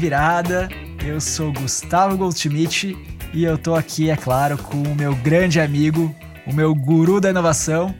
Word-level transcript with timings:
Virada. 0.00 0.66
Eu 1.04 1.20
sou 1.20 1.52
Gustavo 1.52 2.16
Goldschmidt 2.16 2.96
e 3.34 3.44
eu 3.44 3.58
tô 3.58 3.74
aqui, 3.74 4.08
é 4.08 4.16
claro, 4.16 4.56
com 4.56 4.78
o 4.78 4.94
meu 4.94 5.14
grande 5.14 5.60
amigo, 5.60 6.16
o 6.46 6.54
meu 6.54 6.74
guru 6.74 7.20
da 7.20 7.28
inovação, 7.28 7.94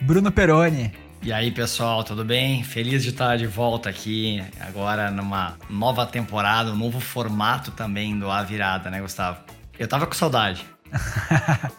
Bruno 0.00 0.30
Peroni. 0.30 0.92
E 1.20 1.32
aí, 1.32 1.50
pessoal, 1.50 2.04
tudo 2.04 2.24
bem? 2.24 2.62
Feliz 2.62 3.02
de 3.02 3.08
estar 3.08 3.36
de 3.36 3.48
volta 3.48 3.90
aqui 3.90 4.40
agora 4.60 5.10
numa 5.10 5.56
nova 5.68 6.06
temporada, 6.06 6.70
um 6.70 6.76
novo 6.76 7.00
formato 7.00 7.72
também 7.72 8.16
do 8.16 8.30
A 8.30 8.44
Virada, 8.44 8.88
né, 8.88 9.00
Gustavo? 9.00 9.38
Eu 9.76 9.88
tava 9.88 10.06
com 10.06 10.14
saudade. 10.14 10.64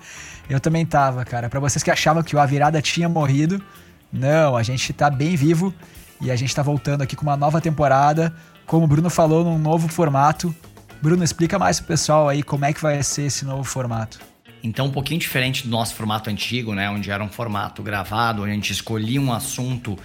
eu 0.49 0.59
também 0.59 0.85
tava, 0.85 1.23
cara. 1.23 1.47
Para 1.47 1.61
vocês 1.61 1.81
que 1.81 1.89
achavam 1.89 2.21
que 2.21 2.35
o 2.35 2.39
A 2.39 2.45
Virada 2.45 2.81
tinha 2.81 3.07
morrido, 3.07 3.63
não, 4.11 4.57
a 4.57 4.61
gente 4.61 4.91
tá 4.91 5.09
bem 5.09 5.37
vivo 5.37 5.73
e 6.19 6.29
a 6.29 6.35
gente 6.35 6.53
tá 6.53 6.61
voltando 6.61 7.01
aqui 7.01 7.15
com 7.15 7.23
uma 7.23 7.37
nova 7.37 7.61
temporada, 7.61 8.35
como 8.65 8.85
o 8.85 8.87
Bruno 8.87 9.09
falou, 9.09 9.43
num 9.43 9.57
novo 9.57 9.87
formato. 9.87 10.53
Bruno, 11.01 11.23
explica 11.23 11.59
mais 11.59 11.79
pro 11.79 11.87
pessoal 11.87 12.29
aí 12.29 12.41
como 12.41 12.65
é 12.65 12.73
que 12.73 12.81
vai 12.81 13.01
ser 13.03 13.23
esse 13.23 13.43
novo 13.45 13.63
formato. 13.63 14.19
Então, 14.63 14.85
um 14.85 14.91
pouquinho 14.91 15.19
diferente 15.19 15.63
do 15.63 15.69
nosso 15.69 15.93
formato 15.93 16.29
antigo, 16.29 16.73
né? 16.73 16.89
Onde 16.89 17.11
era 17.11 17.21
um 17.21 17.27
formato 17.27 17.83
gravado, 17.83 18.41
onde 18.41 18.51
a 18.51 18.53
gente 18.53 18.71
escolhia 18.71 19.19
um 19.19 19.33
assunto 19.33 19.99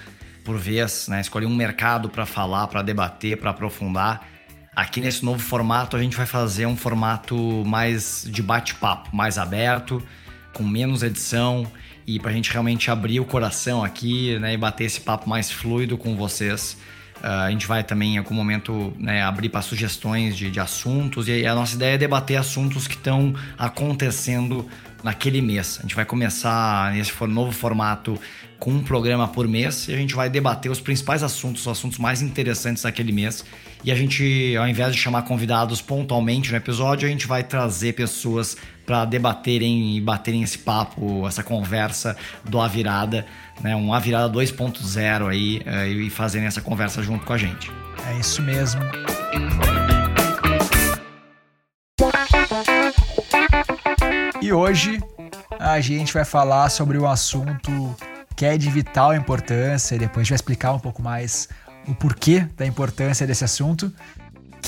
por 0.45 0.57
vez, 0.59 1.07
né? 1.09 1.21
Escolhia 1.21 1.49
um 1.49 1.55
mercado 1.55 2.09
para 2.09 2.27
falar, 2.27 2.67
para 2.67 2.83
debater, 2.83 3.37
para 3.37 3.51
aprofundar. 3.51 4.27
Aqui 4.75 5.01
nesse 5.01 5.25
novo 5.25 5.39
formato, 5.39 5.97
a 5.97 6.03
gente 6.03 6.17
vai 6.17 6.27
fazer 6.27 6.67
um 6.67 6.77
formato 6.77 7.37
mais 7.65 8.27
de 8.29 8.43
bate-papo, 8.43 9.15
mais 9.15 9.39
aberto, 9.39 10.03
com 10.53 10.65
menos 10.65 11.03
edição 11.03 11.71
e 12.07 12.19
para 12.19 12.31
a 12.31 12.35
gente 12.35 12.51
realmente 12.51 12.91
abrir 12.91 13.21
o 13.21 13.25
coração 13.25 13.85
aqui 13.85 14.39
né, 14.39 14.55
e 14.55 14.57
bater 14.57 14.85
esse 14.85 15.01
papo 15.01 15.29
mais 15.29 15.51
fluido 15.51 15.99
com 15.99 16.17
vocês. 16.17 16.77
Uh, 17.21 17.47
a 17.47 17.51
gente 17.51 17.67
vai 17.67 17.83
também 17.83 18.15
em 18.15 18.19
algum 18.19 18.35
momento 18.35 18.93
né, 18.97 19.23
abrir 19.23 19.49
para 19.49 19.61
sugestões 19.61 20.37
de, 20.37 20.51
de, 20.51 20.61
assuntos 20.61 21.27
e 21.27 21.45
a 21.45 21.55
nossa 21.55 21.75
ideia 21.75 21.95
é 21.95 21.99
debater 21.99 22.37
assuntos 22.37 22.87
que 22.87 22.95
estão 22.95 23.35
acontecendo 23.59 24.65
naquele 25.03 25.41
mês. 25.41 25.79
A 25.79 25.83
gente 25.83 25.95
vai 25.95 26.05
começar 26.05 26.93
nesse 26.93 27.13
novo 27.27 27.51
formato 27.51 28.19
com 28.59 28.71
um 28.71 28.83
programa 28.83 29.29
por 29.29 29.47
mês 29.47 29.89
e 29.89 29.95
a 29.95 29.97
gente 29.97 30.15
vai 30.15 30.29
debater 30.29 30.71
os 30.71 30.81
principais 30.81 31.23
assuntos, 31.23 31.63
os 31.63 31.69
assuntos 31.69 31.99
mais 31.99 32.23
interessantes 32.23 32.83
daquele 32.83 33.13
mês. 33.13 33.45
E 33.85 33.93
a 33.93 33.95
gente, 33.95 34.57
ao 34.57 34.69
invés 34.69 34.95
de 34.95 35.01
chamar 35.01 35.23
convidados 35.23 35.81
pontualmente 35.81 36.51
no 36.51 36.57
episódio, 36.57 37.07
a 37.07 37.11
gente 37.11 37.27
vai 37.27 37.43
trazer 37.45 37.95
pessoas 37.95 38.57
para 38.89 39.05
debaterem 39.05 39.99
e 39.99 40.01
baterem 40.01 40.43
esse 40.43 40.57
papo, 40.57 41.29
essa 41.29 41.43
conversa 41.43 42.17
do 42.43 42.59
A 42.59 42.67
Virada 42.67 43.27
né, 43.61 43.77
um 43.77 43.93
A 43.93 43.99
Virada 43.99 44.33
2.0 44.33 45.29
aí 45.29 45.61
é, 45.67 45.87
e 45.89 46.09
fazerem 46.09 46.47
essa 46.47 46.63
conversa 46.63 47.03
junto 47.03 47.27
com 47.27 47.35
a 47.35 47.37
gente. 47.37 47.71
É 48.07 48.19
isso 48.19 48.41
mesmo. 48.41 48.81
E 54.41 54.53
hoje 54.53 55.03
a 55.59 55.81
gente 55.81 56.15
vai 56.15 56.25
falar 56.25 56.71
sobre 56.71 56.99
um 56.99 57.07
assunto 57.07 57.95
que 58.35 58.47
é 58.47 58.57
de 58.57 58.71
vital 58.71 59.15
importância 59.15 59.97
e 59.97 59.99
depois 59.99 60.19
a 60.19 60.23
gente 60.23 60.31
vai 60.31 60.37
explicar 60.37 60.73
um 60.73 60.79
pouco 60.79 61.03
mais 61.03 61.49
o 61.87 61.95
porquê 61.95 62.47
da 62.57 62.65
importância 62.65 63.27
desse 63.27 63.45
assunto, 63.45 63.93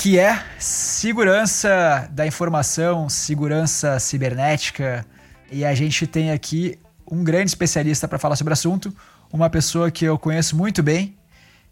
que 0.01 0.17
é 0.17 0.43
segurança 0.57 2.09
da 2.11 2.25
informação, 2.25 3.07
segurança 3.07 3.99
cibernética. 3.99 5.05
E 5.51 5.63
a 5.63 5.75
gente 5.75 6.07
tem 6.07 6.31
aqui 6.31 6.79
um 7.05 7.23
grande 7.23 7.51
especialista 7.51 8.07
para 8.07 8.17
falar 8.17 8.35
sobre 8.35 8.51
o 8.51 8.55
assunto, 8.55 8.91
uma 9.31 9.47
pessoa 9.47 9.91
que 9.91 10.03
eu 10.03 10.17
conheço 10.17 10.57
muito 10.57 10.81
bem, 10.81 11.15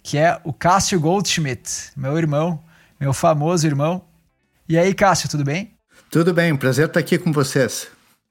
que 0.03 0.15
é 0.15 0.39
o 0.43 0.53
Cássio 0.53 0.99
Goldschmidt, 0.99 1.89
meu 1.97 2.19
irmão, 2.19 2.63
meu 2.99 3.13
famoso 3.13 3.65
irmão. 3.65 4.03
E 4.67 4.77
aí, 4.77 4.93
Cássio, 4.93 5.27
tudo 5.27 5.43
bem? 5.43 5.71
Tudo 6.11 6.31
bem, 6.31 6.55
prazer 6.55 6.85
estar 6.85 6.99
aqui 6.99 7.17
com 7.17 7.31
vocês. 7.31 7.87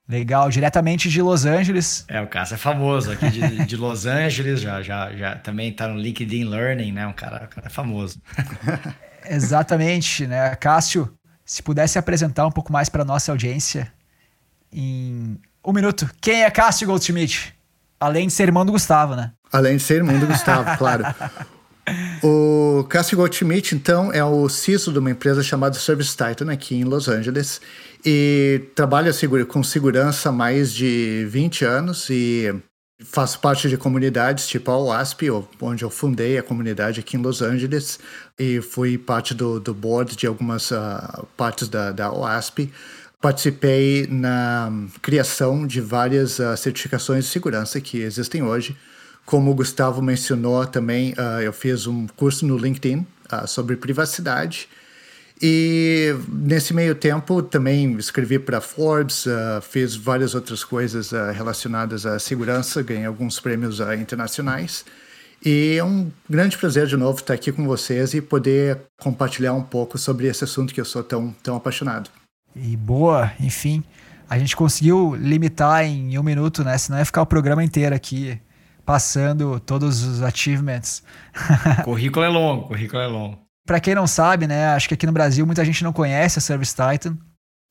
Legal, 0.07 0.49
diretamente 0.49 1.09
de 1.09 1.21
Los 1.21 1.43
Angeles. 1.43 2.05
É, 2.07 2.21
o 2.21 2.27
Cássio 2.27 2.55
é 2.55 2.57
famoso 2.57 3.11
aqui 3.11 3.29
de, 3.29 3.65
de 3.65 3.75
Los 3.75 4.05
Angeles, 4.05 4.61
já, 4.61 4.81
já, 4.81 5.11
já 5.11 5.35
também 5.35 5.71
está 5.71 5.89
no 5.89 5.99
LinkedIn 5.99 6.45
Learning, 6.45 6.93
né? 6.93 7.05
Um 7.05 7.11
cara, 7.11 7.43
um 7.43 7.53
cara 7.53 7.69
famoso. 7.69 8.21
Exatamente, 9.29 10.25
né? 10.25 10.55
Cássio, 10.55 11.13
se 11.45 11.61
pudesse 11.61 11.97
apresentar 11.97 12.45
um 12.47 12.51
pouco 12.51 12.71
mais 12.71 12.89
para 12.89 13.05
nossa 13.05 13.31
audiência 13.31 13.91
em 14.71 15.39
um 15.65 15.71
minuto. 15.71 16.09
Quem 16.21 16.43
é 16.43 16.51
Cássio 16.51 16.87
Goldschmidt? 16.87 17.55
Além 17.99 18.27
de 18.27 18.33
ser 18.33 18.43
irmão 18.43 18.65
do 18.65 18.71
Gustavo, 18.71 19.15
né? 19.15 19.31
Além 19.51 19.77
de 19.77 19.83
ser 19.83 19.95
irmão 19.95 20.17
do 20.19 20.27
Gustavo, 20.27 20.65
claro. 20.77 21.03
O 22.23 22.85
Cássio 22.89 23.17
Goldschmidt, 23.17 23.75
então, 23.75 24.11
é 24.13 24.23
o 24.23 24.47
CISO 24.47 24.91
de 24.91 24.99
uma 24.99 25.11
empresa 25.11 25.41
chamada 25.41 25.77
Service 25.77 26.11
Titan 26.15 26.51
aqui 26.51 26.75
em 26.75 26.83
Los 26.83 27.07
Angeles 27.07 27.59
e 28.05 28.61
trabalha 28.75 29.11
com 29.47 29.63
segurança 29.63 30.29
há 30.29 30.31
mais 30.31 30.73
de 30.73 31.25
20 31.29 31.65
anos 31.65 32.09
e 32.09 32.53
faço 33.03 33.39
parte 33.39 33.69
de 33.69 33.77
comunidades 33.77 34.47
tipo 34.47 34.69
a 34.71 34.77
OASP, 34.77 35.29
onde 35.61 35.83
eu 35.83 35.89
fundei 35.89 36.37
a 36.37 36.43
comunidade 36.43 36.99
aqui 36.99 37.15
em 37.15 37.21
Los 37.21 37.41
Angeles 37.41 37.99
e 38.37 38.61
fui 38.61 38.97
parte 38.97 39.33
do, 39.33 39.59
do 39.59 39.73
board 39.73 40.15
de 40.15 40.27
algumas 40.27 40.71
uh, 40.71 41.25
partes 41.37 41.69
da, 41.69 41.91
da 41.91 42.11
OASP 42.11 42.71
participei 43.21 44.07
na 44.07 44.71
criação 45.01 45.67
de 45.67 45.81
várias 45.81 46.39
uh, 46.39 46.55
certificações 46.55 47.25
de 47.25 47.31
segurança 47.31 47.79
que 47.81 47.99
existem 47.99 48.41
hoje. 48.41 48.77
Como 49.25 49.51
o 49.51 49.55
Gustavo 49.55 50.01
mencionou 50.01 50.65
também, 50.65 51.11
uh, 51.13 51.41
eu 51.41 51.53
fiz 51.53 51.85
um 51.85 52.07
curso 52.07 52.45
no 52.45 52.57
LinkedIn 52.57 53.05
sobre 53.45 53.75
privacidade. 53.75 54.67
E 55.41 56.13
nesse 56.27 56.73
meio 56.73 56.93
tempo 56.95 57.41
também 57.41 57.95
escrevi 57.97 58.37
para 58.37 58.59
Forbes, 58.59 59.25
fiz 59.61 59.95
várias 59.95 60.35
outras 60.35 60.63
coisas 60.65 61.11
relacionadas 61.33 62.05
à 62.05 62.19
segurança, 62.19 62.83
ganhei 62.83 63.05
alguns 63.05 63.39
prêmios 63.39 63.79
internacionais. 63.79 64.83
E 65.45 65.77
é 65.77 65.83
um 65.83 66.11
grande 66.29 66.57
prazer 66.57 66.87
de 66.87 66.97
novo 66.97 67.19
estar 67.19 67.33
aqui 67.33 67.53
com 67.53 67.65
vocês 67.65 68.13
e 68.13 68.21
poder 68.21 68.81
compartilhar 68.99 69.53
um 69.53 69.63
pouco 69.63 69.97
sobre 69.97 70.27
esse 70.27 70.43
assunto 70.43 70.73
que 70.73 70.81
eu 70.81 70.85
sou 70.85 71.01
tão, 71.01 71.33
tão 71.41 71.55
apaixonado 71.55 72.09
e 72.55 72.75
boa, 72.75 73.31
enfim. 73.39 73.83
A 74.29 74.37
gente 74.37 74.55
conseguiu 74.55 75.15
limitar 75.15 75.83
em 75.85 76.17
um 76.17 76.23
minuto, 76.23 76.63
né? 76.63 76.77
Senão 76.77 76.99
ia 76.99 77.05
ficar 77.05 77.21
o 77.21 77.25
programa 77.25 77.63
inteiro 77.63 77.95
aqui 77.95 78.39
passando 78.85 79.59
todos 79.59 80.03
os 80.03 80.21
achievements. 80.21 81.03
currículo 81.83 82.25
é 82.25 82.29
longo, 82.29 82.67
currículo 82.67 83.01
é 83.01 83.07
longo. 83.07 83.48
Para 83.69 83.79
quem 83.79 83.93
não 83.93 84.07
sabe, 84.07 84.47
né? 84.47 84.69
Acho 84.69 84.87
que 84.87 84.95
aqui 84.95 85.05
no 85.05 85.11
Brasil 85.11 85.45
muita 85.45 85.63
gente 85.63 85.83
não 85.83 85.93
conhece 85.93 86.39
a 86.39 86.41
Service 86.41 86.73
Titan. 86.75 87.15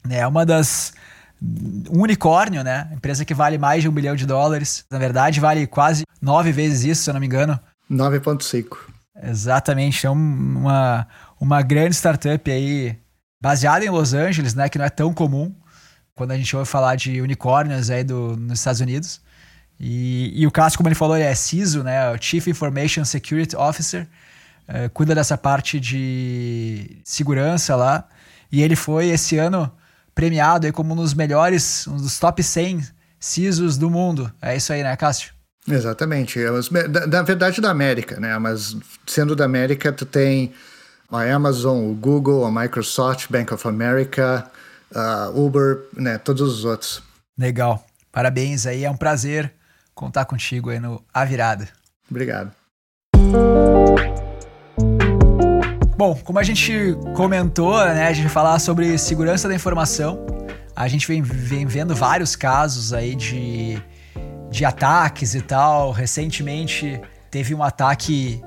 Né, 0.06 0.19
é 0.19 0.26
uma 0.28 0.47
das 0.47 0.92
um 1.91 2.03
unicórnio, 2.03 2.62
né? 2.62 2.88
Empresa 2.92 3.25
que 3.25 3.34
vale 3.34 3.59
mais 3.59 3.82
de 3.82 3.88
um 3.88 3.92
bilhão 3.92 4.14
de 4.14 4.25
dólares. 4.25 4.84
Na 4.88 4.97
verdade, 4.97 5.41
vale 5.41 5.66
quase 5.66 6.04
nove 6.22 6.53
vezes 6.53 6.84
isso, 6.84 7.03
se 7.03 7.10
eu 7.10 7.14
não 7.14 7.20
me 7.20 7.26
engano. 7.26 7.59
9,5. 7.91 8.76
Exatamente. 9.20 10.06
É 10.06 10.10
uma, 10.10 11.04
uma 11.41 11.62
grande 11.62 11.97
startup 11.97 12.48
aí 12.48 12.97
baseada 13.42 13.84
em 13.84 13.91
Los 13.91 14.15
Angeles, 14.15 14.54
né, 14.54 14.69
que 14.69 14.78
não 14.78 14.84
é 14.84 14.91
tão 14.91 15.12
comum 15.12 15.53
quando 16.15 16.30
a 16.30 16.36
gente 16.36 16.54
ouve 16.54 16.70
falar 16.70 16.94
de 16.94 17.20
unicórnios 17.20 17.91
aí 17.91 18.04
do, 18.04 18.36
nos 18.36 18.60
Estados 18.60 18.80
Unidos. 18.80 19.20
E, 19.80 20.32
e 20.32 20.47
o 20.47 20.50
Cássio, 20.53 20.76
como 20.76 20.88
ele 20.88 20.94
falou, 20.94 21.16
ele 21.16 21.26
é 21.26 21.34
CISO, 21.34 21.82
né, 21.82 22.09
o 22.12 22.22
Chief 22.22 22.47
Information 22.47 23.04
Security 23.04 23.56
Officer, 23.56 24.06
é, 24.68 24.88
cuida 24.88 25.14
dessa 25.14 25.36
parte 25.38 25.80
de 25.80 27.00
segurança 27.02 27.74
lá. 27.74 28.06
E 28.52 28.62
ele 28.62 28.76
foi 28.76 29.08
esse 29.08 29.38
ano 29.38 29.72
premiado 30.15 30.66
aí 30.66 30.72
como 30.72 30.92
um 30.92 30.97
dos 30.97 31.15
melhores, 31.15 31.86
um 31.86 31.97
dos 31.97 32.18
top 32.18 32.42
100 32.42 32.86
CISOs 33.18 33.78
do 33.78 33.88
mundo. 33.91 34.32
É 34.41 34.54
isso 34.54 34.72
aí, 34.72 34.82
né, 34.82 34.94
Cássio? 34.97 35.32
Exatamente. 35.66 36.38
Na 37.10 37.22
verdade, 37.22 37.60
da 37.60 37.70
América, 37.70 38.20
né? 38.20 38.38
Mas 38.38 38.76
sendo 39.06 39.34
da 39.34 39.44
América, 39.44 39.92
tu 39.92 40.06
tem 40.06 40.53
a 41.10 41.22
Amazon, 41.22 41.91
o 41.91 41.94
Google, 41.94 42.44
a 42.44 42.50
Microsoft, 42.50 43.30
Bank 43.30 43.53
of 43.53 43.66
America, 43.66 44.50
a 44.94 45.30
Uber, 45.30 45.86
né, 45.94 46.18
todos 46.18 46.41
os 46.41 46.64
outros. 46.64 47.03
Legal. 47.38 47.84
Parabéns 48.10 48.66
aí, 48.66 48.84
é 48.84 48.91
um 48.91 48.97
prazer 48.97 49.53
contar 49.94 50.24
contigo 50.24 50.71
aí 50.71 50.80
no 50.80 51.04
A 51.12 51.24
Virada. 51.24 51.68
Obrigado. 52.10 52.50
Bom, 55.98 56.15
como 56.15 56.39
a 56.39 56.45
gente 56.45 56.97
comentou, 57.16 57.77
né, 57.84 58.06
a 58.06 58.12
gente 58.12 58.28
falar 58.28 58.60
sobre 58.60 58.97
segurança 58.98 59.48
da 59.48 59.54
informação. 59.56 60.24
A 60.77 60.86
gente 60.86 61.09
vem, 61.09 61.21
vem 61.21 61.66
vendo 61.66 61.92
vários 61.92 62.36
casos 62.36 62.92
aí 62.92 63.16
de, 63.16 63.83
de 64.48 64.65
ataques 64.65 65.34
e 65.34 65.41
tal. 65.41 65.91
Recentemente 65.91 67.00
teve 67.33 67.53
um 67.53 67.65
ataque 67.65 68.41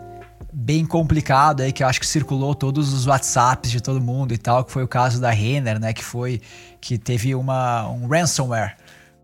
bem 0.54 0.86
complicado 0.86 1.60
aí 1.60 1.74
que 1.74 1.84
eu 1.84 1.88
acho 1.88 2.00
que 2.00 2.08
circulou 2.08 2.56
todos 2.56 2.94
os 2.94 3.06
WhatsApps 3.06 3.70
de 3.70 3.82
todo 3.82 4.00
mundo 4.00 4.34
e 4.34 4.38
tal, 4.38 4.64
que 4.64 4.72
foi 4.72 4.86
o 4.86 4.88
caso 4.88 5.20
da 5.20 5.30
Renner, 5.30 5.78
né, 5.78 5.92
que 5.92 6.06
foi 6.06 6.40
que 6.80 6.98
teve 6.98 7.36
uma 7.36 7.86
um 7.90 8.08
ransomware 8.08 8.78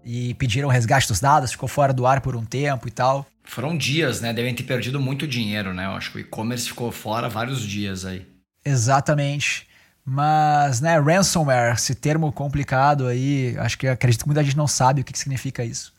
e 0.04 0.34
pediram 0.34 0.68
resgate 0.68 1.08
dos 1.08 1.22
dados, 1.22 1.52
ficou 1.52 1.70
fora 1.70 1.94
do 1.94 2.06
ar 2.06 2.20
por 2.20 2.36
um 2.36 2.44
tempo 2.44 2.90
e 2.90 2.92
tal. 2.92 3.26
Foram 3.48 3.78
dias, 3.78 4.22
né? 4.22 4.34
Devem 4.34 4.54
ter 4.54 4.64
perdido 4.64 5.00
muito 5.00 5.28
dinheiro, 5.28 5.74
né? 5.74 5.86
Eu 5.86 5.92
acho 5.92 6.12
que 6.12 6.18
o 6.18 6.20
e-commerce 6.20 6.68
ficou 6.68 6.92
fora 6.92 7.30
vários 7.30 7.62
dias 7.62 8.06
aí. 8.06 8.26
Exatamente. 8.64 9.68
Mas, 10.06 10.80
né, 10.80 11.00
ransomware, 11.00 11.74
esse 11.74 11.94
termo 11.94 12.32
complicado 12.32 13.08
aí, 13.08 13.58
acho 13.58 13.78
que 13.78 13.88
acredito 13.88 14.22
que 14.22 14.28
muita 14.28 14.44
gente 14.44 14.56
não 14.56 14.68
sabe 14.68 15.02
o 15.02 15.04
que, 15.04 15.12
que 15.12 15.20
significa 15.20 15.66
isso. 15.66 15.94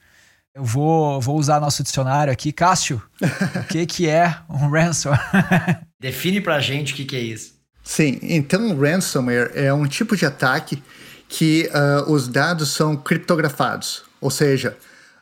Eu 0.54 0.64
vou, 0.64 1.20
vou 1.20 1.38
usar 1.38 1.60
nosso 1.60 1.82
dicionário 1.82 2.32
aqui. 2.32 2.50
Cássio, 2.50 3.02
o 3.20 3.64
que, 3.64 3.84
que 3.86 4.08
é 4.08 4.34
um 4.48 4.70
ransomware? 4.70 5.20
Define 6.00 6.40
pra 6.40 6.58
gente 6.60 6.92
o 6.92 6.96
que, 6.96 7.04
que 7.04 7.16
é 7.16 7.20
isso. 7.20 7.54
Sim, 7.82 8.18
então 8.22 8.78
ransomware 8.78 9.50
é 9.54 9.72
um 9.72 9.86
tipo 9.86 10.16
de 10.16 10.26
ataque 10.26 10.82
que 11.28 11.70
uh, 11.74 12.10
os 12.10 12.28
dados 12.28 12.70
são 12.70 12.96
criptografados, 12.96 14.02
ou 14.20 14.30
seja, 14.30 14.76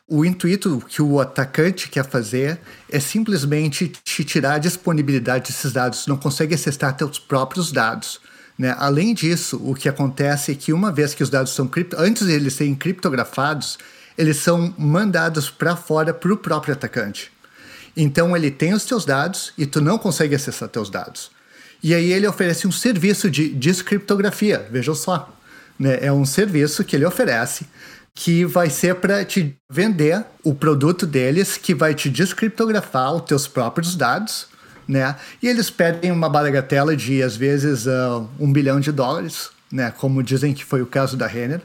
o 0.07 0.23
intuito 0.23 0.81
que 0.87 1.01
o 1.01 1.19
atacante 1.19 1.89
quer 1.89 2.05
fazer 2.05 2.59
é 2.89 2.99
simplesmente 2.99 3.91
te 4.03 4.23
tirar 4.23 4.53
a 4.53 4.57
disponibilidade 4.57 5.51
desses 5.51 5.73
dados, 5.73 6.07
não 6.07 6.15
consegue 6.15 6.55
acessar 6.55 6.95
teus 6.95 7.19
próprios 7.19 7.73
dados. 7.73 8.21
Né? 8.57 8.73
Além 8.79 9.13
disso, 9.13 9.61
o 9.61 9.75
que 9.75 9.89
acontece 9.89 10.53
é 10.53 10.55
que 10.55 10.71
uma 10.71 10.91
vez 10.91 11.13
que 11.13 11.21
os 11.21 11.29
dados 11.29 11.53
são 11.53 11.67
cripto, 11.67 11.97
antes 11.99 12.25
de 12.25 12.31
eles 12.31 12.53
serem 12.53 12.73
criptografados, 12.73 13.77
eles 14.17 14.37
são 14.37 14.73
mandados 14.77 15.49
para 15.49 15.75
fora 15.75 16.13
para 16.13 16.33
o 16.33 16.37
próprio 16.37 16.73
atacante. 16.73 17.29
Então 17.95 18.35
ele 18.35 18.49
tem 18.49 18.73
os 18.73 18.85
teus 18.85 19.03
dados 19.03 19.51
e 19.57 19.65
tu 19.65 19.81
não 19.81 19.97
consegue 19.97 20.33
acessar 20.33 20.69
teus 20.69 20.89
dados. 20.89 21.31
E 21.83 21.93
aí 21.93 22.13
ele 22.13 22.25
oferece 22.25 22.65
um 22.65 22.71
serviço 22.71 23.29
de 23.29 23.49
descriptografia, 23.49 24.67
veja 24.71 24.93
só. 24.95 25.37
Né? 25.77 25.99
É 26.01 26.11
um 26.11 26.25
serviço 26.25 26.83
que 26.83 26.95
ele 26.95 27.05
oferece 27.05 27.67
que 28.19 28.43
vai 28.45 28.67
ser 28.67 28.95
para 28.95 29.23
te 29.23 29.55
vender 29.71 30.25
o 30.43 30.55
produto 30.55 31.05
deles, 31.05 31.55
que 31.55 31.75
vai 31.75 31.93
te 31.93 32.09
descriptografar 32.09 33.13
os 33.13 33.21
teus 33.21 33.47
próprios 33.47 33.95
dados, 33.95 34.47
né? 34.87 35.15
E 35.39 35.47
eles 35.47 35.69
pedem 35.69 36.11
uma 36.11 36.27
bagatela 36.27 36.97
de, 36.97 37.21
às 37.21 37.37
vezes, 37.37 37.85
uh, 37.85 38.27
um 38.39 38.51
bilhão 38.51 38.79
de 38.79 38.91
dólares, 38.91 39.51
né? 39.71 39.93
Como 39.95 40.23
dizem 40.23 40.51
que 40.51 40.65
foi 40.65 40.81
o 40.81 40.87
caso 40.87 41.15
da 41.15 41.27
Renner, 41.27 41.61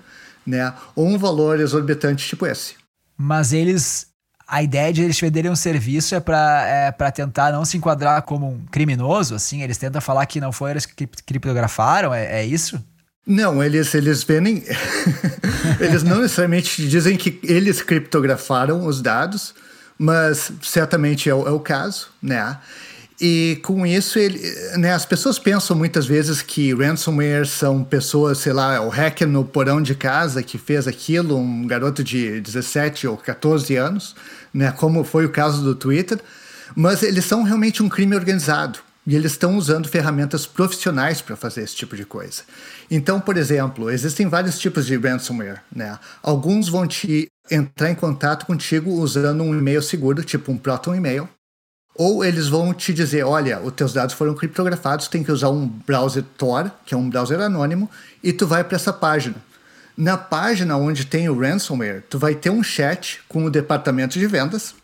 né? 0.47 0.75
Ou 0.95 1.07
um 1.07 1.17
valor 1.17 1.59
exorbitante 1.59 2.29
tipo 2.29 2.47
esse. 2.47 2.75
Mas 3.17 3.55
eles... 3.55 4.09
A 4.47 4.63
ideia 4.63 4.93
de 4.93 5.03
eles 5.03 5.19
venderem 5.19 5.51
um 5.51 5.57
serviço 5.57 6.15
é 6.15 6.21
para 6.21 6.67
é 6.67 7.11
tentar 7.13 7.51
não 7.51 7.65
se 7.65 7.79
enquadrar 7.79 8.21
como 8.21 8.51
um 8.51 8.67
criminoso, 8.67 9.35
assim? 9.35 9.63
Eles 9.63 9.79
tentam 9.79 10.03
falar 10.03 10.27
que 10.27 10.39
não 10.39 10.53
foi 10.53 10.73
eles 10.73 10.85
que 10.85 11.07
criptografaram, 11.25 12.13
é, 12.13 12.43
é 12.43 12.45
isso? 12.45 12.79
Não, 13.27 13.63
eles, 13.63 13.95
eles 13.95 14.25
vendem. 14.25 14.65
eles 15.81 16.03
não 16.03 16.21
necessariamente 16.21 16.87
dizem 16.89 17.17
que 17.17 17.39
eles 17.43 17.81
criptografaram 17.81 18.85
os 18.85 19.01
dados, 19.01 19.55
mas 19.97 20.51
certamente 20.61 21.31
é 21.31 21.35
o, 21.35 21.47
é 21.47 21.51
o 21.51 21.61
caso, 21.61 22.09
né? 22.21 22.59
E 23.21 23.61
com 23.63 23.87
isso, 23.87 24.19
ele, 24.19 24.41
né, 24.77 24.93
as 24.93 25.07
pessoas 25.07 25.39
pensam 25.39 25.77
muitas 25.77 26.07
vezes 26.07 26.43
que 26.43 26.75
ransomware 26.75 27.47
são 27.47 27.85
pessoas, 27.85 28.39
sei 28.39 28.53
lá, 28.53 28.81
o 28.81 28.89
hacker 28.89 29.29
no 29.29 29.45
porão 29.45 29.81
de 29.81 29.95
casa 29.95 30.43
que 30.43 30.59
fez 30.59 30.89
aquilo, 30.89 31.39
um 31.39 31.65
garoto 31.65 32.03
de 32.03 32.41
17 32.41 33.07
ou 33.07 33.17
14 33.17 33.77
anos, 33.77 34.17
né, 34.53 34.73
como 34.73 35.05
foi 35.05 35.25
o 35.25 35.31
caso 35.31 35.63
do 35.63 35.73
Twitter, 35.73 36.19
mas 36.75 37.05
eles 37.05 37.25
são 37.25 37.45
realmente 37.45 37.81
um 37.81 37.89
crime 37.89 38.17
organizado. 38.17 38.81
E 39.07 39.17
eles 39.17 39.33
estão 39.33 39.57
usando 39.57 39.89
ferramentas 39.89 40.47
profissionais 40.47 41.21
para 41.21 41.35
fazer 41.35 41.63
esse 41.63 41.75
tipo 41.75 41.97
de 41.97 42.05
coisa. 42.05 42.43
Então, 42.91 43.21
por 43.21 43.37
exemplo, 43.37 43.91
existem 43.91 44.29
vários 44.29 44.59
tipos 44.59 44.87
de 44.87 44.97
ransomware. 44.97 45.61
Né? 45.75 45.99
Alguns 46.23 46.69
vão 46.69 46.87
te 46.87 47.29
entrar 47.51 47.91
em 47.91 47.95
contato 47.95 48.47
contigo 48.47 48.93
usando 48.93 49.43
um 49.43 49.55
e-mail 49.55 49.83
seguro, 49.83 50.23
tipo 50.23 50.53
um 50.53 50.57
Proton 50.57 50.95
e-mail. 50.95 51.29
Ou 51.95 52.25
eles 52.25 52.49
vão 52.49 52.73
te 52.73 52.95
dizer, 52.95 53.25
olha, 53.25 53.61
os 53.61 53.73
teus 53.73 53.93
dados 53.93 54.15
foram 54.15 54.35
criptografados, 54.35 55.09
tem 55.09 55.23
que 55.23 55.33
usar 55.33 55.51
um 55.51 55.67
browser 55.67 56.25
Tor, 56.39 56.71
que 56.87 56.95
é 56.95 56.97
um 56.97 57.11
browser 57.11 57.41
anônimo, 57.41 57.91
e 58.23 58.33
tu 58.33 58.47
vai 58.47 58.65
para 58.65 58.77
essa 58.77 58.93
página. 58.93 59.37
Na 59.97 60.17
página 60.17 60.77
onde 60.77 61.05
tem 61.05 61.29
o 61.29 61.39
ransomware, 61.39 62.03
tu 62.09 62.19
vai 62.19 62.35
ter 62.35 62.49
um 62.49 62.63
chat 62.63 63.21
com 63.29 63.45
o 63.45 63.51
departamento 63.51 64.19
de 64.19 64.27
vendas, 64.27 64.75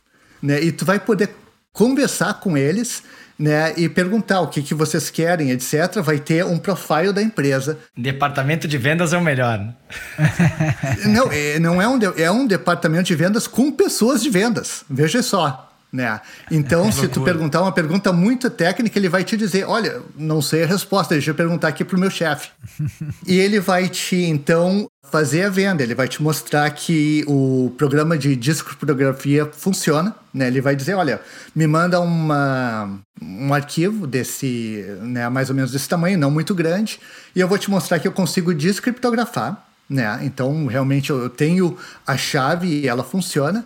né? 0.42 0.62
E 0.62 0.70
tu 0.70 0.84
vai 0.84 1.00
poder 1.00 1.30
conversar 1.72 2.34
com 2.40 2.58
eles 2.58 3.02
né, 3.38 3.72
e 3.76 3.88
perguntar 3.88 4.40
o 4.40 4.48
que, 4.48 4.62
que 4.62 4.74
vocês 4.74 5.10
querem, 5.10 5.50
etc., 5.50 6.00
vai 6.02 6.18
ter 6.18 6.44
um 6.44 6.58
profile 6.58 7.12
da 7.12 7.22
empresa. 7.22 7.78
Departamento 7.96 8.66
de 8.66 8.76
vendas 8.76 9.12
é 9.12 9.18
o 9.18 9.22
melhor. 9.22 9.74
não, 11.06 11.30
é, 11.30 11.58
não 11.58 11.80
é 11.80 11.86
um, 11.86 11.98
é 12.16 12.30
um 12.30 12.46
departamento 12.46 13.04
de 13.04 13.14
vendas 13.14 13.46
com 13.46 13.70
pessoas 13.70 14.22
de 14.22 14.30
vendas. 14.30 14.84
Veja 14.90 15.22
só. 15.22 15.66
Né? 15.90 16.20
Então, 16.50 16.88
é 16.88 16.92
se 16.92 17.08
tu 17.08 17.22
perguntar 17.22 17.62
uma 17.62 17.72
pergunta 17.72 18.12
muito 18.12 18.50
técnica, 18.50 18.98
ele 18.98 19.08
vai 19.08 19.24
te 19.24 19.38
dizer: 19.38 19.64
Olha, 19.66 20.02
não 20.16 20.42
sei 20.42 20.64
a 20.64 20.66
resposta, 20.66 21.14
deixa 21.14 21.30
eu 21.30 21.34
perguntar 21.34 21.68
aqui 21.68 21.82
pro 21.82 21.98
meu 21.98 22.10
chefe. 22.10 22.50
e 23.26 23.38
ele 23.38 23.58
vai 23.58 23.88
te, 23.88 24.16
então, 24.16 24.86
fazer 25.10 25.44
a 25.44 25.50
venda, 25.50 25.82
ele 25.82 25.94
vai 25.94 26.08
te 26.08 26.22
mostrar 26.22 26.70
que 26.70 27.24
o 27.26 27.72
programa 27.76 28.16
de 28.16 28.34
discografia 28.36 29.46
funciona. 29.46 30.14
Né? 30.32 30.46
Ele 30.46 30.60
vai 30.60 30.76
dizer: 30.76 30.94
Olha, 30.94 31.20
me 31.54 31.66
manda 31.66 32.00
uma, 32.00 32.98
um 33.20 33.52
arquivo 33.52 34.06
desse, 34.06 34.84
né, 35.02 35.28
mais 35.28 35.50
ou 35.50 35.56
menos 35.56 35.72
desse 35.72 35.88
tamanho, 35.88 36.18
não 36.18 36.30
muito 36.30 36.54
grande, 36.54 37.00
e 37.34 37.40
eu 37.40 37.48
vou 37.48 37.58
te 37.58 37.70
mostrar 37.70 37.98
que 37.98 38.08
eu 38.08 38.12
consigo 38.12 38.54
descriptografar. 38.54 39.64
Né? 39.88 40.20
Então, 40.22 40.66
realmente, 40.66 41.10
eu 41.10 41.30
tenho 41.30 41.76
a 42.06 42.16
chave 42.16 42.66
e 42.68 42.88
ela 42.88 43.02
funciona. 43.02 43.64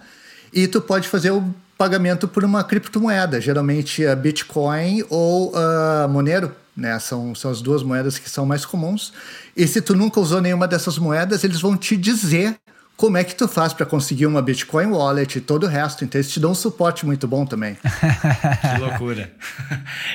E 0.52 0.68
tu 0.68 0.80
pode 0.80 1.08
fazer 1.08 1.30
o 1.30 1.42
pagamento 1.76 2.28
por 2.28 2.44
uma 2.44 2.62
criptomoeda, 2.62 3.40
geralmente 3.40 4.06
a 4.06 4.14
Bitcoin 4.14 5.02
ou 5.10 5.52
a 5.56 6.06
Monero, 6.06 6.52
né? 6.76 6.98
São, 6.98 7.34
são 7.34 7.50
as 7.50 7.60
duas 7.60 7.82
moedas 7.82 8.18
que 8.18 8.30
são 8.30 8.46
mais 8.46 8.64
comuns. 8.64 9.12
E 9.56 9.66
se 9.66 9.82
tu 9.82 9.94
nunca 9.94 10.20
usou 10.20 10.40
nenhuma 10.40 10.66
dessas 10.66 10.98
moedas, 10.98 11.44
eles 11.44 11.60
vão 11.60 11.76
te 11.76 11.96
dizer 11.96 12.56
como 12.96 13.16
é 13.16 13.24
que 13.24 13.34
tu 13.34 13.48
faz 13.48 13.72
para 13.72 13.84
conseguir 13.84 14.26
uma 14.26 14.40
Bitcoin 14.40 14.86
Wallet 14.86 15.38
e 15.38 15.40
todo 15.40 15.64
o 15.64 15.68
resto. 15.68 16.04
Então, 16.04 16.20
eles 16.20 16.30
te 16.30 16.38
dão 16.38 16.52
um 16.52 16.54
suporte 16.54 17.04
muito 17.04 17.26
bom 17.26 17.44
também. 17.44 17.76
que 17.82 18.80
loucura. 18.80 19.32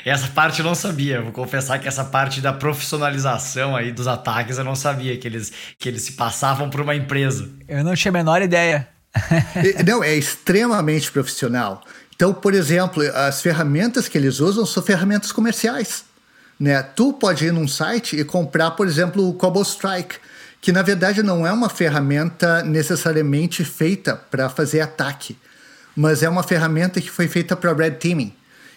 Essa 0.06 0.28
parte 0.30 0.60
eu 0.60 0.66
não 0.66 0.74
sabia. 0.74 1.22
Vou 1.22 1.31
confessar 1.31 1.80
que 1.80 1.88
essa 1.88 2.06
parte 2.06 2.39
da 2.39 2.54
profissionalização 2.54 3.75
aí 3.75 3.92
dos 3.92 4.07
ataques 4.07 4.57
eu 4.57 4.63
não 4.63 4.75
sabia 4.75 5.18
que 5.18 5.28
eles, 5.28 5.51
que 5.78 5.89
eles 5.89 6.04
se 6.04 6.13
passavam 6.13 6.69
por 6.69 6.82
uma 6.82 6.96
empresa. 6.96 7.50
Eu 7.67 7.84
não 7.84 7.94
tinha 7.94 8.10
a 8.10 8.13
menor 8.13 8.41
ideia. 8.41 8.88
Não, 9.86 10.03
é 10.03 10.15
extremamente 10.15 11.12
profissional. 11.12 11.84
Então, 12.15 12.34
por 12.34 12.53
exemplo, 12.53 13.03
as 13.13 13.41
ferramentas 13.41 14.08
que 14.08 14.17
eles 14.17 14.39
usam 14.39 14.65
são 14.65 14.82
ferramentas 14.82 15.32
comerciais. 15.32 16.06
Né? 16.59 16.81
Tu 16.81 17.13
pode 17.13 17.45
ir 17.45 17.53
num 17.53 17.67
site 17.67 18.15
e 18.15 18.23
comprar, 18.23 18.71
por 18.71 18.87
exemplo, 18.87 19.27
o 19.27 19.33
Cobble 19.33 19.61
Strike, 19.61 20.15
que 20.59 20.71
na 20.71 20.81
verdade 20.81 21.21
não 21.21 21.45
é 21.45 21.51
uma 21.51 21.69
ferramenta 21.69 22.63
necessariamente 22.63 23.63
feita 23.63 24.15
para 24.15 24.49
fazer 24.49 24.81
ataque, 24.81 25.37
mas 25.95 26.23
é 26.23 26.29
uma 26.29 26.43
ferramenta 26.43 26.99
que 26.99 27.11
foi 27.11 27.27
feita 27.27 27.55
para 27.55 27.73
red 27.73 27.91
teaming. 27.91 28.33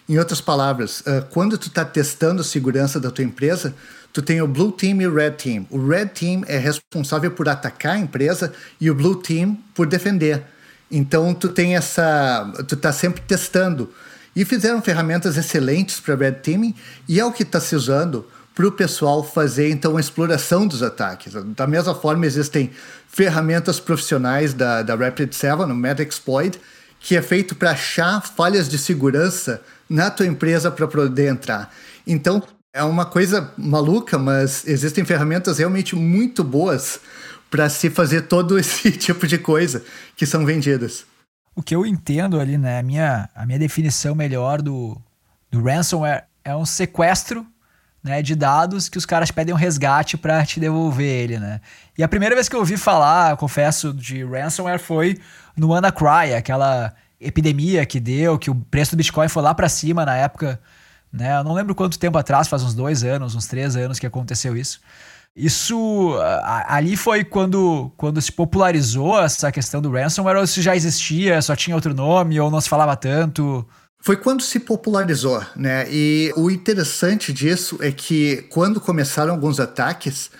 Em 0.07 0.17
outras 0.17 0.41
palavras, 0.41 1.01
uh, 1.01 1.25
quando 1.29 1.57
tu 1.57 1.67
está 1.67 1.85
testando 1.85 2.41
a 2.41 2.43
segurança 2.43 2.99
da 2.99 3.09
tua 3.09 3.23
empresa, 3.23 3.73
tu 4.11 4.21
tem 4.21 4.41
o 4.41 4.47
Blue 4.47 4.71
Team 4.71 5.01
e 5.01 5.07
o 5.07 5.13
Red 5.13 5.31
Team. 5.31 5.65
O 5.69 5.87
Red 5.87 6.07
Team 6.07 6.43
é 6.47 6.57
responsável 6.57 7.31
por 7.31 7.47
atacar 7.47 7.95
a 7.95 7.99
empresa 7.99 8.51
e 8.79 8.89
o 8.89 8.95
Blue 8.95 9.15
Team 9.15 9.57
por 9.73 9.87
defender. 9.87 10.43
Então 10.89 11.33
tu 11.33 11.47
tem 11.47 11.75
essa, 11.75 12.51
tu 12.67 12.75
está 12.75 12.91
sempre 12.91 13.21
testando. 13.21 13.89
E 14.35 14.45
fizeram 14.45 14.81
ferramentas 14.81 15.37
excelentes 15.37 15.99
para 15.99 16.15
Red 16.15 16.33
Teaming 16.33 16.75
e 17.07 17.19
é 17.19 17.25
o 17.25 17.31
que 17.31 17.43
está 17.43 17.59
se 17.59 17.75
usando 17.75 18.25
para 18.55 18.67
o 18.67 18.71
pessoal 18.71 19.23
fazer 19.23 19.69
então 19.69 19.97
a 19.97 19.99
exploração 19.99 20.67
dos 20.67 20.83
ataques. 20.83 21.33
Da 21.55 21.67
mesma 21.67 21.95
forma 21.95 22.25
existem 22.25 22.71
ferramentas 23.07 23.79
profissionais 23.79 24.53
da, 24.53 24.81
da 24.81 24.97
Rapid7, 24.97 25.69
o 25.69 25.75
Metaxploit, 25.75 26.59
que 26.99 27.15
é 27.15 27.21
feito 27.21 27.55
para 27.55 27.71
achar 27.71 28.21
falhas 28.21 28.69
de 28.69 28.77
segurança 28.77 29.61
na 29.89 30.09
tua 30.09 30.27
empresa 30.27 30.69
para 30.69 30.87
poder 30.87 31.27
entrar. 31.27 31.73
Então, 32.05 32.43
é 32.73 32.83
uma 32.83 33.05
coisa 33.05 33.51
maluca, 33.57 34.17
mas 34.17 34.65
existem 34.65 35.03
ferramentas 35.03 35.57
realmente 35.57 35.95
muito 35.95 36.43
boas 36.43 36.99
para 37.49 37.67
se 37.67 37.89
fazer 37.89 38.21
todo 38.23 38.57
esse 38.59 38.91
tipo 38.91 39.27
de 39.27 39.37
coisa 39.37 39.83
que 40.15 40.25
são 40.25 40.45
vendidas. 40.45 41.05
O 41.61 41.63
que 41.63 41.75
eu 41.75 41.85
entendo 41.85 42.39
ali, 42.39 42.57
né, 42.57 42.79
a 42.79 42.83
minha, 42.83 43.29
a 43.35 43.45
minha 43.45 43.59
definição 43.59 44.15
melhor 44.15 44.63
do, 44.63 44.99
do 45.51 45.61
ransomware 45.61 46.23
é 46.43 46.55
um 46.55 46.65
sequestro 46.65 47.45
né, 48.03 48.19
de 48.23 48.33
dados 48.33 48.89
que 48.89 48.97
os 48.97 49.05
caras 49.05 49.29
pedem 49.29 49.53
um 49.53 49.57
resgate 49.57 50.17
para 50.17 50.43
te 50.43 50.59
devolver 50.59 51.05
ele, 51.05 51.37
né? 51.37 51.61
E 51.95 52.01
a 52.01 52.07
primeira 52.07 52.33
vez 52.33 52.49
que 52.49 52.55
eu 52.55 52.61
ouvi 52.61 52.77
falar, 52.77 53.37
confesso, 53.37 53.93
de 53.93 54.25
ransomware 54.25 54.79
foi 54.79 55.19
no 55.55 55.67
WannaCry, 55.67 56.33
aquela 56.35 56.95
epidemia 57.19 57.85
que 57.85 57.99
deu, 57.99 58.39
que 58.39 58.49
o 58.49 58.55
preço 58.55 58.95
do 58.95 58.97
Bitcoin 58.97 59.27
foi 59.27 59.43
lá 59.43 59.53
para 59.53 59.69
cima 59.69 60.03
na 60.03 60.17
época, 60.17 60.59
né? 61.13 61.37
Eu 61.37 61.43
não 61.43 61.53
lembro 61.53 61.75
quanto 61.75 61.99
tempo 61.99 62.17
atrás, 62.17 62.47
faz 62.47 62.63
uns 62.63 62.73
dois 62.73 63.03
anos, 63.03 63.35
uns 63.35 63.45
três 63.45 63.75
anos 63.75 63.99
que 63.99 64.07
aconteceu 64.07 64.57
isso. 64.57 64.81
Isso 65.35 66.13
ali 66.67 66.97
foi 66.97 67.23
quando, 67.23 67.91
quando 67.95 68.21
se 68.21 68.31
popularizou 68.31 69.17
essa 69.19 69.51
questão 69.51 69.81
do 69.81 69.91
ransomware, 69.91 70.37
ou 70.37 70.45
se 70.45 70.61
já 70.61 70.75
existia, 70.75 71.41
só 71.41 71.55
tinha 71.55 71.75
outro 71.75 71.93
nome, 71.93 72.39
ou 72.39 72.51
não 72.51 72.59
se 72.59 72.67
falava 72.67 72.95
tanto? 72.97 73.65
foi 74.01 74.17
quando 74.17 74.41
se 74.41 74.59
popularizou, 74.59 75.43
né? 75.55 75.85
E 75.89 76.33
o 76.35 76.49
interessante 76.49 77.31
disso 77.31 77.77
é 77.81 77.91
que 77.91 78.47
quando 78.49 78.81
começaram 78.81 79.31
alguns 79.31 79.59
ataques, 79.59 80.31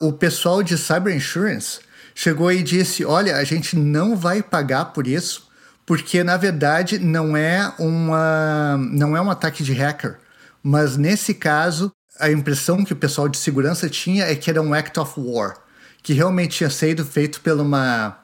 o 0.00 0.12
pessoal 0.12 0.62
de 0.62 0.76
Cyber 0.78 1.14
Insurance 1.14 1.80
chegou 2.14 2.50
e 2.50 2.62
disse: 2.62 3.04
Olha, 3.04 3.36
a 3.36 3.44
gente 3.44 3.76
não 3.76 4.16
vai 4.16 4.42
pagar 4.42 4.86
por 4.86 5.06
isso, 5.06 5.48
porque 5.84 6.24
na 6.24 6.38
verdade 6.38 6.98
não 6.98 7.36
é, 7.36 7.72
uma, 7.78 8.78
não 8.78 9.14
é 9.14 9.20
um 9.20 9.30
ataque 9.30 9.62
de 9.62 9.74
hacker. 9.74 10.18
Mas 10.62 10.96
nesse 10.96 11.34
caso, 11.34 11.92
a 12.18 12.30
impressão 12.30 12.84
que 12.84 12.92
o 12.92 12.96
pessoal 12.96 13.28
de 13.28 13.38
segurança 13.38 13.88
tinha 13.88 14.24
é 14.24 14.34
que 14.34 14.50
era 14.50 14.62
um 14.62 14.72
act 14.74 14.98
of 14.98 15.12
war, 15.18 15.56
que 16.02 16.12
realmente 16.12 16.58
tinha 16.58 16.70
sido 16.70 17.04
feito 17.04 17.40
por 17.40 17.52
uma, 17.60 18.18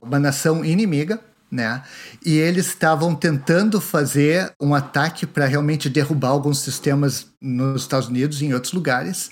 uma 0.00 0.18
nação 0.18 0.64
inimiga 0.64 1.20
né? 1.50 1.82
E 2.24 2.36
eles 2.36 2.66
estavam 2.66 3.14
tentando 3.14 3.80
fazer 3.80 4.52
um 4.60 4.74
ataque 4.74 5.26
para 5.26 5.46
realmente 5.46 5.88
derrubar 5.88 6.28
alguns 6.28 6.58
sistemas 6.58 7.26
nos 7.40 7.82
Estados 7.82 8.08
Unidos 8.08 8.40
e 8.40 8.46
em 8.46 8.54
outros 8.54 8.72
lugares. 8.72 9.30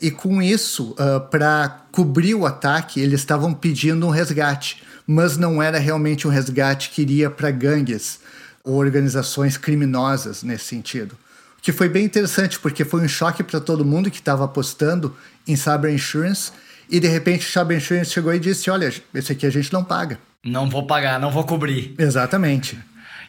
E 0.00 0.10
com 0.10 0.42
isso, 0.42 0.92
uh, 0.92 1.20
para 1.30 1.86
cobrir 1.92 2.34
o 2.34 2.46
ataque, 2.46 3.00
eles 3.00 3.20
estavam 3.20 3.52
pedindo 3.52 4.06
um 4.06 4.10
resgate, 4.10 4.82
mas 5.06 5.36
não 5.36 5.62
era 5.62 5.78
realmente 5.78 6.26
um 6.26 6.30
resgate 6.30 6.90
que 6.90 7.02
iria 7.02 7.30
para 7.30 7.50
gangues 7.50 8.20
ou 8.64 8.76
organizações 8.76 9.56
criminosas 9.58 10.42
nesse 10.42 10.64
sentido. 10.64 11.16
Que 11.64 11.72
foi 11.72 11.88
bem 11.88 12.04
interessante, 12.04 12.60
porque 12.60 12.84
foi 12.84 13.00
um 13.00 13.08
choque 13.08 13.42
para 13.42 13.58
todo 13.58 13.86
mundo 13.86 14.10
que 14.10 14.18
estava 14.18 14.44
apostando 14.44 15.16
em 15.48 15.56
cyber 15.56 15.90
insurance, 15.90 16.52
e 16.90 17.00
de 17.00 17.08
repente 17.08 17.46
o 17.46 17.50
cyber 17.50 17.78
insurance 17.78 18.10
chegou 18.10 18.34
e 18.34 18.38
disse: 18.38 18.68
Olha, 18.70 18.92
esse 19.14 19.32
aqui 19.32 19.46
a 19.46 19.50
gente 19.50 19.72
não 19.72 19.82
paga. 19.82 20.18
Não 20.44 20.68
vou 20.68 20.86
pagar, 20.86 21.18
não 21.18 21.30
vou 21.30 21.42
cobrir. 21.42 21.94
Exatamente. 21.98 22.78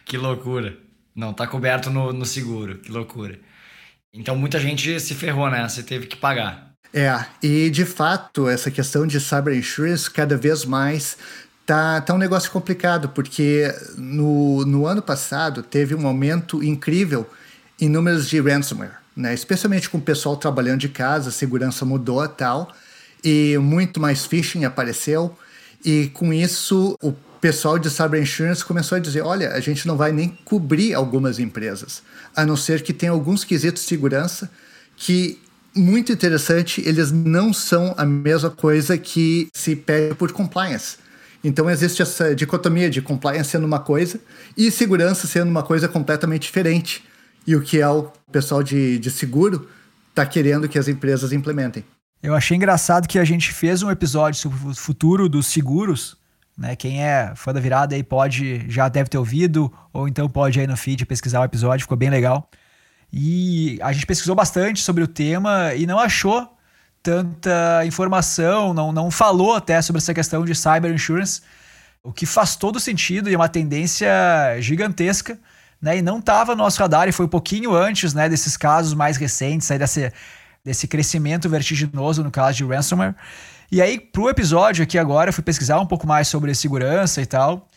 que 0.04 0.18
loucura. 0.18 0.78
Não, 1.16 1.32
tá 1.32 1.48
coberto 1.48 1.90
no, 1.90 2.12
no 2.12 2.26
seguro. 2.26 2.80
Que 2.80 2.92
loucura. 2.92 3.40
Então 4.14 4.36
muita 4.36 4.60
gente 4.60 5.00
se 5.00 5.16
ferrou 5.16 5.50
nessa 5.50 5.80
e 5.80 5.84
teve 5.84 6.06
que 6.06 6.18
pagar. 6.18 6.74
É, 6.94 7.18
e 7.42 7.70
de 7.70 7.86
fato, 7.86 8.50
essa 8.50 8.70
questão 8.70 9.08
de 9.08 9.18
cyber 9.18 9.56
insurance 9.56 10.12
cada 10.12 10.36
vez 10.36 10.66
mais 10.66 11.18
tá, 11.66 12.02
tá 12.02 12.14
um 12.14 12.18
negócio 12.18 12.52
complicado, 12.52 13.08
porque 13.08 13.74
no, 13.98 14.66
no 14.66 14.86
ano 14.86 15.02
passado 15.02 15.64
teve 15.64 15.96
um 15.96 16.06
aumento 16.06 16.62
incrível 16.62 17.26
em 17.80 17.90
números 17.90 18.28
de 18.28 18.40
ransomware, 18.40 18.98
né? 19.16 19.34
Especialmente 19.34 19.90
com 19.90 19.98
o 19.98 20.02
pessoal 20.02 20.38
trabalhando 20.38 20.80
de 20.80 20.90
casa, 20.90 21.30
a 21.30 21.32
segurança 21.32 21.86
mudou 21.86 22.28
tal, 22.28 22.74
e 23.24 23.58
muito 23.58 24.00
mais 24.00 24.26
phishing 24.26 24.66
apareceu. 24.66 25.36
E 25.84 26.08
com 26.14 26.34
isso, 26.34 26.98
o 27.02 27.14
pessoal 27.42 27.78
de 27.78 27.90
Cyber 27.90 28.22
Insurance 28.22 28.64
começou 28.66 28.96
a 28.96 29.00
dizer: 29.00 29.22
olha, 29.22 29.52
a 29.52 29.60
gente 29.60 29.88
não 29.88 29.96
vai 29.96 30.12
nem 30.12 30.38
cobrir 30.44 30.94
algumas 30.94 31.38
empresas, 31.40 32.02
a 32.36 32.46
não 32.46 32.58
ser 32.58 32.82
que 32.82 32.94
tenha 32.94 33.12
alguns 33.12 33.44
quesitos 33.44 33.84
de 33.84 33.88
segurança 33.88 34.50
que, 34.96 35.40
muito 35.76 36.12
interessante, 36.12 36.82
eles 36.86 37.12
não 37.12 37.54
são 37.54 37.94
a 37.98 38.06
mesma 38.06 38.50
coisa 38.50 38.98
que 38.98 39.48
se 39.54 39.76
pede 39.76 40.16
por 40.16 40.32
compliance. 40.32 40.98
Então 41.44 41.70
existe 41.70 42.02
essa 42.02 42.34
dicotomia 42.34 42.90
de 42.90 43.04
compliance 43.04 43.52
sendo 43.52 43.66
uma 43.66 43.80
coisa 43.80 44.20
e 44.58 44.72
segurança 44.72 45.28
sendo 45.28 45.50
uma 45.50 45.62
coisa 45.62 45.88
completamente 45.88 46.44
diferente. 46.44 47.04
E 47.46 47.56
o 47.56 47.62
que 47.62 47.80
é 47.80 47.88
o 47.88 48.12
pessoal 48.32 48.64
de, 48.64 48.98
de 49.00 49.12
seguro 49.12 49.70
está 50.10 50.26
querendo 50.26 50.68
que 50.68 50.80
as 50.80 50.88
empresas 50.88 51.32
implementem. 51.32 51.84
Eu 52.24 52.34
achei 52.34 52.58
engraçado 52.58 53.08
que 53.08 53.20
a 53.20 53.26
gente 53.26 53.52
fez 53.54 53.84
um 53.84 53.92
episódio 53.92 54.40
sobre 54.40 54.58
o 54.70 54.74
futuro 54.74 55.30
dos 55.30 55.46
seguros. 55.48 56.18
Né? 56.58 56.76
Quem 56.76 57.04
é 57.04 57.34
fã 57.36 57.54
da 57.54 57.60
virada 57.60 57.96
aí 57.96 58.02
pode, 58.02 58.66
já 58.70 58.88
deve 58.88 59.10
ter 59.10 59.18
ouvido, 59.18 59.72
ou 59.94 60.08
então 60.08 60.28
pode 60.30 60.60
aí 60.60 60.66
no 60.66 60.78
feed 60.78 61.06
pesquisar 61.06 61.42
o 61.42 61.44
episódio, 61.44 61.84
ficou 61.84 61.98
bem 61.98 62.10
legal. 62.10 62.50
E 63.12 63.78
a 63.82 63.94
gente 63.94 64.06
pesquisou 64.06 64.36
bastante 64.36 64.82
sobre 64.82 65.04
o 65.04 65.08
tema 65.08 65.74
e 65.76 65.86
não 65.86 66.00
achou 66.00 66.50
tanta 67.04 67.86
informação, 67.86 68.74
não, 68.74 68.92
não 68.92 69.12
falou 69.12 69.54
até 69.54 69.80
sobre 69.82 70.00
essa 70.00 70.14
questão 70.14 70.44
de 70.44 70.56
cyber 70.56 70.92
insurance, 70.92 71.42
o 72.04 72.12
que 72.12 72.26
faz 72.26 72.56
todo 72.56 72.80
sentido 72.80 73.30
e 73.30 73.34
é 73.34 73.38
uma 73.38 73.50
tendência 73.50 74.10
gigantesca. 74.60 75.38
Né, 75.86 76.00
e 76.00 76.02
não 76.02 76.18
estava 76.18 76.56
no 76.56 76.64
nosso 76.64 76.80
radar, 76.80 77.08
e 77.08 77.12
foi 77.12 77.28
um 77.28 77.30
pouquinho 77.30 77.76
antes 77.76 78.12
né, 78.12 78.28
desses 78.28 78.58
casos 78.58 78.96
mais 78.96 79.18
recentes, 79.18 79.70
aí 79.70 79.78
dessa, 79.78 80.12
desse 80.64 80.88
crescimento 80.88 81.48
vertiginoso 81.48 82.24
no 82.24 82.32
caso 82.32 82.58
de 82.58 82.66
ransomware. 82.66 83.14
E 83.72 83.80
aí, 83.80 84.00
pro 84.00 84.28
episódio 84.28 84.82
aqui 84.82 84.98
agora, 84.98 85.30
eu 85.30 85.34
fui 85.34 85.44
pesquisar 85.44 85.80
um 85.80 85.86
pouco 85.86 86.08
mais 86.08 86.28
sobre 86.28 86.56
segurança 86.56 87.22
e 87.22 87.26
tal. 87.28 87.68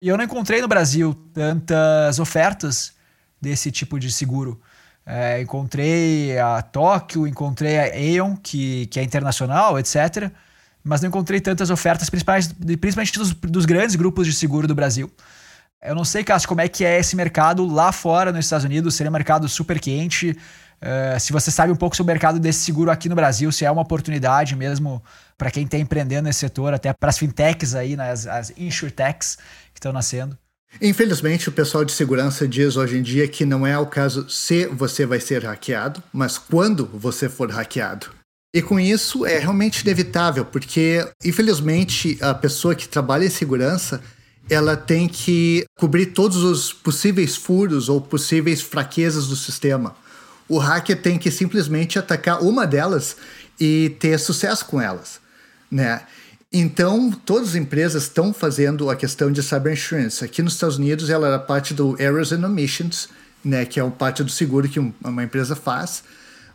E 0.00 0.08
eu 0.08 0.16
não 0.16 0.24
encontrei 0.24 0.62
no 0.62 0.66
Brasil 0.66 1.12
tantas 1.34 2.18
ofertas 2.18 2.94
desse 3.38 3.70
tipo 3.70 3.98
de 4.00 4.10
seguro. 4.10 4.58
É, 5.04 5.42
encontrei 5.42 6.38
a 6.38 6.62
Tóquio, 6.62 7.26
encontrei 7.26 7.78
a 7.78 7.82
Aeon, 7.82 8.34
que, 8.34 8.86
que 8.86 8.98
é 8.98 9.02
internacional, 9.02 9.78
etc. 9.78 10.30
Mas 10.82 11.02
não 11.02 11.10
encontrei 11.10 11.38
tantas 11.38 11.68
ofertas, 11.68 12.08
principalmente, 12.08 12.48
principalmente 12.78 13.18
dos, 13.18 13.34
dos 13.34 13.66
grandes 13.66 13.94
grupos 13.94 14.26
de 14.26 14.32
seguro 14.32 14.66
do 14.66 14.74
Brasil. 14.74 15.12
Eu 15.82 15.94
não 15.94 16.04
sei, 16.04 16.24
Cássio, 16.24 16.48
como 16.48 16.60
é 16.60 16.68
que 16.68 16.84
é 16.84 16.98
esse 16.98 17.14
mercado 17.14 17.64
lá 17.66 17.92
fora 17.92 18.32
nos 18.32 18.44
Estados 18.44 18.64
Unidos. 18.64 18.94
Seria 18.94 19.10
um 19.10 19.12
mercado 19.12 19.48
super 19.48 19.78
quente. 19.78 20.36
Uh, 20.80 21.18
se 21.18 21.32
você 21.32 21.50
sabe 21.50 21.72
um 21.72 21.76
pouco 21.76 21.96
sobre 21.96 22.12
o 22.12 22.14
mercado 22.14 22.38
desse 22.38 22.60
seguro 22.60 22.90
aqui 22.90 23.08
no 23.08 23.14
Brasil, 23.14 23.50
se 23.50 23.64
é 23.64 23.70
uma 23.70 23.82
oportunidade 23.82 24.54
mesmo 24.56 25.02
para 25.36 25.50
quem 25.50 25.64
está 25.64 25.78
empreendendo 25.78 26.24
nesse 26.24 26.40
setor, 26.40 26.74
até 26.74 26.92
para 26.92 27.10
as 27.10 27.18
fintechs 27.18 27.74
aí, 27.74 27.96
né, 27.96 28.10
as, 28.10 28.26
as 28.26 28.52
insurtechs 28.56 29.36
que 29.72 29.78
estão 29.78 29.92
nascendo. 29.92 30.36
Infelizmente, 30.80 31.48
o 31.48 31.52
pessoal 31.52 31.84
de 31.84 31.92
segurança 31.92 32.46
diz 32.46 32.76
hoje 32.76 32.98
em 32.98 33.02
dia 33.02 33.26
que 33.26 33.44
não 33.44 33.66
é 33.66 33.78
o 33.78 33.86
caso 33.86 34.28
se 34.28 34.66
você 34.66 35.06
vai 35.06 35.18
ser 35.18 35.44
hackeado, 35.44 36.02
mas 36.12 36.38
quando 36.38 36.86
você 36.86 37.28
for 37.28 37.50
hackeado. 37.50 38.10
E 38.54 38.62
com 38.62 38.78
isso 38.78 39.26
é 39.26 39.38
realmente 39.38 39.82
inevitável, 39.82 40.44
porque 40.44 41.06
infelizmente 41.24 42.18
a 42.20 42.34
pessoa 42.34 42.74
que 42.74 42.88
trabalha 42.88 43.24
em 43.24 43.30
segurança 43.30 44.00
ela 44.50 44.76
tem 44.76 45.08
que 45.08 45.64
cobrir 45.78 46.06
todos 46.06 46.42
os 46.42 46.72
possíveis 46.72 47.36
furos 47.36 47.88
ou 47.88 48.00
possíveis 48.00 48.60
fraquezas 48.60 49.26
do 49.26 49.36
sistema 49.36 49.94
o 50.48 50.58
hacker 50.58 51.00
tem 51.00 51.18
que 51.18 51.30
simplesmente 51.30 51.98
atacar 51.98 52.42
uma 52.42 52.66
delas 52.66 53.16
e 53.60 53.94
ter 54.00 54.18
sucesso 54.18 54.64
com 54.64 54.80
elas, 54.80 55.20
né? 55.70 56.00
Então, 56.50 57.10
todas 57.10 57.50
as 57.50 57.54
empresas 57.56 58.04
estão 58.04 58.32
fazendo 58.32 58.88
a 58.88 58.96
questão 58.96 59.30
de 59.30 59.42
cyber 59.42 59.74
insurance. 59.74 60.24
Aqui 60.24 60.40
nos 60.40 60.54
Estados 60.54 60.78
Unidos, 60.78 61.10
ela 61.10 61.28
era 61.28 61.38
parte 61.38 61.74
do 61.74 62.00
Errors 62.00 62.32
and 62.32 62.46
Omissions, 62.46 63.10
né, 63.44 63.66
que 63.66 63.78
é 63.78 63.84
uma 63.84 63.92
parte 63.92 64.24
do 64.24 64.30
seguro 64.30 64.66
que 64.66 64.80
uma 64.80 65.22
empresa 65.22 65.54
faz, 65.54 66.02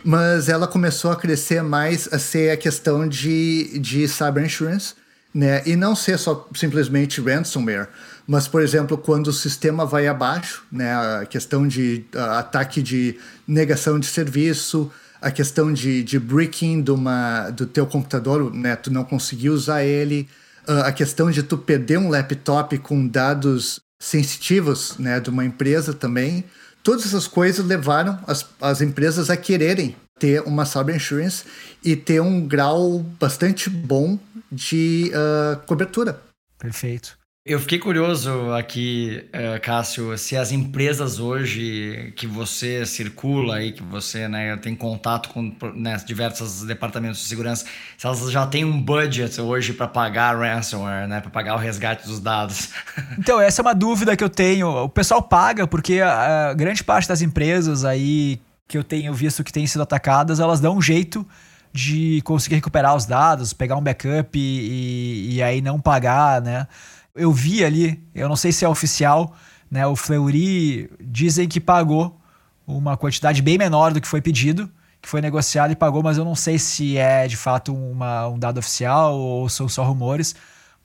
mas 0.04 0.50
ela 0.50 0.68
começou 0.68 1.12
a 1.12 1.16
crescer 1.16 1.62
mais 1.62 2.10
a 2.12 2.18
ser 2.18 2.50
a 2.50 2.58
questão 2.58 3.08
de, 3.08 3.78
de 3.78 4.08
cyber 4.08 4.44
insurance, 4.44 4.96
né, 5.34 5.64
e 5.66 5.76
não 5.76 5.96
ser 5.96 6.18
só 6.20 6.48
simplesmente 6.54 7.20
ransomware, 7.20 7.88
mas, 8.28 8.48
por 8.48 8.62
exemplo, 8.62 8.98
quando 8.98 9.28
o 9.28 9.34
sistema 9.34 9.86
vai 9.86 10.08
abaixo, 10.08 10.64
né, 10.72 10.94
a 10.94 11.26
questão 11.26 11.68
de 11.68 12.06
uh, 12.16 12.20
ataque 12.38 12.82
de 12.82 13.18
negação 13.48 14.00
de 14.00 14.06
serviço, 14.06 14.92
a 15.22 15.32
questão 15.32 15.74
de, 15.74 16.04
de 16.04 16.20
breaking 16.20 16.82
de 16.82 16.92
uma, 16.92 17.50
do 17.50 17.66
teu 17.66 17.86
computador, 17.86 18.54
né, 18.54 18.76
tu 18.76 18.92
não 18.92 19.04
conseguir 19.04 19.50
usar 19.50 19.84
ele, 19.84 20.28
uh, 20.68 20.84
a 20.84 20.92
questão 20.92 21.32
de 21.32 21.44
tu 21.44 21.58
perder 21.58 21.98
um 21.98 22.10
laptop 22.10 22.78
com 22.78 23.08
dados 23.08 23.82
sensitivos 24.00 24.98
né, 24.98 25.20
de 25.20 25.30
uma 25.30 25.44
empresa 25.44 25.94
também, 25.94 26.46
todas 26.84 27.06
essas 27.06 27.28
coisas 27.28 27.66
levaram 27.66 28.20
as, 28.28 28.46
as 28.62 28.82
empresas 28.82 29.30
a 29.30 29.38
quererem 29.38 29.96
ter 30.20 30.42
uma 30.42 30.66
cyber 30.66 30.96
insurance 30.96 31.46
e 31.84 31.96
ter 31.96 32.22
um 32.22 32.48
grau 32.48 33.00
bastante 33.20 33.70
bom 33.70 34.18
de 34.52 35.12
uh, 35.14 35.60
cobertura. 35.66 36.22
Perfeito. 36.58 37.18
Eu 37.46 37.60
fiquei 37.60 37.78
curioso 37.78 38.54
aqui, 38.54 39.26
uh, 39.36 39.60
Cássio, 39.62 40.18
se 40.18 40.38
as 40.38 40.54
empresas 40.54 41.20
hoje 41.20 42.14
que 42.16 42.26
você 42.26 42.86
circula 42.86 43.62
e 43.62 43.74
que 43.74 43.84
você 43.84 44.30
né, 44.30 44.56
tem 44.56 44.74
contato 44.74 45.28
com 45.28 45.54
né, 45.76 45.98
diversos 46.06 46.64
departamentos 46.64 47.20
de 47.20 47.26
segurança, 47.26 47.66
se 47.98 48.08
elas 48.08 48.32
já 48.32 48.48
têm 48.48 48.64
um 48.64 48.82
budget 48.82 49.42
hoje 49.42 49.74
para 49.74 49.90
pagar 49.90 50.38
ransomware, 50.38 51.06
né, 51.06 51.20
para 51.20 51.30
pagar 51.30 51.56
o 51.56 51.58
resgate 51.58 52.08
dos 52.08 52.22
dados. 52.22 52.70
Então, 53.20 53.42
essa 53.42 53.62
é 53.62 53.64
uma 53.64 53.76
dúvida 53.76 54.16
que 54.16 54.24
eu 54.24 54.30
tenho. 54.30 54.68
O 54.70 54.90
pessoal 54.90 55.22
paga 55.22 55.68
porque 55.68 56.00
a, 56.00 56.50
a 56.50 56.54
grande 56.54 56.82
parte 56.82 57.10
das 57.10 57.22
empresas 57.22 57.84
aí 57.84 58.40
que 58.74 58.78
eu 58.78 58.84
tenho 58.84 59.14
visto 59.14 59.44
que 59.44 59.54
têm 59.54 59.68
sido 59.68 59.82
atacadas, 59.84 60.40
elas 60.40 60.60
dão 60.60 60.78
um 60.78 60.82
jeito 60.82 61.26
de 61.72 62.22
conseguir 62.24 62.56
recuperar 62.56 62.96
os 62.96 63.06
dados, 63.06 63.54
pegar 63.54 63.76
um 63.78 63.82
backup 63.82 64.38
e, 64.38 64.42
e, 64.42 65.36
e 65.36 65.44
aí 65.44 65.62
não 65.62 65.80
pagar, 65.80 66.42
né? 66.42 66.68
eu 67.16 67.32
vi 67.32 67.64
ali, 67.64 68.04
eu 68.14 68.28
não 68.28 68.36
sei 68.36 68.52
se 68.52 68.66
é 68.66 68.70
oficial, 68.70 69.36
né? 69.70 69.86
O 69.86 69.96
Fleury 69.96 70.90
dizem 71.00 71.48
que 71.48 71.60
pagou 71.60 72.20
uma 72.66 72.98
quantidade 72.98 73.42
bem 73.42 73.58
menor 73.58 73.94
do 73.94 74.02
que 74.02 74.08
foi 74.08 74.22
pedido, 74.22 74.70
que 75.02 75.08
foi 75.08 75.22
negociado 75.22 75.72
e 75.72 75.76
pagou, 75.76 76.02
mas 76.02 76.18
eu 76.18 76.26
não 76.26 76.36
sei 76.36 76.58
se 76.58 76.98
é 76.98 77.28
de 77.28 77.38
fato 77.38 77.74
uma, 77.76 78.28
um 78.28 78.40
dado 78.40 78.58
oficial 78.58 79.16
ou 79.16 79.48
são 79.50 79.68
só 79.70 79.84
rumores. 79.84 80.36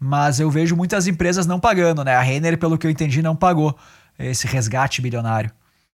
Mas 0.00 0.38
eu 0.38 0.50
vejo 0.50 0.76
muitas 0.76 1.06
empresas 1.06 1.46
não 1.46 1.58
pagando, 1.58 2.04
né? 2.04 2.14
A 2.14 2.20
Renner, 2.20 2.56
pelo 2.58 2.78
que 2.78 2.86
eu 2.86 2.90
entendi, 2.90 3.20
não 3.22 3.34
pagou 3.34 3.76
esse 4.18 4.46
resgate 4.46 5.00
bilionário? 5.00 5.50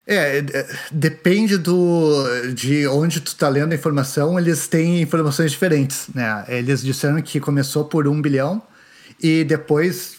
É, 0.05 0.39
é, 0.39 0.67
depende 0.91 1.57
do, 1.57 2.25
de 2.53 2.87
onde 2.87 3.21
tu 3.21 3.35
tá 3.35 3.47
lendo 3.47 3.71
a 3.71 3.75
informação, 3.75 4.39
eles 4.39 4.67
têm 4.67 5.01
informações 5.01 5.51
diferentes, 5.51 6.07
né? 6.13 6.43
Eles 6.47 6.81
disseram 6.81 7.21
que 7.21 7.39
começou 7.39 7.85
por 7.85 8.07
um 8.07 8.19
bilhão 8.19 8.61
e 9.21 9.43
depois, 9.43 10.17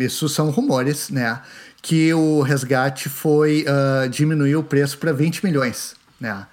isso 0.00 0.28
são 0.28 0.50
rumores, 0.50 1.10
né? 1.10 1.40
Que 1.82 2.14
o 2.14 2.40
resgate 2.40 3.08
foi 3.08 3.64
uh, 3.64 4.08
diminuir 4.08 4.56
o 4.56 4.62
preço 4.62 4.96
para 4.98 5.12
20 5.12 5.44
milhões, 5.44 5.96
né? 6.20 6.46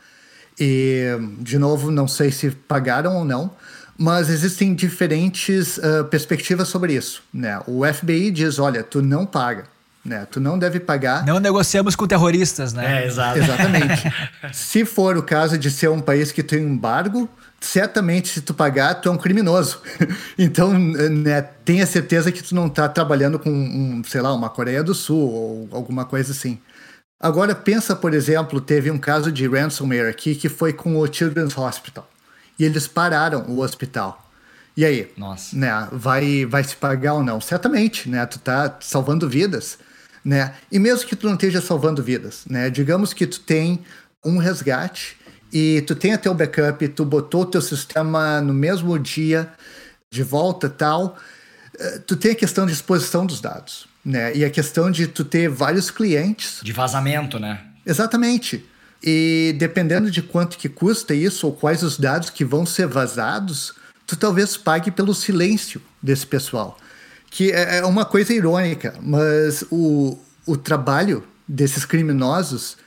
E, 0.60 1.06
de 1.39 1.58
novo, 1.60 1.92
não 1.92 2.08
sei 2.08 2.32
se 2.32 2.51
pagaram 2.51 3.18
ou 3.18 3.25
não, 3.25 3.51
mas 3.98 4.30
existem 4.30 4.74
diferentes 4.74 5.77
uh, 5.77 6.06
perspectivas 6.10 6.68
sobre 6.68 6.94
isso, 6.94 7.24
né? 7.32 7.62
O 7.68 7.82
FBI 7.86 8.32
diz, 8.32 8.58
olha, 8.58 8.84
tu 8.84 9.01
não 9.01 9.25
paga, 9.25 9.65
né? 10.03 10.27
Tu 10.29 10.39
não 10.39 10.60
deve 10.60 10.79
pagar. 10.79 11.25
Não 11.25 11.39
negociamos 11.39 11.95
com 11.95 12.05
terroristas, 12.05 12.74
né? 12.74 13.03
É, 13.03 13.07
exato. 13.07 13.39
Exatamente. 13.39 14.13
se 14.51 14.83
for 14.83 15.17
o 15.17 15.24
caso 15.24 15.57
de 15.57 15.72
ser 15.72 15.89
um 15.89 16.01
país 16.01 16.31
que 16.31 16.43
tem 16.43 16.62
embargo, 16.62 17.29
certamente 17.62 18.27
se 18.27 18.41
tu 18.41 18.53
pagar, 18.53 18.95
tu 18.95 19.07
é 19.07 19.12
um 19.12 19.17
criminoso. 19.17 19.81
então, 20.38 20.77
né, 20.77 21.41
tenha 21.63 21.86
certeza 21.86 22.31
que 22.31 22.43
tu 22.43 22.53
não 22.53 22.67
está 22.67 22.89
trabalhando 22.89 23.39
com, 23.39 23.50
um, 23.50 24.03
sei 24.03 24.22
lá, 24.22 24.33
uma 24.33 24.50
Coreia 24.50 24.83
do 24.83 24.93
Sul 24.93 25.31
ou 25.31 25.69
alguma 25.72 26.03
coisa 26.03 26.33
assim. 26.33 26.60
Agora, 27.17 27.55
pensa, 27.55 27.95
por 27.95 28.13
exemplo, 28.13 28.60
teve 28.60 28.91
um 28.91 28.98
caso 28.98 29.31
de 29.31 29.48
ransomware 29.48 30.10
aqui 30.10 30.36
que 30.36 30.50
foi 30.50 30.74
com 30.74 30.98
o 30.98 31.12
Children's 31.12 31.57
Hospital. 31.57 32.10
E 32.60 32.65
eles 32.65 32.86
pararam 32.86 33.45
o 33.48 33.62
hospital. 33.62 34.29
E 34.75 34.83
aí? 34.83 35.10
Nossa. 35.15 35.55
Né, 35.55 35.88
vai, 35.93 36.45
vai 36.45 36.63
se 36.63 36.75
pagar 36.75 37.13
ou 37.13 37.24
não? 37.24 37.39
Certamente, 37.39 38.10
né? 38.10 38.25
Tu 38.25 38.39
tá 38.39 38.75
salvando 38.81 39.29
vidas 39.29 39.77
né? 40.24 40.53
E 40.72 40.80
mesmo 40.80 41.08
que 41.08 41.15
tu 41.15 41.27
não 41.27 41.34
esteja 41.34 41.62
salvando 41.62 42.01
vidas, 42.01 42.44
né? 42.50 42.70
Digamos 42.70 43.13
que 43.13 43.27
tu 43.27 43.39
tem 43.39 43.80
um 44.24 44.38
resgate 44.38 45.18
e 45.51 45.84
tu 45.86 45.96
tem 45.96 46.13
até 46.13 46.30
o 46.30 46.34
backup, 46.34 46.88
tu 46.89 47.03
botou 47.03 47.42
o 47.42 47.46
teu 47.46 47.62
sistema 47.62 48.42
no 48.42 48.53
mesmo 48.53 48.98
dia 48.98 49.51
de 50.10 50.24
volta 50.24 50.70
tal, 50.70 51.18
eh, 51.77 52.00
tu 52.08 52.15
tem 52.15 52.32
a 52.32 52.36
questão 52.36 52.65
de 52.65 52.72
exposição 52.72 53.25
dos 53.25 53.42
dados, 53.42 53.88
né? 54.06 54.36
E 54.36 54.46
a 54.46 54.50
questão 54.50 54.89
de 54.89 55.08
tu 55.08 55.25
ter 55.25 55.50
vários 55.50 55.92
clientes. 55.92 56.60
De 56.63 56.72
vazamento, 56.72 57.39
né? 57.39 57.62
Exatamente. 57.86 58.65
E 59.03 59.53
dependendo 59.58 60.10
de 60.10 60.22
quanto 60.22 60.58
que 60.58 60.70
custa 60.70 61.13
isso 61.13 61.48
ou 61.48 61.53
quais 61.53 61.84
os 61.84 61.98
dados 61.98 62.30
que 62.30 62.46
vão 62.46 62.65
ser 62.65 62.88
vazados, 62.88 63.74
tu 64.08 64.15
talvez 64.15 64.56
pague 64.56 64.89
pelo 64.89 65.13
silêncio 65.13 65.82
desse 66.01 66.25
pessoal 66.25 66.77
que 67.34 67.52
é, 67.52 67.80
é 67.80 67.86
uma 67.86 68.06
coisa 68.06 68.32
irônica, 68.32 68.94
mas 69.02 69.66
o, 69.72 70.18
o 70.46 70.56
trabalho 70.56 71.24
desses 71.48 71.84
criminosos 71.84 72.78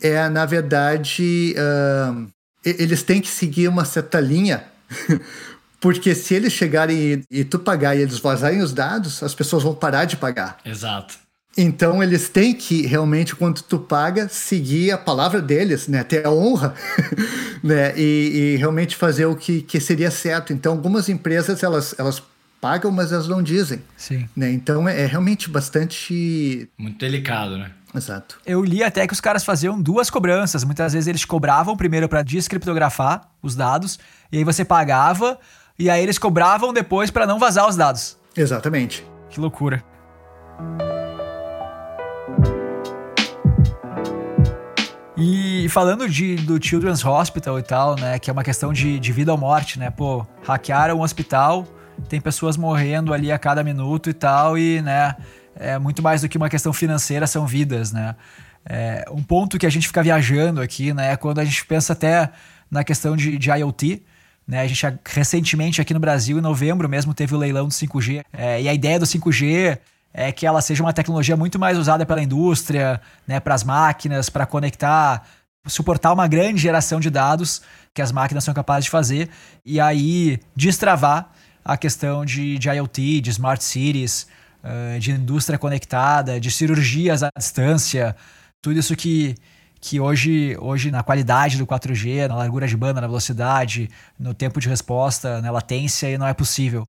é, 0.00 0.28
na 0.30 0.46
verdade, 0.46 1.54
uh, 1.58 2.26
eles 2.64 3.02
têm 3.02 3.20
que 3.20 3.28
seguir 3.28 3.68
uma 3.68 3.84
certa 3.84 4.18
linha, 4.18 4.64
porque 5.78 6.14
se 6.14 6.34
eles 6.34 6.54
chegarem 6.54 7.24
e, 7.30 7.40
e, 7.40 7.44
tu 7.44 7.58
pagar 7.58 7.94
e 7.94 8.00
eles 8.00 8.18
vazarem 8.18 8.62
os 8.62 8.72
dados, 8.72 9.22
as 9.22 9.34
pessoas 9.34 9.62
vão 9.62 9.74
parar 9.74 10.06
de 10.06 10.16
pagar. 10.16 10.58
Exato. 10.64 11.14
Então 11.54 12.02
eles 12.02 12.30
têm 12.30 12.54
que 12.54 12.86
realmente, 12.86 13.36
quando 13.36 13.60
tu 13.60 13.78
paga, 13.78 14.26
seguir 14.26 14.90
a 14.90 14.96
palavra 14.96 15.40
deles, 15.42 15.86
né? 15.86 16.02
Ter 16.02 16.26
a 16.26 16.30
honra, 16.30 16.74
né? 17.62 17.92
E, 17.94 18.54
e, 18.54 18.56
realmente 18.56 18.96
fazer 18.96 19.26
o 19.26 19.36
que, 19.36 19.60
que 19.60 19.78
seria 19.78 20.10
certo. 20.10 20.50
Então 20.50 20.72
algumas 20.72 21.10
empresas 21.10 21.62
elas, 21.62 21.94
elas 21.98 22.22
pagam, 22.62 22.92
mas 22.92 23.10
elas 23.10 23.26
não 23.26 23.42
dizem. 23.42 23.82
Sim. 23.96 24.28
Né? 24.36 24.52
Então 24.52 24.88
é, 24.88 25.02
é 25.02 25.06
realmente 25.06 25.50
bastante. 25.50 26.70
Muito 26.78 26.96
delicado, 26.96 27.58
né? 27.58 27.72
Exato. 27.92 28.38
Eu 28.46 28.64
li 28.64 28.84
até 28.84 29.04
que 29.04 29.12
os 29.12 29.20
caras 29.20 29.44
faziam 29.44 29.82
duas 29.82 30.08
cobranças. 30.08 30.62
Muitas 30.62 30.92
vezes 30.92 31.08
eles 31.08 31.24
cobravam 31.24 31.76
primeiro 31.76 32.08
para 32.08 32.22
descriptografar 32.22 33.28
os 33.42 33.56
dados, 33.56 33.98
e 34.30 34.38
aí 34.38 34.44
você 34.44 34.64
pagava, 34.64 35.38
e 35.76 35.90
aí 35.90 36.02
eles 36.02 36.18
cobravam 36.18 36.72
depois 36.72 37.10
para 37.10 37.26
não 37.26 37.38
vazar 37.38 37.68
os 37.68 37.76
dados. 37.76 38.16
Exatamente. 38.34 39.04
Que 39.28 39.40
loucura. 39.40 39.84
E 45.16 45.68
falando 45.68 46.08
de, 46.08 46.36
do 46.36 46.64
Children's 46.64 47.04
Hospital 47.04 47.58
e 47.58 47.62
tal, 47.62 47.96
né, 47.96 48.18
que 48.18 48.30
é 48.30 48.32
uma 48.32 48.44
questão 48.44 48.72
de, 48.72 48.98
de 48.98 49.12
vida 49.12 49.32
ou 49.32 49.38
morte, 49.38 49.78
né, 49.78 49.90
pô, 49.90 50.26
hackearam 50.42 50.98
um 50.98 51.02
hospital, 51.02 51.66
tem 52.08 52.20
pessoas 52.20 52.56
morrendo 52.56 53.12
ali 53.12 53.30
a 53.30 53.38
cada 53.38 53.62
minuto 53.62 54.10
e 54.10 54.12
tal, 54.12 54.56
e, 54.56 54.80
né, 54.82 55.14
é 55.56 55.78
muito 55.78 56.02
mais 56.02 56.22
do 56.22 56.28
que 56.28 56.36
uma 56.36 56.48
questão 56.48 56.72
financeira, 56.72 57.26
são 57.26 57.46
vidas, 57.46 57.92
né. 57.92 58.14
É, 58.64 59.04
um 59.10 59.22
ponto 59.22 59.58
que 59.58 59.66
a 59.66 59.70
gente 59.70 59.86
fica 59.86 60.02
viajando 60.02 60.60
aqui, 60.60 60.94
né, 60.94 61.12
é 61.12 61.16
quando 61.16 61.38
a 61.38 61.44
gente 61.44 61.64
pensa 61.66 61.92
até 61.92 62.30
na 62.70 62.84
questão 62.84 63.16
de, 63.16 63.36
de 63.36 63.50
IoT, 63.50 64.02
né, 64.46 64.60
a 64.60 64.66
gente 64.66 64.86
recentemente 65.06 65.80
aqui 65.80 65.94
no 65.94 66.00
Brasil, 66.00 66.38
em 66.38 66.40
novembro 66.40 66.88
mesmo, 66.88 67.14
teve 67.14 67.34
o 67.34 67.38
leilão 67.38 67.66
do 67.68 67.74
5G. 67.74 68.24
É, 68.32 68.62
e 68.62 68.68
a 68.68 68.74
ideia 68.74 68.98
do 68.98 69.06
5G 69.06 69.78
é 70.12 70.30
que 70.30 70.46
ela 70.46 70.60
seja 70.60 70.82
uma 70.82 70.92
tecnologia 70.92 71.36
muito 71.36 71.58
mais 71.58 71.78
usada 71.78 72.04
pela 72.04 72.22
indústria, 72.22 73.00
né, 73.26 73.40
para 73.40 73.54
as 73.54 73.64
máquinas, 73.64 74.28
para 74.28 74.44
conectar, 74.44 75.26
suportar 75.66 76.12
uma 76.12 76.26
grande 76.26 76.60
geração 76.60 77.00
de 77.00 77.08
dados 77.08 77.62
que 77.94 78.02
as 78.02 78.10
máquinas 78.10 78.44
são 78.44 78.52
capazes 78.52 78.84
de 78.84 78.90
fazer 78.90 79.28
e 79.64 79.80
aí 79.80 80.40
destravar 80.56 81.30
a 81.64 81.76
questão 81.76 82.24
de, 82.24 82.58
de 82.58 82.68
IoT, 82.68 83.20
de 83.20 83.30
smart 83.30 83.62
cities, 83.62 84.26
uh, 84.62 84.98
de 84.98 85.12
indústria 85.12 85.58
conectada, 85.58 86.40
de 86.40 86.50
cirurgias 86.50 87.22
à 87.22 87.30
distância, 87.36 88.16
tudo 88.60 88.78
isso 88.78 88.94
que, 88.94 89.34
que 89.80 89.98
hoje, 90.00 90.56
hoje 90.60 90.90
na 90.90 91.02
qualidade 91.02 91.58
do 91.58 91.66
4G, 91.66 92.28
na 92.28 92.36
largura 92.36 92.66
de 92.66 92.76
banda, 92.76 93.00
na 93.00 93.06
velocidade, 93.06 93.90
no 94.18 94.32
tempo 94.32 94.60
de 94.60 94.68
resposta, 94.68 95.40
na 95.40 95.50
latência, 95.50 96.16
não 96.16 96.26
é 96.26 96.34
possível. 96.34 96.84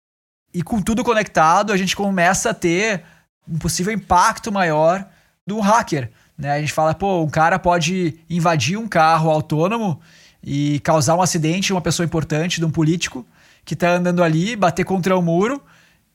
E 0.54 0.62
com 0.62 0.82
tudo 0.82 1.04
conectado, 1.04 1.74
a 1.74 1.78
gente 1.78 1.96
começa 1.96 2.52
a 2.52 2.54
ter 2.54 3.04
um 3.48 3.58
possível 3.58 3.92
impacto 3.92 4.52
maior 4.52 5.06
do 5.48 5.60
hacker. 5.60 6.12
Né? 6.38 6.52
A 6.52 6.60
gente 6.60 6.72
fala, 6.72 6.94
pô, 6.94 7.24
um 7.24 7.30
cara 7.30 7.58
pode 7.58 8.20
invadir 8.30 8.78
um 8.78 8.88
carro 8.88 9.30
autônomo 9.30 10.00
e 10.44 10.80
causar 10.82 11.16
um 11.16 11.22
acidente 11.22 11.68
de 11.68 11.74
uma 11.74 11.82
pessoa 11.82 12.06
importante, 12.06 12.60
de 12.60 12.66
um 12.66 12.72
político, 12.72 13.26
que 13.66 13.74
está 13.74 13.96
andando 13.96 14.24
ali, 14.24 14.56
bater 14.56 14.84
contra 14.86 15.16
o 15.18 15.22
muro 15.22 15.62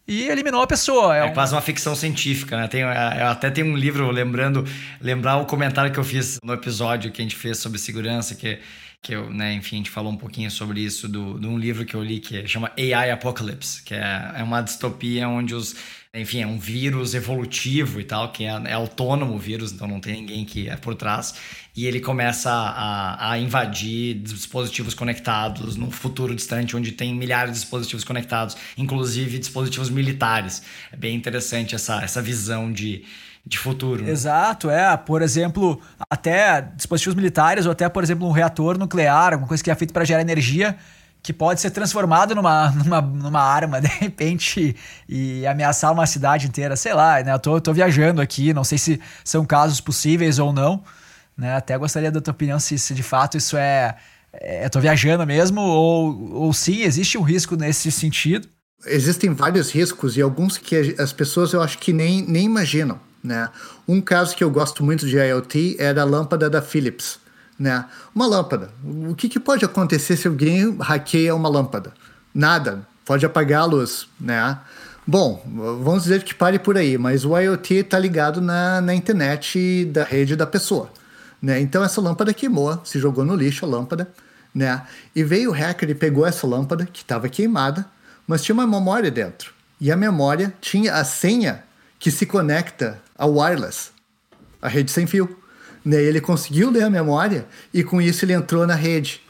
e 0.07 0.29
eliminou 0.29 0.63
a 0.63 0.67
pessoa. 0.67 1.17
É, 1.17 1.21
é 1.21 1.25
um... 1.25 1.35
quase 1.35 1.55
uma 1.55 1.61
ficção 1.61 1.95
científica, 1.95 2.57
né? 2.57 2.67
Tem, 2.67 2.83
é, 2.83 3.19
eu 3.21 3.27
até 3.27 3.51
tem 3.51 3.63
um 3.63 3.77
livro 3.77 4.11
lembrando, 4.11 4.65
lembrar 5.01 5.37
o 5.37 5.45
comentário 5.45 5.93
que 5.93 5.99
eu 5.99 6.05
fiz 6.05 6.39
no 6.43 6.55
episódio 6.55 7.13
que 7.13 7.21
a 7.21 7.25
gente 7.25 7.37
fez 7.37 7.59
sobre 7.59 7.79
segurança, 7.79 8.35
que, 8.35 8.59
que 9.03 9.15
eu, 9.15 9.31
né, 9.31 9.53
enfim, 9.53 9.77
a 9.77 9.79
gente 9.79 9.91
falou 9.91 10.11
um 10.11 10.17
pouquinho 10.17 10.51
sobre 10.51 10.81
isso 10.81 11.07
do, 11.07 11.39
de 11.39 11.47
um 11.47 11.59
livro 11.59 11.85
que 11.85 11.95
eu 11.95 12.03
li 12.03 12.21
que 12.21 12.47
chama 12.49 12.73
AI 12.79 13.11
Apocalypse, 13.11 13.83
que 13.83 13.95
é, 13.95 14.33
é 14.37 14.43
uma 14.43 14.63
distopia 14.63 15.29
onde 15.29 15.55
os 15.55 15.77
enfim, 16.15 16.41
é 16.41 16.47
um 16.47 16.59
vírus 16.59 17.15
evolutivo 17.15 18.01
e 18.01 18.05
tal, 18.05 18.33
que 18.33 18.45
é, 18.45 18.49
é 18.49 18.73
autônomo 18.73 19.35
o 19.35 19.39
vírus, 19.39 19.73
então 19.73 19.87
não 19.87 20.01
tem 20.01 20.15
ninguém 20.15 20.45
que 20.45 20.69
é 20.69 20.77
por 20.77 20.95
trás. 20.95 21.35
E 21.77 21.87
ele 21.87 22.01
começa 22.01 22.51
a, 22.51 23.33
a, 23.33 23.39
invadir 23.39 24.15
dispositivos 24.15 24.95
conectados 24.95 25.77
no 25.77 25.91
futuro 25.91 26.35
distante, 26.35 26.77
onde 26.77 26.93
tem 26.93 27.15
milhares 27.15 27.53
de 27.53 27.61
dispositivos 27.61 28.05
conectados, 28.05 28.57
inclusive 28.77 29.39
dispositivos 29.39 29.89
militares. 29.89 30.63
É 30.93 30.97
bem 30.97 31.15
interessante 31.15 31.75
essa, 31.75 32.03
essa 32.03 32.21
visão 32.21 32.73
de, 32.73 33.05
de 33.47 33.59
futuro. 33.59 34.05
Né? 34.05 34.11
Exato, 34.11 34.69
é. 34.71 34.97
Por 34.97 35.23
exemplo, 35.23 35.81
até 36.11 36.63
dispositivos 36.63 37.15
militares, 37.15 37.65
ou 37.65 37.73
até, 37.73 37.89
por 37.89 38.03
exemplo, 38.03 38.27
um 38.27 38.33
reator 38.33 38.77
nuclear, 38.77 39.33
alguma 39.35 39.49
coisa 39.49 39.63
que 39.63 39.71
é 39.71 39.75
feita 39.75 39.93
para 39.93 40.05
gerar 40.05 40.21
energia 40.21 40.77
que 41.23 41.33
pode 41.33 41.61
ser 41.61 41.71
transformado 41.71 42.35
numa, 42.35 42.71
numa, 42.85 43.01
numa 43.01 43.41
arma, 43.41 43.81
de 43.81 43.89
repente, 43.89 44.75
e 45.09 45.47
ameaçar 45.47 45.93
uma 45.93 46.07
cidade 46.07 46.47
inteira. 46.47 46.77
Sei 46.77 46.95
lá, 46.95 47.23
né? 47.23 47.33
Eu 47.33 47.39
tô, 47.39 47.61
tô 47.61 47.73
viajando 47.73 48.21
aqui, 48.21 48.53
não 48.53 48.65
sei 48.65 48.79
se 48.79 49.01
são 49.25 49.45
casos 49.45 49.81
possíveis 49.81 50.39
ou 50.39 50.53
não. 50.53 50.83
Né? 51.39 51.55
Até 51.55 51.79
gostaria 51.79 52.11
da 52.11 52.21
tua 52.21 52.33
opinião 52.33 52.59
se, 52.59 52.77
se 52.79 52.93
de 52.93 53.03
fato 53.03 53.39
isso 53.39 53.57
é. 53.57 53.97
é 54.33 54.69
tô 54.69 54.81
viajando 54.81 55.25
mesmo, 55.25 55.61
ou, 55.61 56.33
ou 56.35 56.53
sim, 56.53 56.83
existe 56.83 57.17
um 57.17 57.23
risco 57.23 57.55
nesse 57.55 57.93
sentido. 57.93 58.49
Existem 58.85 59.33
vários 59.33 59.71
riscos 59.71 60.17
e 60.17 60.21
alguns 60.21 60.59
que 60.59 60.97
as 60.99 61.13
pessoas 61.13 61.53
eu 61.53 61.63
acho 61.63 61.79
que 61.79 61.93
nem, 61.93 62.23
nem 62.23 62.45
imaginam. 62.45 62.99
Né? 63.23 63.49
Um 63.87 64.01
caso 64.01 64.37
que 64.37 64.43
eu 64.43 64.51
gosto 64.51 64.85
muito 64.85 65.07
de 65.07 65.17
IoT 65.17 65.77
era 65.79 66.03
a 66.03 66.05
lâmpada 66.05 66.51
da 66.51 66.61
Philips 66.61 67.19
né? 67.59 67.85
Uma 68.15 68.27
lâmpada. 68.27 68.71
O 69.09 69.15
que, 69.15 69.29
que 69.29 69.41
pode 69.41 69.65
acontecer 69.65 70.17
se 70.17 70.29
alguém 70.29 70.77
hackeia 70.79 71.35
uma 71.35 71.49
lâmpada? 71.49 71.93
Nada. 72.33 72.87
Pode 73.05 73.27
apagar 73.27 73.63
a 73.63 73.65
luz, 73.65 74.07
né? 74.21 74.59
Bom, 75.07 75.43
vamos 75.83 76.03
dizer 76.03 76.23
que 76.23 76.35
pare 76.35 76.59
por 76.59 76.77
aí, 76.77 76.99
mas 76.99 77.25
o 77.25 77.37
IoT 77.37 77.75
está 77.77 77.99
ligado 77.99 78.43
na, 78.43 78.81
na 78.81 78.95
internet 78.95 79.87
da 79.87 80.05
rede 80.05 80.37
da 80.37 80.47
pessoa. 80.47 80.91
Né? 81.41 81.61
Então 81.61 81.85
essa 81.85 82.01
lâmpada 82.01 82.35
queimou, 82.35 82.81
se 82.85 82.99
jogou 82.99 83.25
no 83.25 83.35
lixo 83.35 83.65
a 83.65 83.69
lâmpada, 83.69 84.11
né? 84.55 84.83
E 85.15 85.23
veio 85.23 85.51
o 85.51 85.53
hacker 85.53 85.91
e 85.91 85.95
pegou 85.95 86.27
essa 86.27 86.47
lâmpada 86.47 86.87
que 86.87 87.03
estava 87.03 87.29
queimada, 87.29 87.87
mas 88.27 88.43
tinha 88.43 88.55
uma 88.55 88.67
memória 88.67 89.11
dentro. 89.11 89.53
E 89.81 89.93
a 89.93 89.97
memória 89.97 90.53
tinha 90.61 90.95
a 90.95 91.05
senha 91.05 91.65
que 91.99 92.11
se 92.11 92.27
conecta 92.27 93.01
ao 93.17 93.35
wireless. 93.37 93.91
a 94.61 94.69
rede 94.69 94.91
sem 94.91 95.07
fio. 95.07 95.39
Né? 95.85 96.03
Ele 96.03 96.21
conseguiu 96.21 96.71
ler 96.71 96.83
a 96.83 96.91
memória 96.91 97.47
e 97.73 97.85
com 97.85 98.03
isso 98.03 98.25
ele 98.25 98.33
entrou 98.33 98.67
na 98.67 98.75
rede. 98.75 99.21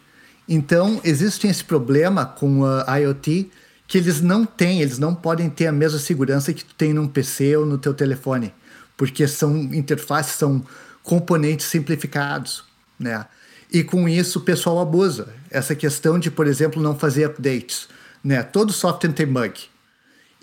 Então, 0.48 1.00
existe 1.04 1.46
esse 1.46 1.62
problema 1.62 2.24
com 2.24 2.64
a 2.64 2.96
IoT 2.96 3.50
que 3.86 3.98
eles 3.98 4.20
não 4.20 4.44
têm, 4.44 4.80
eles 4.80 4.98
não 4.98 5.14
podem 5.14 5.50
ter 5.50 5.66
a 5.66 5.72
mesma 5.72 5.98
segurança 5.98 6.52
que 6.52 6.64
tu 6.64 6.74
tem 6.74 6.92
num 6.92 7.06
PC 7.06 7.56
ou 7.56 7.66
no 7.66 7.78
teu 7.78 7.92
telefone, 7.92 8.52
porque 8.96 9.26
são 9.26 9.56
interfaces, 9.56 10.36
são 10.36 10.64
componentes 11.08 11.64
simplificados, 11.66 12.64
né? 13.00 13.24
E 13.72 13.82
com 13.82 14.06
isso 14.06 14.38
o 14.38 14.42
pessoal 14.42 14.78
abusa. 14.78 15.34
Essa 15.50 15.74
questão 15.74 16.18
de, 16.18 16.30
por 16.30 16.46
exemplo, 16.46 16.82
não 16.82 16.98
fazer 16.98 17.24
updates, 17.24 17.88
né? 18.22 18.42
Todo 18.42 18.72
software 18.72 19.12
tem 19.12 19.26
bug. 19.26 19.58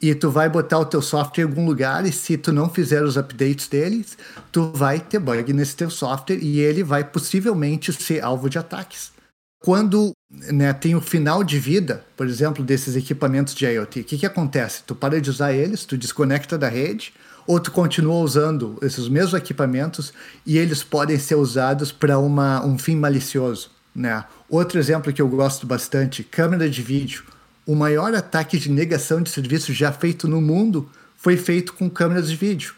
E 0.02 0.14
tu 0.16 0.32
vai 0.32 0.50
botar 0.50 0.80
o 0.80 0.86
teu 0.86 1.04
software 1.04 1.44
em 1.44 1.48
algum 1.48 1.66
lugar 1.66 2.06
e 2.06 2.12
se 2.12 2.36
tu 2.36 2.52
não 2.52 2.68
fizer 2.68 3.04
os 3.04 3.16
updates 3.16 3.68
deles, 3.68 4.18
tu 4.52 4.72
vai 4.74 5.00
ter 5.00 5.20
bug 5.20 5.54
nesse 5.54 5.76
teu 5.76 5.90
software 5.90 6.40
e 6.42 6.60
ele 6.60 6.84
vai 6.84 7.04
possivelmente 7.04 7.94
ser 7.94 8.24
alvo 8.24 8.50
de 8.50 8.58
ataques. 8.58 9.12
Quando 9.60 10.12
né, 10.30 10.74
tem 10.74 10.96
o 10.96 11.02
final 11.02 11.44
de 11.44 11.60
vida, 11.60 12.04
por 12.18 12.28
exemplo, 12.28 12.64
desses 12.64 12.96
equipamentos 12.96 13.54
de 13.54 13.66
IoT, 13.66 14.02
o 14.02 14.04
que, 14.04 14.18
que 14.18 14.26
acontece? 14.26 14.84
Tu 14.84 14.96
para 14.96 15.22
de 15.22 15.30
usar 15.30 15.54
eles, 15.54 15.86
tu 15.86 15.98
desconecta 15.98 16.58
da 16.58 16.68
rede, 16.68 17.14
ou 17.48 17.60
tu 17.60 17.72
continua 17.72 18.16
usando 18.16 18.78
esses 18.82 19.08
mesmos 19.08 19.34
equipamentos 19.34 20.14
e 20.46 20.58
eles 20.58 20.84
podem 20.84 21.20
ser 21.20 21.36
usados 21.36 21.92
para 21.92 22.18
um 22.20 22.78
fim 22.78 22.96
malicioso. 22.96 23.70
Né? 23.96 24.24
Outro 24.50 24.80
exemplo 24.80 25.14
que 25.14 25.22
eu 25.22 25.28
gosto 25.28 25.66
bastante, 25.66 26.24
câmera 26.24 26.70
de 26.70 26.82
vídeo. 26.82 27.24
O 27.66 27.76
maior 27.76 28.14
ataque 28.14 28.58
de 28.58 28.70
negação 28.70 29.22
de 29.22 29.30
serviço 29.30 29.74
já 29.74 29.92
feito 29.92 30.28
no 30.28 30.42
mundo 30.42 30.90
foi 31.16 31.38
feito 31.38 31.74
com 31.74 31.90
câmeras 31.90 32.30
de 32.30 32.36
vídeo. 32.36 32.76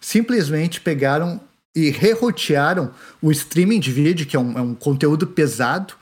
Simplesmente 0.00 0.80
pegaram 0.80 1.40
e 1.74 1.90
rerotearam 1.90 2.90
o 3.20 3.30
streaming 3.30 3.80
de 3.80 3.92
vídeo, 3.92 4.26
que 4.26 4.36
é 4.36 4.40
um, 4.40 4.58
é 4.58 4.62
um 4.62 4.74
conteúdo 4.74 5.26
pesado, 5.26 5.94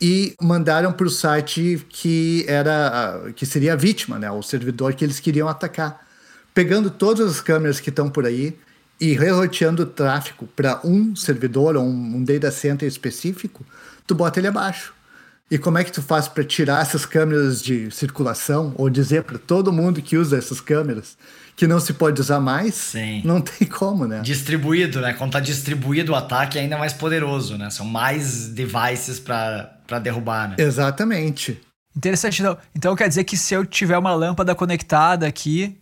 e 0.00 0.34
mandaram 0.40 0.92
para 0.92 1.06
o 1.06 1.10
site 1.10 1.84
que 1.88 2.44
era 2.48 3.30
que 3.34 3.46
seria 3.46 3.72
a 3.72 3.76
vítima, 3.76 4.18
né, 4.18 4.30
o 4.30 4.42
servidor 4.42 4.94
que 4.94 5.04
eles 5.04 5.20
queriam 5.20 5.48
atacar, 5.48 6.05
pegando 6.56 6.88
todas 6.88 7.32
as 7.32 7.40
câmeras 7.42 7.80
que 7.80 7.90
estão 7.90 8.08
por 8.08 8.24
aí 8.24 8.56
e 8.98 9.12
reroteando 9.12 9.82
o 9.82 9.86
tráfego 9.86 10.46
para 10.56 10.80
um 10.82 11.14
servidor 11.14 11.76
ou 11.76 11.84
um, 11.84 12.16
um 12.16 12.24
data 12.24 12.50
center 12.50 12.88
específico, 12.88 13.62
tu 14.06 14.14
bota 14.14 14.40
ele 14.40 14.48
abaixo. 14.48 14.94
E 15.50 15.58
como 15.58 15.76
é 15.76 15.84
que 15.84 15.92
tu 15.92 16.00
faz 16.00 16.26
para 16.26 16.42
tirar 16.42 16.80
essas 16.80 17.04
câmeras 17.04 17.62
de 17.62 17.90
circulação 17.90 18.72
ou 18.78 18.88
dizer 18.88 19.24
para 19.24 19.36
todo 19.36 19.70
mundo 19.70 20.00
que 20.00 20.16
usa 20.16 20.38
essas 20.38 20.58
câmeras 20.58 21.18
que 21.54 21.66
não 21.66 21.78
se 21.78 21.92
pode 21.92 22.18
usar 22.22 22.40
mais? 22.40 22.74
Sim. 22.74 23.20
Não 23.22 23.42
tem 23.42 23.68
como, 23.68 24.06
né? 24.06 24.22
Distribuído, 24.22 25.02
né? 25.02 25.12
Quando 25.12 25.32
tá 25.32 25.40
distribuído 25.40 26.12
o 26.12 26.14
ataque 26.14 26.58
é 26.58 26.62
ainda 26.62 26.78
mais 26.78 26.94
poderoso, 26.94 27.58
né? 27.58 27.68
São 27.68 27.84
mais 27.84 28.48
devices 28.48 29.20
para 29.20 29.98
derrubar, 30.02 30.48
né? 30.48 30.56
Exatamente. 30.58 31.60
Interessante. 31.94 32.40
Então, 32.40 32.56
então 32.74 32.96
quer 32.96 33.08
dizer 33.08 33.24
que 33.24 33.36
se 33.36 33.52
eu 33.52 33.66
tiver 33.66 33.98
uma 33.98 34.14
lâmpada 34.14 34.54
conectada 34.54 35.26
aqui, 35.26 35.76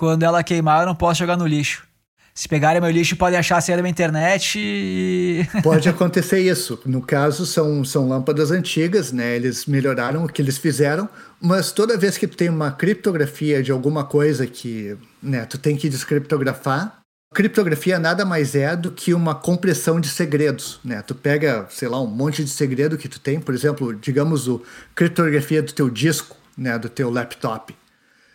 quando 0.00 0.22
ela 0.22 0.42
queimar, 0.42 0.80
eu 0.80 0.86
não 0.86 0.94
posso 0.94 1.18
jogar 1.18 1.36
no 1.36 1.46
lixo. 1.46 1.86
Se 2.34 2.48
pegarem 2.48 2.80
meu 2.80 2.90
lixo, 2.90 3.16
podem 3.16 3.38
achar 3.38 3.58
a 3.58 3.60
senha 3.60 3.76
da 3.76 3.82
minha 3.82 3.90
internet 3.90 4.58
e. 4.58 5.46
Pode 5.62 5.90
acontecer 5.90 6.40
isso. 6.40 6.80
No 6.86 7.02
caso, 7.02 7.44
são, 7.44 7.84
são 7.84 8.08
lâmpadas 8.08 8.50
antigas, 8.50 9.12
né? 9.12 9.36
Eles 9.36 9.66
melhoraram 9.66 10.24
o 10.24 10.28
que 10.28 10.40
eles 10.40 10.56
fizeram, 10.56 11.06
mas 11.38 11.70
toda 11.70 11.98
vez 11.98 12.16
que 12.16 12.26
tem 12.26 12.48
uma 12.48 12.70
criptografia 12.70 13.62
de 13.62 13.70
alguma 13.70 14.02
coisa 14.02 14.46
que 14.46 14.96
né, 15.22 15.44
tu 15.44 15.58
tem 15.58 15.76
que 15.76 15.86
descriptografar, 15.90 17.00
criptografia 17.34 17.98
nada 17.98 18.24
mais 18.24 18.54
é 18.54 18.74
do 18.74 18.90
que 18.90 19.12
uma 19.12 19.34
compressão 19.34 20.00
de 20.00 20.08
segredos, 20.08 20.80
né? 20.82 21.02
Tu 21.02 21.14
pega, 21.14 21.66
sei 21.68 21.88
lá, 21.88 22.00
um 22.00 22.06
monte 22.06 22.42
de 22.42 22.48
segredo 22.48 22.96
que 22.96 23.08
tu 23.08 23.20
tem, 23.20 23.38
por 23.38 23.54
exemplo, 23.54 23.94
digamos 23.94 24.48
o 24.48 24.62
criptografia 24.94 25.62
do 25.62 25.74
teu 25.74 25.90
disco, 25.90 26.38
né, 26.56 26.78
do 26.78 26.88
teu 26.88 27.10
laptop. 27.10 27.74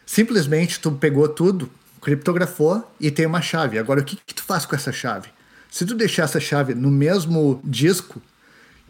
Simplesmente 0.06 0.80
tu 0.80 0.92
pegou 0.92 1.28
tudo, 1.28 1.70
criptografou 2.02 2.90
e 3.00 3.10
tem 3.10 3.26
uma 3.26 3.42
chave. 3.42 3.80
Agora, 3.80 4.02
o 4.02 4.04
que, 4.04 4.16
que 4.16 4.34
tu 4.34 4.44
faz 4.44 4.66
com 4.66 4.76
essa 4.76 4.92
chave? 4.92 5.30
Se 5.72 5.86
tu 5.86 5.96
deixar 5.96 6.24
essa 6.24 6.40
chave 6.40 6.76
no 6.76 6.92
mesmo 6.92 7.60
disco 7.64 8.22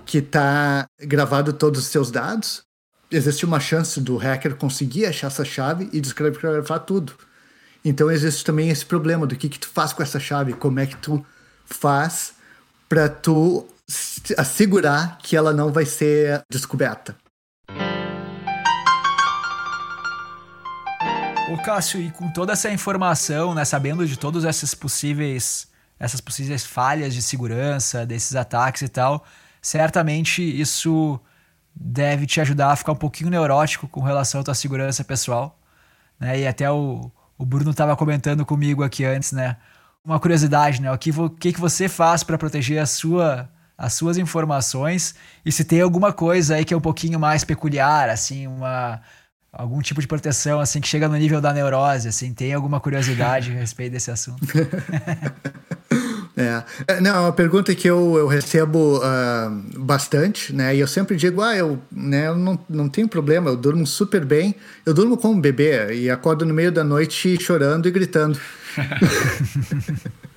que 0.06 0.20
está 0.20 0.86
gravado 1.00 1.54
todos 1.54 1.80
os 1.80 1.88
seus 1.88 2.12
dados, 2.12 2.64
existe 3.10 3.46
uma 3.46 3.60
chance 3.60 4.00
do 4.00 4.18
hacker 4.18 4.56
conseguir 4.56 5.06
achar 5.06 5.28
essa 5.28 5.46
chave 5.46 5.90
e 5.92 6.02
descriptografar 6.02 6.80
tudo. 6.82 7.14
Então 7.84 8.12
existe 8.12 8.44
também 8.44 8.70
esse 8.70 8.86
problema 8.86 9.26
do 9.26 9.36
que, 9.36 9.50
que 9.50 9.60
tu 9.60 9.70
faz 9.70 9.94
com 9.94 10.04
essa 10.04 10.20
chave, 10.20 10.54
como 10.54 10.80
é 10.80 10.86
que 10.86 10.98
tu 10.98 11.26
faz 11.66 12.34
para 12.90 13.08
tu 13.10 13.66
assegurar 14.38 15.18
que 15.20 15.36
ela 15.36 15.54
não 15.54 15.72
vai 15.72 15.86
ser 15.86 16.44
descoberta. 16.50 17.16
Ô 21.48 21.58
Cássio, 21.58 22.02
e 22.02 22.10
com 22.10 22.28
toda 22.32 22.54
essa 22.54 22.72
informação, 22.72 23.54
né, 23.54 23.64
sabendo 23.64 24.08
de 24.08 24.18
todas 24.18 24.44
essas 24.44 24.74
possíveis, 24.74 25.68
essas 26.00 26.20
possíveis 26.20 26.66
falhas 26.66 27.14
de 27.14 27.22
segurança, 27.22 28.04
desses 28.04 28.36
ataques 28.36 28.82
e 28.82 28.88
tal, 28.88 29.24
certamente 29.62 30.42
isso 30.42 31.20
deve 31.76 32.26
te 32.26 32.42
ajudar 32.42 32.72
a 32.72 32.76
ficar 32.76 32.94
um 32.94 32.98
pouquinho 32.98 33.30
neurótico 33.30 33.88
com 33.88 34.02
relação 34.02 34.42
à 34.42 34.44
tua 34.44 34.56
segurança 34.56 35.04
pessoal. 35.04 35.60
Né? 36.20 36.40
E 36.40 36.48
até 36.48 36.70
o, 36.72 37.12
o 37.38 37.46
Bruno 37.46 37.70
estava 37.72 37.96
comentando 37.96 38.44
comigo 38.44 38.84
aqui 38.84 39.06
antes, 39.06 39.32
né? 39.32 39.58
Uma 40.04 40.20
curiosidade, 40.20 40.82
né? 40.82 40.92
O 40.92 40.98
que, 40.98 41.12
que, 41.40 41.54
que 41.54 41.60
você 41.60 41.88
faz 41.88 42.24
para 42.24 42.38
proteger 42.38 42.80
a 42.80 42.86
sua, 42.88 43.50
as 43.78 43.94
suas 43.94 44.18
informações 44.18 45.16
e 45.46 45.52
se 45.52 45.64
tem 45.64 45.82
alguma 45.82 46.12
coisa 46.12 46.56
aí 46.56 46.66
que 46.66 46.74
é 46.74 46.78
um 46.78 46.82
pouquinho 46.82 47.20
mais 47.20 47.44
peculiar, 47.44 48.10
assim, 48.10 48.48
uma 48.48 49.02
algum 49.56 49.82
tipo 49.82 50.02
de 50.02 50.08
proteção 50.08 50.60
assim 50.60 50.80
que 50.80 50.88
chega 50.88 51.08
no 51.08 51.16
nível 51.16 51.42
da 51.42 51.54
neurose, 51.54 52.08
assim, 52.08 52.34
tem 52.34 52.54
alguma 52.54 52.80
curiosidade 52.80 53.52
a 53.52 53.56
respeito 53.56 53.94
desse 53.94 54.12
assunto? 54.12 54.46
É. 56.38 56.64
é. 56.96 57.00
Não, 57.00 57.16
é 57.16 57.20
uma 57.22 57.32
pergunta 57.32 57.74
que 57.74 57.90
eu, 57.90 58.18
eu 58.18 58.28
recebo 58.28 58.98
uh, 58.98 59.80
bastante, 59.80 60.54
né? 60.54 60.76
E 60.76 60.82
eu 60.82 60.88
sempre 60.88 61.16
digo, 61.16 61.42
ah, 61.42 61.56
eu, 61.56 61.82
né, 61.90 62.28
eu 62.28 62.36
não, 62.36 62.60
não 62.68 62.90
tenho 62.90 63.08
problema, 63.08 63.50
eu 63.50 63.56
durmo 63.56 63.88
super 63.88 64.26
bem, 64.26 64.54
eu 64.86 64.94
durmo 64.94 65.16
como 65.16 65.36
um 65.36 65.40
bebê 65.40 65.94
e 65.94 66.10
acordo 66.10 66.46
no 66.46 66.54
meio 66.54 66.74
da 66.74 66.84
noite 66.84 67.42
chorando 67.42 67.88
e 67.88 67.92
gritando. 67.92 68.38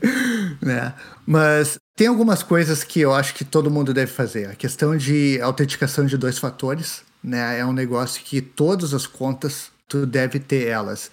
né? 0.60 0.94
Mas 1.26 1.78
tem 1.96 2.06
algumas 2.06 2.42
coisas 2.42 2.84
que 2.84 3.00
eu 3.00 3.12
acho 3.12 3.34
que 3.34 3.44
todo 3.44 3.70
mundo 3.70 3.92
deve 3.92 4.10
fazer. 4.10 4.48
A 4.48 4.54
questão 4.54 4.96
de 4.96 5.40
autenticação 5.42 6.06
de 6.06 6.16
dois 6.16 6.38
fatores, 6.38 7.02
né? 7.28 7.58
É 7.58 7.64
um 7.64 7.72
negócio 7.72 8.22
que 8.22 8.40
todas 8.40 8.94
as 8.94 9.06
contas 9.06 9.70
tu 9.86 10.06
deve 10.06 10.38
ter 10.38 10.66
elas. 10.66 11.10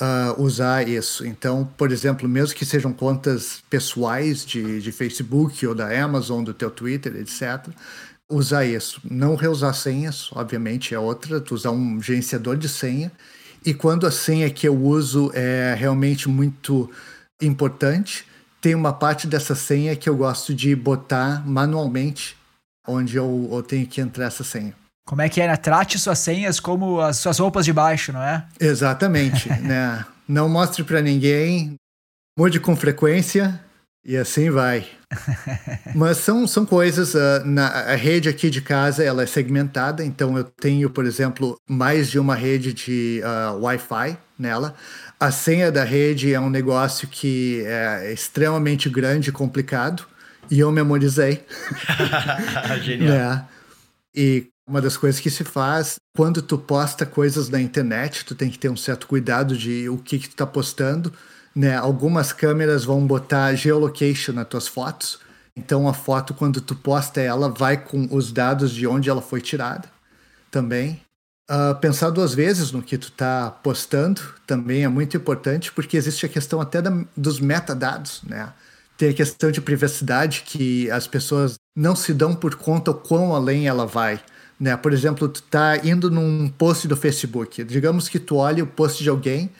Uh, 0.00 0.40
usar 0.40 0.88
isso. 0.88 1.26
Então, 1.26 1.68
por 1.76 1.90
exemplo, 1.90 2.28
mesmo 2.28 2.54
que 2.54 2.64
sejam 2.64 2.92
contas 2.92 3.64
pessoais 3.68 4.46
de, 4.46 4.80
de 4.80 4.92
Facebook 4.92 5.66
ou 5.66 5.74
da 5.74 5.88
Amazon, 6.04 6.44
do 6.44 6.54
teu 6.54 6.70
Twitter, 6.70 7.16
etc., 7.16 7.66
usar 8.30 8.64
isso. 8.64 9.00
Não 9.02 9.34
reusar 9.34 9.74
senhas, 9.74 10.30
obviamente, 10.32 10.94
é 10.94 10.98
outra. 11.00 11.40
Tu 11.40 11.52
usar 11.52 11.72
um 11.72 12.00
gerenciador 12.00 12.56
de 12.56 12.68
senha. 12.68 13.10
E 13.64 13.74
quando 13.74 14.06
a 14.06 14.10
senha 14.12 14.48
que 14.50 14.68
eu 14.68 14.80
uso 14.80 15.32
é 15.34 15.74
realmente 15.76 16.28
muito 16.28 16.88
importante, 17.40 18.24
tem 18.60 18.74
uma 18.74 18.92
parte 18.92 19.26
dessa 19.26 19.54
senha 19.54 19.96
que 19.96 20.08
eu 20.08 20.16
gosto 20.16 20.54
de 20.54 20.74
botar 20.76 21.46
manualmente, 21.46 22.36
onde 22.86 23.16
eu, 23.16 23.48
eu 23.50 23.62
tenho 23.62 23.86
que 23.86 24.00
entrar 24.00 24.26
essa 24.26 24.44
senha. 24.44 24.74
Como 25.08 25.22
é 25.22 25.28
que 25.30 25.40
é, 25.40 25.46
né? 25.46 25.56
Trate 25.56 25.98
suas 25.98 26.18
senhas 26.18 26.60
como 26.60 27.00
as 27.00 27.16
suas 27.16 27.38
roupas 27.38 27.64
de 27.64 27.72
baixo, 27.72 28.12
não 28.12 28.22
é? 28.22 28.44
Exatamente, 28.60 29.48
né? 29.64 30.04
Não 30.28 30.50
mostre 30.50 30.84
para 30.84 31.00
ninguém, 31.00 31.76
mude 32.38 32.60
com 32.60 32.76
frequência 32.76 33.58
e 34.04 34.18
assim 34.18 34.50
vai. 34.50 34.86
Mas 35.96 36.18
são, 36.18 36.46
são 36.46 36.66
coisas, 36.66 37.14
uh, 37.14 37.42
na, 37.42 37.68
a 37.68 37.94
rede 37.94 38.28
aqui 38.28 38.50
de 38.50 38.60
casa 38.60 39.02
ela 39.02 39.22
é 39.22 39.26
segmentada, 39.26 40.04
então 40.04 40.36
eu 40.36 40.44
tenho, 40.44 40.90
por 40.90 41.06
exemplo, 41.06 41.56
mais 41.66 42.10
de 42.10 42.18
uma 42.18 42.34
rede 42.34 42.74
de 42.74 43.22
uh, 43.24 43.58
Wi-Fi 43.62 44.18
nela. 44.38 44.74
A 45.18 45.30
senha 45.30 45.72
da 45.72 45.84
rede 45.84 46.34
é 46.34 46.38
um 46.38 46.50
negócio 46.50 47.08
que 47.08 47.62
é 47.64 48.12
extremamente 48.12 48.90
grande 48.90 49.30
e 49.30 49.32
complicado, 49.32 50.06
e 50.50 50.60
eu 50.60 50.70
memorizei. 50.70 51.46
Genial. 52.84 53.16
né? 53.16 53.44
E 54.14 54.48
uma 54.68 54.82
das 54.82 54.96
coisas 54.96 55.18
que 55.20 55.30
se 55.30 55.42
faz 55.44 55.96
quando 56.14 56.42
tu 56.42 56.58
posta 56.58 57.06
coisas 57.06 57.48
na 57.48 57.60
internet, 57.60 58.24
tu 58.24 58.34
tem 58.34 58.50
que 58.50 58.58
ter 58.58 58.68
um 58.68 58.76
certo 58.76 59.06
cuidado 59.06 59.56
de 59.56 59.88
o 59.88 59.96
que, 59.96 60.18
que 60.18 60.28
tu 60.28 60.36
tá 60.36 60.46
postando. 60.46 61.12
Né? 61.54 61.74
Algumas 61.74 62.32
câmeras 62.32 62.84
vão 62.84 63.06
botar 63.06 63.54
geolocation 63.54 64.34
nas 64.34 64.46
tuas 64.46 64.68
fotos. 64.68 65.18
Então 65.56 65.88
a 65.88 65.94
foto, 65.94 66.34
quando 66.34 66.60
tu 66.60 66.74
posta 66.74 67.20
ela, 67.20 67.48
vai 67.48 67.76
com 67.76 68.08
os 68.10 68.30
dados 68.30 68.70
de 68.70 68.86
onde 68.86 69.08
ela 69.08 69.22
foi 69.22 69.40
tirada 69.40 69.88
também. 70.50 71.00
Uh, 71.50 71.74
pensar 71.80 72.10
duas 72.10 72.34
vezes 72.34 72.70
no 72.72 72.82
que 72.82 72.98
tu 72.98 73.10
tá 73.10 73.50
postando 73.62 74.20
também 74.46 74.84
é 74.84 74.88
muito 74.88 75.16
importante, 75.16 75.72
porque 75.72 75.96
existe 75.96 76.26
a 76.26 76.28
questão 76.28 76.60
até 76.60 76.82
da, 76.82 76.92
dos 77.16 77.40
metadados, 77.40 78.22
né? 78.22 78.52
Tem 78.98 79.08
a 79.10 79.14
questão 79.14 79.50
de 79.50 79.60
privacidade 79.60 80.42
que 80.44 80.90
as 80.90 81.06
pessoas 81.06 81.54
não 81.74 81.96
se 81.96 82.12
dão 82.12 82.34
por 82.34 82.56
conta 82.56 82.90
o 82.90 82.94
quão 82.94 83.34
além 83.34 83.66
ela 83.66 83.86
vai. 83.86 84.20
Né? 84.58 84.76
Por 84.76 84.92
exemplo, 84.92 85.28
tu 85.28 85.42
tá 85.42 85.78
indo 85.84 86.10
num 86.10 86.48
post 86.48 86.88
do 86.88 86.96
Facebook. 86.96 87.62
Digamos 87.64 88.08
que 88.08 88.18
tu 88.18 88.36
olhe 88.36 88.60
o 88.60 88.66
post 88.66 89.02
de 89.02 89.08
alguém 89.08 89.50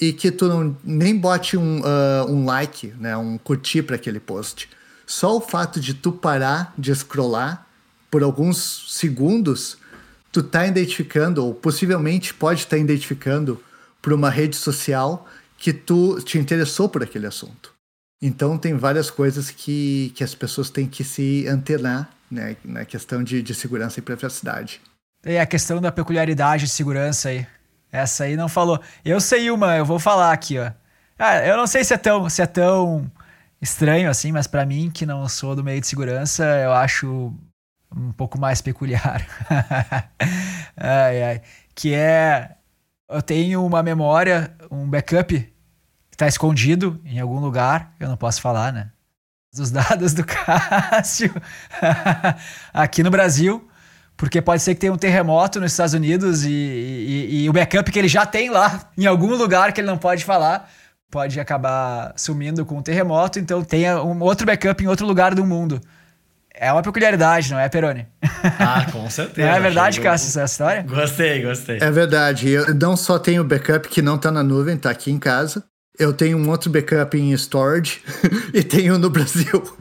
e 0.00 0.12
que 0.12 0.30
tu 0.30 0.48
não, 0.48 0.76
nem 0.84 1.16
bote 1.16 1.56
um, 1.56 1.80
uh, 1.80 2.30
um 2.30 2.44
like, 2.44 2.94
né? 2.98 3.16
um 3.16 3.36
curtir 3.38 3.82
para 3.82 3.96
aquele 3.96 4.20
post. 4.20 4.68
Só 5.06 5.36
o 5.36 5.40
fato 5.40 5.78
de 5.78 5.94
tu 5.94 6.10
parar 6.10 6.72
de 6.76 6.94
scrollar 6.94 7.66
por 8.10 8.22
alguns 8.22 8.86
segundos, 8.88 9.76
tu 10.32 10.42
tá 10.42 10.66
identificando, 10.66 11.44
ou 11.44 11.54
possivelmente 11.54 12.32
pode 12.32 12.60
estar 12.60 12.76
tá 12.76 12.78
identificando 12.78 13.60
por 14.00 14.12
uma 14.12 14.30
rede 14.30 14.56
social 14.56 15.26
que 15.58 15.72
tu 15.72 16.20
te 16.20 16.38
interessou 16.38 16.88
por 16.88 17.02
aquele 17.02 17.26
assunto. 17.26 17.74
Então 18.20 18.56
tem 18.56 18.74
várias 18.74 19.10
coisas 19.10 19.50
que, 19.50 20.12
que 20.14 20.24
as 20.24 20.34
pessoas 20.34 20.70
têm 20.70 20.86
que 20.86 21.04
se 21.04 21.46
antenar 21.46 22.10
né, 22.30 22.56
na 22.64 22.84
questão 22.84 23.22
de, 23.22 23.42
de 23.42 23.54
segurança 23.54 23.98
e 23.98 24.02
privacidade. 24.02 24.80
E 25.24 25.38
a 25.38 25.46
questão 25.46 25.80
da 25.80 25.90
peculiaridade 25.90 26.64
de 26.64 26.70
segurança 26.70 27.30
aí. 27.30 27.46
Essa 27.90 28.24
aí 28.24 28.36
não 28.36 28.48
falou. 28.48 28.80
Eu 29.04 29.20
sei 29.20 29.50
uma, 29.50 29.76
eu 29.76 29.84
vou 29.84 29.98
falar 29.98 30.32
aqui, 30.32 30.58
ó. 30.58 30.70
Ah, 31.18 31.38
eu 31.38 31.56
não 31.56 31.66
sei 31.66 31.82
se 31.82 31.94
é 31.94 31.96
tão, 31.96 32.28
se 32.28 32.42
é 32.42 32.46
tão 32.46 33.10
estranho 33.60 34.10
assim, 34.10 34.32
mas 34.32 34.46
para 34.46 34.66
mim, 34.66 34.90
que 34.90 35.06
não 35.06 35.28
sou 35.28 35.56
do 35.56 35.64
meio 35.64 35.80
de 35.80 35.86
segurança, 35.86 36.44
eu 36.44 36.72
acho 36.72 37.32
um 37.94 38.12
pouco 38.12 38.38
mais 38.38 38.60
peculiar. 38.60 39.26
ai, 40.76 41.22
ai. 41.22 41.42
Que 41.74 41.94
é. 41.94 42.56
Eu 43.08 43.22
tenho 43.22 43.64
uma 43.64 43.82
memória, 43.82 44.54
um 44.70 44.88
backup 44.88 45.52
que 46.10 46.16
tá 46.16 46.26
escondido 46.26 47.00
em 47.04 47.20
algum 47.20 47.38
lugar, 47.38 47.94
eu 48.00 48.08
não 48.08 48.16
posso 48.16 48.40
falar, 48.40 48.72
né? 48.72 48.90
Dos 49.56 49.70
dados 49.70 50.12
do 50.12 50.22
Cássio 50.26 51.34
aqui 52.74 53.02
no 53.02 53.10
Brasil, 53.10 53.66
porque 54.16 54.42
pode 54.42 54.62
ser 54.62 54.74
que 54.74 54.80
tenha 54.80 54.92
um 54.92 54.98
terremoto 54.98 55.58
nos 55.58 55.72
Estados 55.72 55.94
Unidos 55.94 56.44
e, 56.44 56.50
e, 56.50 57.44
e 57.44 57.48
o 57.48 57.52
backup 57.52 57.90
que 57.90 57.98
ele 57.98 58.08
já 58.08 58.26
tem 58.26 58.50
lá, 58.50 58.90
em 58.98 59.06
algum 59.06 59.34
lugar 59.34 59.72
que 59.72 59.80
ele 59.80 59.88
não 59.88 59.96
pode 59.96 60.24
falar, 60.24 60.70
pode 61.10 61.40
acabar 61.40 62.12
sumindo 62.16 62.66
com 62.66 62.74
o 62.74 62.78
um 62.78 62.82
terremoto, 62.82 63.38
então 63.38 63.64
tenha 63.64 64.02
um 64.02 64.20
outro 64.20 64.46
backup 64.46 64.84
em 64.84 64.88
outro 64.88 65.06
lugar 65.06 65.34
do 65.34 65.46
mundo. 65.46 65.80
É 66.58 66.72
uma 66.72 66.82
peculiaridade, 66.82 67.50
não 67.50 67.58
é, 67.58 67.68
Peroni? 67.68 68.06
Ah, 68.58 68.86
com 68.90 69.08
certeza. 69.10 69.48
Não 69.48 69.56
é 69.56 69.60
verdade, 69.60 70.00
Cássio, 70.00 70.28
essa 70.28 70.44
história? 70.44 70.82
Gostei, 70.82 71.42
gostei. 71.42 71.78
É 71.80 71.90
verdade. 71.90 72.48
Eu 72.48 72.74
não 72.74 72.96
só 72.96 73.18
tenho 73.18 73.44
backup 73.44 73.88
que 73.88 74.00
não 74.00 74.18
tá 74.18 74.30
na 74.30 74.42
nuvem, 74.42 74.76
tá 74.76 74.90
aqui 74.90 75.10
em 75.10 75.18
casa. 75.18 75.64
Eu 75.98 76.12
tenho 76.12 76.36
um 76.38 76.48
outro 76.48 76.70
backup 76.70 77.16
em 77.16 77.32
storage 77.32 78.00
e 78.52 78.62
tenho 78.62 78.98
no 78.98 79.10
Brasil. 79.10 79.62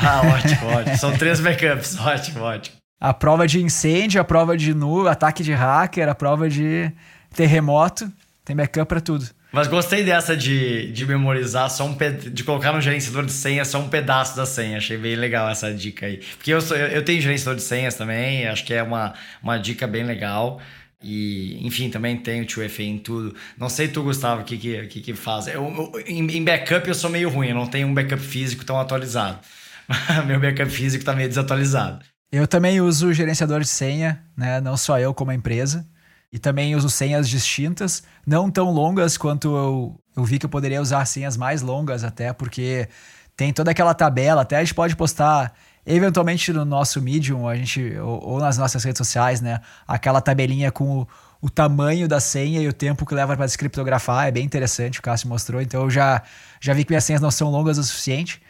Ah, 0.00 0.22
ótimo, 0.24 0.66
ótimo. 0.68 0.96
São 0.96 1.16
três 1.16 1.40
backups. 1.40 1.98
Ótimo, 1.98 2.42
ótimo. 2.42 2.76
A 3.00 3.12
prova 3.12 3.48
de 3.48 3.60
incêndio, 3.60 4.20
a 4.20 4.24
prova 4.24 4.56
de 4.56 4.72
nu, 4.72 5.08
ataque 5.08 5.42
de 5.42 5.52
hacker, 5.52 6.08
a 6.08 6.14
prova 6.14 6.48
de 6.48 6.92
terremoto. 7.34 8.10
Tem 8.44 8.54
backup 8.54 8.88
para 8.88 9.00
tudo. 9.00 9.26
Mas 9.50 9.66
gostei 9.66 10.04
dessa 10.04 10.36
de, 10.36 10.92
de 10.92 11.06
memorizar 11.06 11.70
só 11.70 11.84
um 11.84 11.96
de 11.96 12.44
colocar 12.44 12.72
no 12.72 12.80
gerenciador 12.80 13.24
de 13.24 13.32
senha 13.32 13.64
só 13.64 13.80
um 13.80 13.88
pedaço 13.88 14.36
da 14.36 14.44
senha. 14.44 14.78
Achei 14.78 14.96
bem 14.96 15.16
legal 15.16 15.48
essa 15.48 15.72
dica 15.72 16.06
aí. 16.06 16.18
Porque 16.36 16.52
eu, 16.52 16.60
sou, 16.60 16.76
eu, 16.76 16.88
eu 16.88 17.04
tenho 17.04 17.20
gerenciador 17.20 17.56
de 17.56 17.62
senhas 17.62 17.94
também, 17.94 18.46
acho 18.46 18.64
que 18.64 18.74
é 18.74 18.82
uma, 18.82 19.14
uma 19.42 19.58
dica 19.58 19.86
bem 19.86 20.04
legal. 20.04 20.60
E, 21.02 21.64
enfim, 21.64 21.90
também 21.90 22.16
tenho 22.16 22.44
2FA 22.44 22.80
em 22.80 22.98
tudo. 22.98 23.34
Não 23.56 23.68
sei 23.68 23.88
tu, 23.88 24.02
Gustavo, 24.02 24.42
o 24.42 24.44
que, 24.44 24.58
que, 24.58 24.86
que, 24.86 25.00
que 25.00 25.14
faz. 25.14 25.46
Eu, 25.46 25.92
eu, 25.94 26.02
em, 26.06 26.44
backup 26.44 26.88
eu 26.88 26.94
sou 26.94 27.08
meio 27.08 27.30
ruim, 27.30 27.48
eu 27.48 27.54
não 27.54 27.66
tenho 27.66 27.86
um 27.86 27.94
backup 27.94 28.20
físico 28.20 28.64
tão 28.64 28.78
atualizado. 28.80 29.38
Meu 30.26 30.40
backup 30.40 30.70
físico 30.70 31.04
tá 31.04 31.14
meio 31.14 31.28
desatualizado. 31.28 32.04
Eu 32.30 32.46
também 32.46 32.80
uso 32.80 33.12
gerenciador 33.12 33.60
de 33.60 33.68
senha, 33.68 34.22
né? 34.36 34.60
Não 34.60 34.76
só 34.76 34.98
eu 34.98 35.14
como 35.14 35.30
a 35.30 35.34
empresa. 35.34 35.86
E 36.30 36.38
também 36.38 36.76
uso 36.76 36.90
senhas 36.90 37.26
distintas, 37.26 38.02
não 38.26 38.50
tão 38.50 38.70
longas 38.70 39.16
quanto 39.16 39.56
eu, 39.56 40.00
eu 40.14 40.24
vi 40.24 40.38
que 40.38 40.44
eu 40.44 40.50
poderia 40.50 40.82
usar 40.82 41.06
senhas 41.06 41.38
mais 41.38 41.62
longas 41.62 42.04
até, 42.04 42.34
porque 42.34 42.86
tem 43.34 43.50
toda 43.50 43.70
aquela 43.70 43.94
tabela, 43.94 44.42
até 44.42 44.56
a 44.56 44.60
gente 44.60 44.74
pode 44.74 44.94
postar 44.94 45.54
eventualmente 45.94 46.52
no 46.52 46.64
nosso 46.64 47.00
Medium, 47.00 47.48
a 47.48 47.54
gente, 47.56 47.96
ou, 47.98 48.22
ou 48.22 48.38
nas 48.38 48.58
nossas 48.58 48.84
redes 48.84 48.98
sociais, 48.98 49.40
né? 49.40 49.60
Aquela 49.86 50.20
tabelinha 50.20 50.70
com 50.70 51.00
o, 51.00 51.08
o 51.40 51.48
tamanho 51.48 52.06
da 52.06 52.20
senha 52.20 52.60
e 52.60 52.68
o 52.68 52.72
tempo 52.72 53.06
que 53.06 53.14
leva 53.14 53.36
para 53.36 53.46
descriptografar, 53.46 54.28
é 54.28 54.30
bem 54.30 54.44
interessante, 54.44 55.00
o 55.00 55.02
Cássio 55.02 55.28
mostrou, 55.28 55.60
então 55.62 55.82
eu 55.82 55.90
já, 55.90 56.22
já 56.60 56.74
vi 56.74 56.84
que 56.84 56.90
minhas 56.90 57.04
senhas 57.04 57.22
não 57.22 57.30
são 57.30 57.50
longas 57.50 57.78
o 57.78 57.84
suficiente. 57.84 58.42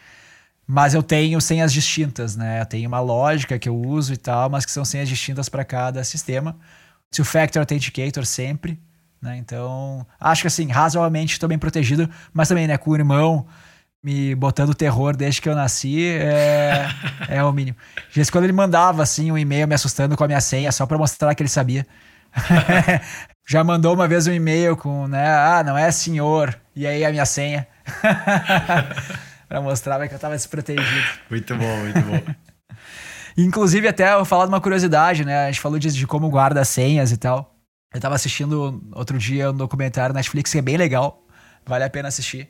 Mas 0.71 0.93
eu 0.93 1.01
tenho 1.01 1.41
senhas 1.41 1.73
distintas, 1.73 2.35
né? 2.35 2.61
Eu 2.61 2.65
tenho 2.65 2.87
uma 2.87 2.99
lógica 2.99 3.57
que 3.57 3.67
eu 3.67 3.75
uso 3.75 4.13
e 4.13 4.17
tal, 4.17 4.51
mas 4.51 4.65
que 4.65 4.71
são 4.71 4.85
senhas 4.85 5.09
distintas 5.09 5.49
para 5.49 5.65
cada 5.65 6.03
sistema. 6.03 6.55
Two-factor 7.09 7.59
authenticator 7.59 8.23
sempre, 8.23 8.79
né? 9.19 9.35
Então, 9.37 10.05
acho 10.19 10.43
que 10.43 10.47
assim, 10.47 10.67
razoavelmente 10.67 11.39
bem 11.47 11.57
protegido, 11.57 12.07
mas 12.31 12.47
também, 12.49 12.67
né, 12.67 12.77
com 12.77 12.91
o 12.91 12.95
irmão 12.95 13.47
me 14.03 14.33
botando 14.35 14.73
terror 14.73 15.15
desde 15.15 15.41
que 15.41 15.49
eu 15.49 15.55
nasci, 15.55 16.07
é, 16.07 16.87
é 17.27 17.43
o 17.43 17.51
mínimo. 17.51 17.77
Já 18.11 18.23
quando 18.31 18.45
ele 18.45 18.53
mandava 18.53 19.03
assim 19.03 19.31
um 19.31 19.37
e-mail 19.37 19.67
me 19.67 19.75
assustando 19.75 20.15
com 20.15 20.23
a 20.23 20.27
minha 20.27 20.41
senha 20.41 20.71
só 20.71 20.85
para 20.85 20.97
mostrar 20.97 21.35
que 21.35 21.43
ele 21.43 21.49
sabia. 21.49 21.85
Já 23.47 23.63
mandou 23.63 23.95
uma 23.95 24.07
vez 24.07 24.27
um 24.27 24.31
e-mail 24.31 24.77
com, 24.77 25.07
né, 25.07 25.27
ah, 25.27 25.63
não 25.65 25.75
é 25.75 25.91
senhor, 25.91 26.55
e 26.75 26.85
aí 26.85 27.03
a 27.03 27.09
minha 27.09 27.25
senha. 27.25 27.67
para 29.49 29.61
mostrar 29.61 30.07
que 30.07 30.13
eu 30.13 30.19
tava 30.19 30.35
desprotegido. 30.35 31.07
Muito 31.29 31.55
bom, 31.55 31.77
muito 31.77 31.99
bom. 32.01 32.33
Inclusive, 33.35 33.87
até 33.87 34.13
eu 34.13 34.23
falar 34.23 34.45
de 34.45 34.51
uma 34.51 34.61
curiosidade, 34.61 35.25
né? 35.25 35.45
A 35.45 35.51
gente 35.51 35.61
falou 35.61 35.79
de, 35.79 35.91
de 35.91 36.05
como 36.05 36.29
guarda 36.29 36.63
senhas 36.63 37.11
e 37.11 37.17
tal. 37.17 37.55
Eu 37.93 37.99
tava 37.99 38.13
assistindo 38.13 38.83
outro 38.93 39.17
dia 39.17 39.49
um 39.49 39.57
documentário 39.57 40.13
na 40.13 40.19
Netflix 40.19 40.51
que 40.51 40.59
é 40.59 40.61
bem 40.61 40.77
legal, 40.77 41.25
vale 41.65 41.83
a 41.83 41.89
pena 41.89 42.07
assistir, 42.07 42.47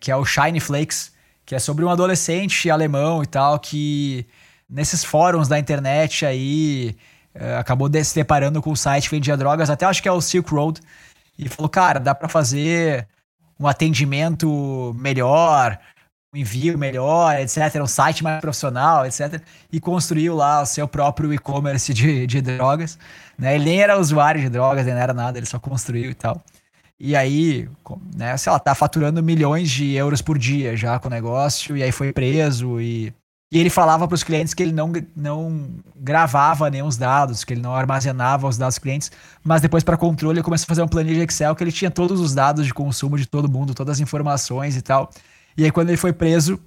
que 0.00 0.10
é 0.10 0.16
o 0.16 0.24
Shiny 0.24 0.60
Flakes, 0.60 1.12
que 1.44 1.54
é 1.54 1.58
sobre 1.58 1.84
um 1.84 1.90
adolescente 1.90 2.70
alemão 2.70 3.22
e 3.22 3.26
tal, 3.26 3.58
que 3.58 4.26
nesses 4.68 5.04
fóruns 5.04 5.48
da 5.48 5.58
internet 5.58 6.24
aí 6.24 6.96
uh, 7.34 7.58
acabou 7.58 7.90
se 8.02 8.14
deparando 8.14 8.62
com 8.62 8.70
o 8.72 8.76
site 8.76 9.08
que 9.08 9.16
vendia 9.16 9.36
drogas, 9.36 9.70
até 9.70 9.84
acho 9.84 10.02
que 10.02 10.08
é 10.08 10.12
o 10.12 10.20
Silk 10.20 10.50
Road, 10.50 10.80
e 11.38 11.48
falou, 11.48 11.68
cara, 11.68 11.98
dá 11.98 12.14
para 12.14 12.28
fazer 12.28 13.06
um 13.58 13.66
atendimento 13.66 14.94
melhor, 14.98 15.78
um 16.34 16.38
envio 16.38 16.76
melhor, 16.76 17.38
etc., 17.38 17.80
um 17.80 17.86
site 17.86 18.24
mais 18.24 18.40
profissional, 18.40 19.06
etc., 19.06 19.40
e 19.70 19.80
construiu 19.80 20.34
lá 20.34 20.62
o 20.62 20.66
seu 20.66 20.88
próprio 20.88 21.32
e-commerce 21.32 21.92
de, 21.94 22.26
de 22.26 22.40
drogas. 22.40 22.98
Né? 23.38 23.54
Ele 23.54 23.64
nem 23.64 23.80
era 23.80 23.98
usuário 23.98 24.40
de 24.40 24.48
drogas, 24.48 24.86
nem 24.86 24.94
era 24.94 25.14
nada, 25.14 25.38
ele 25.38 25.46
só 25.46 25.58
construiu 25.58 26.10
e 26.10 26.14
tal. 26.14 26.42
E 27.06 27.14
aí, 27.14 27.68
né, 28.16 28.34
sei 28.38 28.50
lá, 28.50 28.58
tá 28.58 28.74
faturando 28.74 29.22
milhões 29.22 29.70
de 29.70 29.92
euros 29.92 30.22
por 30.22 30.38
dia 30.38 30.74
já 30.74 30.98
com 30.98 31.08
o 31.08 31.10
negócio, 31.10 31.76
e 31.76 31.82
aí 31.82 31.92
foi 31.92 32.14
preso 32.14 32.80
e 32.80 33.12
e 33.52 33.58
ele 33.58 33.70
falava 33.70 34.08
para 34.08 34.14
os 34.14 34.24
clientes 34.24 34.52
que 34.52 34.62
ele 34.62 34.72
não, 34.72 34.90
não 35.14 35.68
gravava 35.94 36.68
nenhum 36.68 36.86
os 36.86 36.96
dados, 36.96 37.44
que 37.44 37.52
ele 37.52 37.60
não 37.60 37.72
armazenava 37.72 38.48
os 38.48 38.56
dados 38.56 38.76
dos 38.76 38.82
clientes, 38.82 39.12
mas 39.44 39.60
depois, 39.60 39.84
para 39.84 39.96
controle, 39.96 40.38
ele 40.38 40.42
começou 40.42 40.64
a 40.64 40.66
fazer 40.66 40.82
um 40.82 40.88
planilha 40.88 41.22
Excel 41.22 41.54
que 41.54 41.62
ele 41.62 41.70
tinha 41.70 41.88
todos 41.88 42.20
os 42.20 42.34
dados 42.34 42.66
de 42.66 42.74
consumo 42.74 43.16
de 43.16 43.26
todo 43.26 43.48
mundo, 43.48 43.72
todas 43.72 43.98
as 43.98 44.00
informações 44.00 44.76
e 44.76 44.82
tal. 44.82 45.08
E 45.56 45.62
aí, 45.64 45.70
quando 45.70 45.90
ele 45.90 45.96
foi 45.96 46.12
preso, 46.12 46.58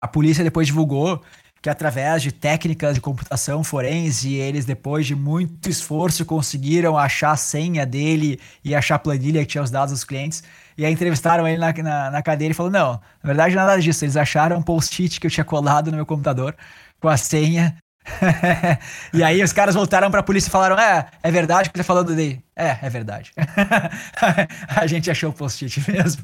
a 0.00 0.06
polícia 0.06 0.44
depois 0.44 0.68
divulgou 0.68 1.20
que 1.60 1.68
através 1.68 2.22
de 2.22 2.32
técnicas 2.32 2.94
de 2.94 3.00
computação 3.00 3.64
forense, 3.64 4.34
eles 4.34 4.64
depois 4.64 5.06
de 5.06 5.14
muito 5.14 5.68
esforço 5.68 6.24
conseguiram 6.24 6.96
achar 6.96 7.32
a 7.32 7.36
senha 7.36 7.84
dele 7.84 8.40
e 8.64 8.74
achar 8.74 8.94
a 8.94 8.98
planilha 8.98 9.40
que 9.40 9.46
tinha 9.46 9.62
os 9.62 9.70
dados 9.70 9.92
dos 9.92 10.04
clientes. 10.04 10.42
E 10.76 10.84
aí 10.84 10.92
entrevistaram 10.92 11.46
ele 11.46 11.58
na, 11.58 11.72
na, 11.72 12.10
na 12.10 12.22
cadeira 12.22 12.52
e 12.52 12.54
falou: 12.54 12.70
não, 12.70 12.92
na 12.92 13.26
verdade 13.26 13.54
nada 13.54 13.80
disso. 13.80 14.04
Eles 14.04 14.16
acharam 14.16 14.58
um 14.58 14.62
post-it 14.62 15.18
que 15.18 15.26
eu 15.26 15.30
tinha 15.30 15.44
colado 15.44 15.90
no 15.90 15.96
meu 15.96 16.06
computador 16.06 16.54
com 17.00 17.08
a 17.08 17.16
senha. 17.16 17.76
e 19.12 19.22
aí 19.22 19.42
os 19.42 19.52
caras 19.52 19.74
voltaram 19.74 20.10
para 20.10 20.20
a 20.20 20.22
polícia 20.22 20.48
e 20.48 20.52
falaram: 20.52 20.78
é, 20.78 21.06
é 21.22 21.30
verdade 21.30 21.70
que 21.70 21.76
você 21.76 21.82
falando 21.82 22.14
dele. 22.14 22.42
É, 22.54 22.78
é 22.82 22.88
verdade. 22.88 23.32
a 24.68 24.86
gente 24.86 25.10
achou 25.10 25.30
o 25.30 25.32
post-it 25.32 25.84
mesmo. 25.90 26.22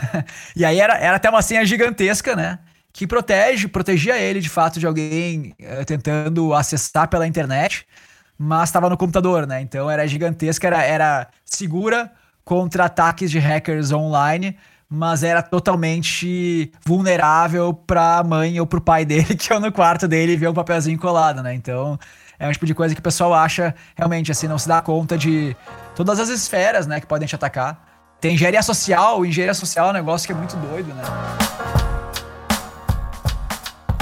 e 0.54 0.64
aí 0.64 0.78
era, 0.78 0.98
era 0.98 1.16
até 1.16 1.30
uma 1.30 1.42
senha 1.42 1.64
gigantesca, 1.64 2.36
né? 2.36 2.58
Que 2.96 3.06
protege, 3.06 3.68
protegia 3.68 4.16
ele 4.16 4.40
de 4.40 4.48
fato 4.48 4.80
de 4.80 4.86
alguém 4.86 5.54
uh, 5.60 5.84
tentando 5.84 6.54
acessar 6.54 7.06
pela 7.08 7.26
internet, 7.26 7.86
mas 8.38 8.70
estava 8.70 8.88
no 8.88 8.96
computador, 8.96 9.46
né? 9.46 9.60
Então 9.60 9.90
era 9.90 10.08
gigantesca, 10.08 10.66
era, 10.66 10.82
era 10.82 11.28
segura 11.44 12.10
contra 12.42 12.86
ataques 12.86 13.30
de 13.30 13.38
hackers 13.38 13.92
online, 13.92 14.56
mas 14.88 15.22
era 15.22 15.42
totalmente 15.42 16.72
vulnerável 16.86 17.74
para 17.74 18.16
a 18.16 18.24
mãe 18.24 18.58
ou 18.58 18.66
para 18.66 18.78
o 18.78 18.80
pai 18.80 19.04
dele 19.04 19.36
que 19.36 19.52
eu 19.52 19.60
no 19.60 19.70
quarto 19.70 20.08
dele 20.08 20.34
vê 20.34 20.48
um 20.48 20.54
papelzinho 20.54 20.98
colado, 20.98 21.42
né? 21.42 21.52
Então 21.52 21.98
é 22.38 22.48
um 22.48 22.52
tipo 22.52 22.64
de 22.64 22.74
coisa 22.74 22.94
que 22.94 23.00
o 23.00 23.04
pessoal 23.04 23.34
acha 23.34 23.74
realmente 23.94 24.32
assim, 24.32 24.48
não 24.48 24.58
se 24.58 24.66
dá 24.66 24.80
conta 24.80 25.18
de 25.18 25.54
todas 25.94 26.18
as 26.18 26.30
esferas, 26.30 26.86
né, 26.86 26.98
que 26.98 27.06
podem 27.06 27.28
te 27.28 27.34
atacar. 27.34 27.78
Tem 28.22 28.32
engenharia 28.32 28.62
social, 28.62 29.26
engenharia 29.26 29.52
social 29.52 29.88
é 29.88 29.90
um 29.90 29.92
negócio 29.92 30.26
que 30.26 30.32
é 30.32 30.36
muito 30.36 30.56
doido, 30.56 30.94
né? 30.94 31.02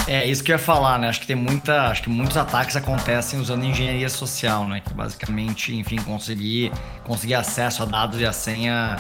É, 0.06 0.26
isso 0.26 0.44
que 0.44 0.52
eu 0.52 0.56
ia 0.56 0.58
falar, 0.58 0.98
né? 0.98 1.08
Acho 1.08 1.20
que 1.20 1.26
tem 1.26 1.36
muita. 1.36 1.88
Acho 1.88 2.02
que 2.02 2.10
muitos 2.10 2.36
ataques 2.36 2.76
acontecem 2.76 3.40
usando 3.40 3.64
engenharia 3.64 4.08
social, 4.10 4.68
né? 4.68 4.80
Que 4.80 4.92
basicamente, 4.92 5.74
enfim, 5.74 5.96
conseguir, 5.96 6.70
conseguir 7.04 7.34
acesso 7.34 7.82
a 7.82 7.86
dados 7.86 8.20
e 8.20 8.26
a 8.26 8.32
senha 8.32 8.96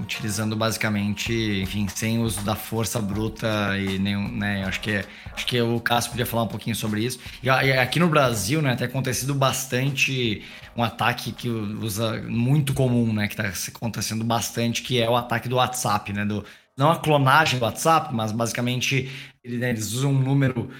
utilizando 0.00 0.54
basicamente, 0.56 1.32
enfim, 1.62 1.86
sem 1.88 2.18
uso 2.18 2.40
da 2.42 2.54
força 2.54 3.00
bruta 3.00 3.46
e 3.78 3.98
nenhum, 3.98 4.28
né? 4.28 4.64
Acho 4.64 4.80
que, 4.80 5.04
acho 5.32 5.46
que 5.46 5.60
o 5.60 5.80
Cássio 5.80 6.10
podia 6.10 6.26
falar 6.26 6.44
um 6.44 6.48
pouquinho 6.48 6.74
sobre 6.74 7.04
isso. 7.04 7.18
E 7.42 7.50
aqui 7.50 7.98
no 7.98 8.08
Brasil, 8.08 8.62
né, 8.62 8.76
tem 8.76 8.86
acontecido 8.86 9.34
bastante 9.34 10.42
um 10.76 10.82
ataque 10.82 11.32
que 11.32 11.48
usa 11.48 12.22
muito 12.28 12.74
comum, 12.74 13.12
né, 13.12 13.26
que 13.26 13.40
está 13.40 13.52
acontecendo 13.74 14.24
bastante, 14.24 14.82
que 14.82 15.00
é 15.00 15.08
o 15.08 15.16
ataque 15.16 15.48
do 15.48 15.56
WhatsApp, 15.56 16.12
né, 16.12 16.24
do 16.24 16.44
não 16.78 16.92
a 16.92 16.96
clonagem 16.96 17.58
do 17.58 17.64
WhatsApp, 17.64 18.14
mas 18.14 18.30
basicamente 18.30 19.10
né, 19.44 19.70
eles 19.70 19.92
usam 19.92 20.12
um 20.12 20.20
número 20.20 20.70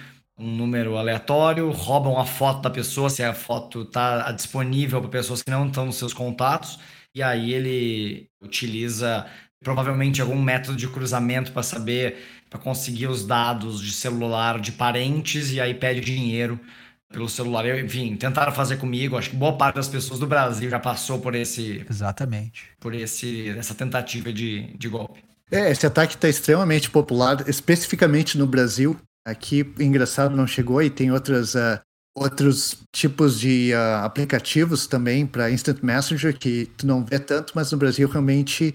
um 0.41 0.55
número 0.57 0.97
aleatório, 0.97 1.69
roubam 1.73 2.17
a 2.17 2.25
foto 2.25 2.63
da 2.63 2.71
pessoa, 2.71 3.11
se 3.11 3.25
a 3.25 3.35
foto 3.35 3.83
está 3.83 4.31
disponível 4.31 5.01
para 5.01 5.11
pessoas 5.11 5.43
que 5.43 5.51
não 5.51 5.67
estão 5.67 5.87
nos 5.87 5.97
seus 5.97 6.13
contatos 6.13 6.79
e 7.15 7.23
aí 7.23 7.53
ele 7.53 8.31
utiliza 8.41 9.27
provavelmente 9.61 10.21
algum 10.23 10.41
método 10.41 10.77
de 10.77 10.87
cruzamento 10.89 11.53
para 11.53 11.63
saber, 11.63 12.17
para 12.49 12.61
conseguir 12.61 13.09
os 13.09 13.27
dados 13.27 13.81
de 13.83 13.93
celular 13.93 14.61
de 14.61 14.73
parentes 14.73 15.53
e 15.53 15.61
aí 15.61 15.75
pede 15.75 16.01
dinheiro 16.01 16.61
pelo 17.09 17.29
celular. 17.29 17.67
Eu, 17.67 17.79
enfim, 17.81 18.17
tentaram 18.17 18.53
fazer 18.53 18.77
comigo. 18.77 19.17
Acho 19.17 19.31
que 19.31 19.37
boa 19.37 19.57
parte 19.57 19.77
das 19.77 19.89
pessoas 19.89 20.21
do 20.21 20.27
Brasil 20.27 20.71
já 20.71 20.79
passou 20.79 21.21
por 21.21 21.35
esse. 21.35 21.85
Exatamente. 21.89 22.67
Por 22.79 22.95
esse, 22.95 23.49
essa 23.51 23.75
tentativa 23.75 24.33
de, 24.33 24.77
de 24.77 24.89
golpe. 24.89 25.25
É, 25.51 25.71
esse 25.71 25.87
ataque 25.87 26.15
está 26.15 26.29
extremamente 26.29 26.91
popular, 26.91 27.49
especificamente 27.49 28.37
no 28.37 28.47
Brasil. 28.47 28.97
Aqui, 29.27 29.73
engraçado, 29.79 30.37
não 30.37 30.47
chegou 30.47 30.83
e 30.83 30.91
tem 30.91 31.11
outras 31.11 31.55
uh, 31.55 31.81
outros 32.15 32.79
tipos 32.93 33.39
de 33.39 33.73
uh, 33.73 34.05
aplicativos 34.05 34.87
também 34.87 35.27
para 35.27 35.51
Instant 35.51 35.79
Messenger 35.83 36.37
que 36.37 36.67
tu 36.77 36.87
não 36.87 37.05
vê 37.05 37.19
tanto, 37.19 37.53
mas 37.55 37.71
no 37.71 37.79
Brasil 37.79 38.09
realmente 38.09 38.75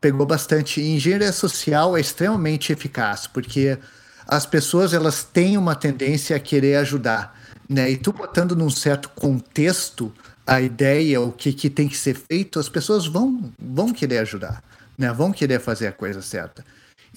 pegou 0.00 0.24
bastante. 0.24 0.80
E 0.80 0.94
engenharia 0.94 1.32
social 1.32 1.96
é 1.96 2.00
extremamente 2.00 2.72
eficaz, 2.72 3.26
porque 3.26 3.78
as 4.26 4.46
pessoas 4.46 4.94
elas 4.94 5.24
têm 5.24 5.56
uma 5.58 5.74
tendência 5.74 6.36
a 6.36 6.40
querer 6.40 6.76
ajudar, 6.76 7.38
né? 7.68 7.90
E 7.90 7.96
tu 7.96 8.12
botando 8.12 8.56
num 8.56 8.70
certo 8.70 9.08
contexto 9.10 10.12
a 10.46 10.60
ideia, 10.60 11.20
o 11.20 11.32
que, 11.32 11.52
que 11.52 11.68
tem 11.68 11.88
que 11.88 11.96
ser 11.96 12.14
feito, 12.14 12.60
as 12.60 12.68
pessoas 12.68 13.06
vão, 13.06 13.52
vão 13.58 13.92
querer 13.92 14.18
ajudar, 14.18 14.62
né? 14.96 15.12
Vão 15.12 15.32
querer 15.32 15.60
fazer 15.60 15.86
a 15.86 15.92
coisa 15.92 16.22
certa. 16.22 16.64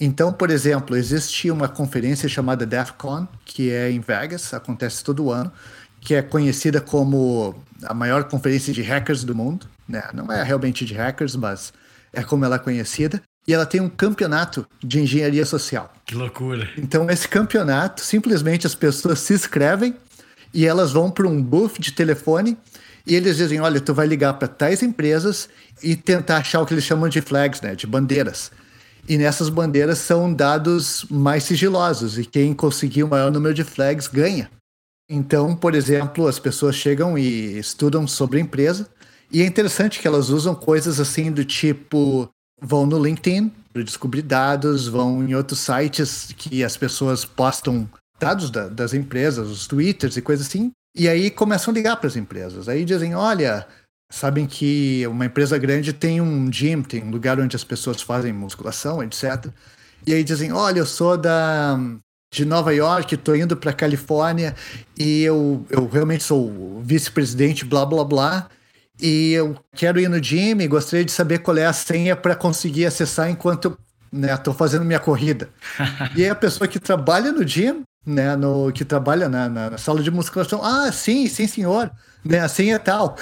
Então, 0.00 0.32
por 0.32 0.50
exemplo, 0.50 0.96
existe 0.96 1.50
uma 1.50 1.68
conferência 1.68 2.28
chamada 2.28 2.64
DEF 2.64 2.92
CON, 2.94 3.28
que 3.44 3.70
é 3.70 3.90
em 3.90 4.00
Vegas, 4.00 4.54
acontece 4.54 5.04
todo 5.04 5.30
ano, 5.30 5.52
que 6.00 6.14
é 6.14 6.22
conhecida 6.22 6.80
como 6.80 7.54
a 7.84 7.92
maior 7.92 8.24
conferência 8.24 8.72
de 8.72 8.80
hackers 8.80 9.24
do 9.24 9.34
mundo. 9.34 9.66
Né? 9.86 10.02
Não 10.14 10.32
é 10.32 10.42
realmente 10.42 10.84
de 10.86 10.94
hackers, 10.94 11.36
mas 11.36 11.72
é 12.12 12.22
como 12.22 12.44
ela 12.44 12.56
é 12.56 12.58
conhecida. 12.58 13.22
E 13.46 13.52
ela 13.52 13.66
tem 13.66 13.80
um 13.80 13.88
campeonato 13.88 14.66
de 14.82 15.00
engenharia 15.00 15.44
social. 15.44 15.92
Que 16.06 16.14
loucura! 16.14 16.68
Então, 16.78 17.10
esse 17.10 17.26
campeonato, 17.26 18.02
simplesmente 18.02 18.66
as 18.66 18.74
pessoas 18.74 19.20
se 19.20 19.34
inscrevem 19.34 19.94
e 20.52 20.66
elas 20.66 20.92
vão 20.92 21.10
para 21.10 21.26
um 21.26 21.42
booth 21.42 21.78
de 21.78 21.92
telefone 21.92 22.56
e 23.06 23.14
eles 23.14 23.36
dizem: 23.36 23.60
olha, 23.60 23.80
tu 23.80 23.94
vai 23.94 24.06
ligar 24.06 24.34
para 24.34 24.48
tais 24.48 24.82
empresas 24.82 25.48
e 25.82 25.96
tentar 25.96 26.38
achar 26.38 26.60
o 26.60 26.66
que 26.66 26.74
eles 26.74 26.84
chamam 26.84 27.08
de 27.08 27.20
flags, 27.20 27.60
né? 27.60 27.74
De 27.74 27.86
bandeiras. 27.86 28.50
E 29.08 29.16
nessas 29.16 29.48
bandeiras 29.48 29.98
são 29.98 30.32
dados 30.32 31.04
mais 31.10 31.44
sigilosos, 31.44 32.18
e 32.18 32.24
quem 32.24 32.52
conseguir 32.54 33.02
o 33.02 33.08
maior 33.08 33.30
número 33.30 33.54
de 33.54 33.64
flags 33.64 34.06
ganha. 34.06 34.50
Então, 35.08 35.56
por 35.56 35.74
exemplo, 35.74 36.28
as 36.28 36.38
pessoas 36.38 36.76
chegam 36.76 37.18
e 37.18 37.58
estudam 37.58 38.06
sobre 38.06 38.38
a 38.38 38.40
empresa, 38.40 38.86
e 39.32 39.42
é 39.42 39.46
interessante 39.46 40.00
que 40.00 40.06
elas 40.06 40.28
usam 40.28 40.54
coisas 40.54 41.00
assim 41.00 41.32
do 41.32 41.44
tipo: 41.44 42.28
vão 42.60 42.86
no 42.86 43.02
LinkedIn 43.02 43.50
para 43.72 43.82
descobrir 43.82 44.22
dados, 44.22 44.86
vão 44.86 45.22
em 45.22 45.34
outros 45.34 45.60
sites 45.60 46.34
que 46.36 46.62
as 46.62 46.76
pessoas 46.76 47.24
postam 47.24 47.88
dados 48.18 48.50
da, 48.50 48.68
das 48.68 48.92
empresas, 48.92 49.48
os 49.48 49.66
twitters 49.66 50.16
e 50.16 50.22
coisas 50.22 50.46
assim, 50.46 50.70
e 50.94 51.08
aí 51.08 51.30
começam 51.30 51.72
a 51.72 51.74
ligar 51.74 51.96
para 51.96 52.06
as 52.06 52.16
empresas. 52.16 52.68
Aí 52.68 52.84
dizem: 52.84 53.14
olha, 53.14 53.66
sabem 54.10 54.46
que 54.46 55.06
uma 55.06 55.26
empresa 55.26 55.56
grande 55.58 55.92
tem 55.92 56.20
um 56.20 56.50
gym, 56.52 56.82
tem 56.82 57.02
um 57.02 57.10
lugar 57.10 57.38
onde 57.38 57.56
as 57.56 57.64
pessoas 57.64 58.02
fazem 58.02 58.32
musculação, 58.32 59.02
etc. 59.02 59.46
E 60.06 60.12
aí 60.12 60.24
dizem: 60.24 60.52
olha, 60.52 60.80
eu 60.80 60.86
sou 60.86 61.16
da 61.16 61.78
de 62.32 62.44
Nova 62.44 62.72
York, 62.72 63.14
estou 63.14 63.34
indo 63.34 63.56
para 63.56 63.72
Califórnia 63.72 64.54
e 64.96 65.22
eu, 65.22 65.66
eu 65.68 65.88
realmente 65.88 66.22
sou 66.22 66.80
vice-presidente, 66.80 67.64
blá 67.64 67.84
blá 67.84 68.04
blá. 68.04 68.48
E 69.02 69.32
eu 69.32 69.56
quero 69.74 69.98
ir 69.98 70.08
no 70.08 70.22
gym 70.22 70.60
e 70.60 70.68
gostaria 70.68 71.04
de 71.04 71.10
saber 71.10 71.38
qual 71.40 71.56
é 71.56 71.66
a 71.66 71.72
senha 71.72 72.14
para 72.14 72.36
conseguir 72.36 72.86
acessar 72.86 73.30
enquanto 73.30 73.76
estou 74.12 74.52
né, 74.52 74.58
fazendo 74.58 74.84
minha 74.84 75.00
corrida. 75.00 75.48
e 76.14 76.22
aí 76.22 76.30
a 76.30 76.34
pessoa 76.34 76.68
que 76.68 76.78
trabalha 76.78 77.32
no 77.32 77.46
gym, 77.46 77.82
né, 78.06 78.36
no, 78.36 78.72
que 78.72 78.84
trabalha 78.84 79.28
na, 79.28 79.48
na, 79.48 79.78
sala 79.78 80.02
de 80.02 80.10
musculação, 80.10 80.64
ah, 80.64 80.90
sim, 80.92 81.26
sim, 81.26 81.46
senhor 81.46 81.90
né? 82.24 82.40
Assim 82.40 82.72
é 82.72 82.78
tal. 82.78 83.16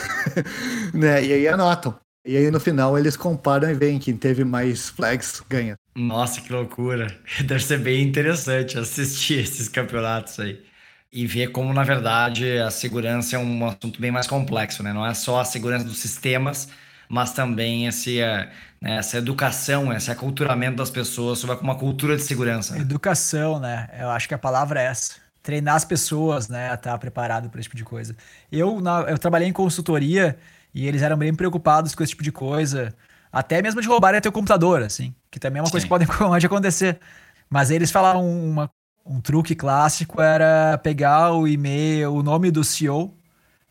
né? 0.92 1.24
E 1.24 1.32
aí 1.32 1.48
anotam. 1.48 1.98
E 2.24 2.36
aí 2.36 2.50
no 2.50 2.60
final 2.60 2.98
eles 2.98 3.16
comparam 3.16 3.70
e 3.70 3.74
veem 3.74 3.98
quem 3.98 4.16
teve 4.16 4.44
mais 4.44 4.88
flags 4.90 5.42
ganha. 5.48 5.76
Nossa, 5.94 6.40
que 6.40 6.52
loucura. 6.52 7.06
Deve 7.44 7.62
ser 7.62 7.78
bem 7.78 8.02
interessante 8.02 8.78
assistir 8.78 9.40
esses 9.40 9.68
campeonatos 9.68 10.38
aí. 10.40 10.62
E 11.10 11.26
ver 11.26 11.48
como, 11.52 11.72
na 11.72 11.84
verdade, 11.84 12.58
a 12.58 12.70
segurança 12.70 13.36
é 13.36 13.38
um 13.38 13.66
assunto 13.66 13.98
bem 13.98 14.10
mais 14.10 14.26
complexo, 14.26 14.82
né? 14.82 14.92
Não 14.92 15.06
é 15.06 15.14
só 15.14 15.40
a 15.40 15.44
segurança 15.44 15.86
dos 15.86 15.98
sistemas, 15.98 16.68
mas 17.08 17.32
também 17.32 17.86
esse, 17.86 18.20
é, 18.20 18.50
né, 18.80 18.96
essa 18.96 19.18
educação, 19.18 19.92
esse 19.92 20.10
aculturamento 20.10 20.76
das 20.76 20.90
pessoas 20.90 21.38
sobre 21.38 21.56
uma 21.56 21.74
cultura 21.74 22.16
de 22.16 22.22
segurança. 22.22 22.74
Né? 22.74 22.80
Educação, 22.80 23.58
né? 23.58 23.88
Eu 23.98 24.10
acho 24.10 24.28
que 24.28 24.34
a 24.34 24.38
palavra 24.38 24.80
é 24.80 24.86
essa 24.86 25.28
treinar 25.48 25.76
as 25.76 25.84
pessoas, 25.84 26.46
né, 26.46 26.70
a 26.70 26.74
estar 26.74 26.92
tá 26.92 26.98
preparado 26.98 27.48
para 27.48 27.58
esse 27.58 27.68
tipo 27.68 27.76
de 27.76 27.84
coisa. 27.84 28.14
Eu, 28.52 28.82
na, 28.82 29.00
eu 29.08 29.16
trabalhei 29.16 29.48
em 29.48 29.52
consultoria 29.52 30.36
e 30.74 30.86
eles 30.86 31.00
eram 31.00 31.16
bem 31.16 31.34
preocupados 31.34 31.94
com 31.94 32.02
esse 32.02 32.10
tipo 32.10 32.22
de 32.22 32.30
coisa, 32.30 32.94
até 33.32 33.62
mesmo 33.62 33.80
de 33.80 33.88
roubarem 33.88 34.20
teu 34.20 34.30
computador, 34.30 34.82
assim, 34.82 35.14
que 35.30 35.40
também 35.40 35.60
é 35.60 35.62
uma 35.62 35.68
Sim. 35.68 35.72
coisa 35.72 35.86
que 35.86 35.88
pode, 35.88 36.06
pode 36.18 36.44
acontecer. 36.44 37.00
Mas 37.48 37.70
eles 37.70 37.90
falaram 37.90 38.28
uma, 38.28 38.70
um 39.06 39.22
truque 39.22 39.54
clássico 39.54 40.20
era 40.20 40.76
pegar 40.76 41.32
o 41.32 41.48
e-mail, 41.48 42.12
o 42.12 42.22
nome 42.22 42.50
do 42.50 42.62
CEO 42.62 43.16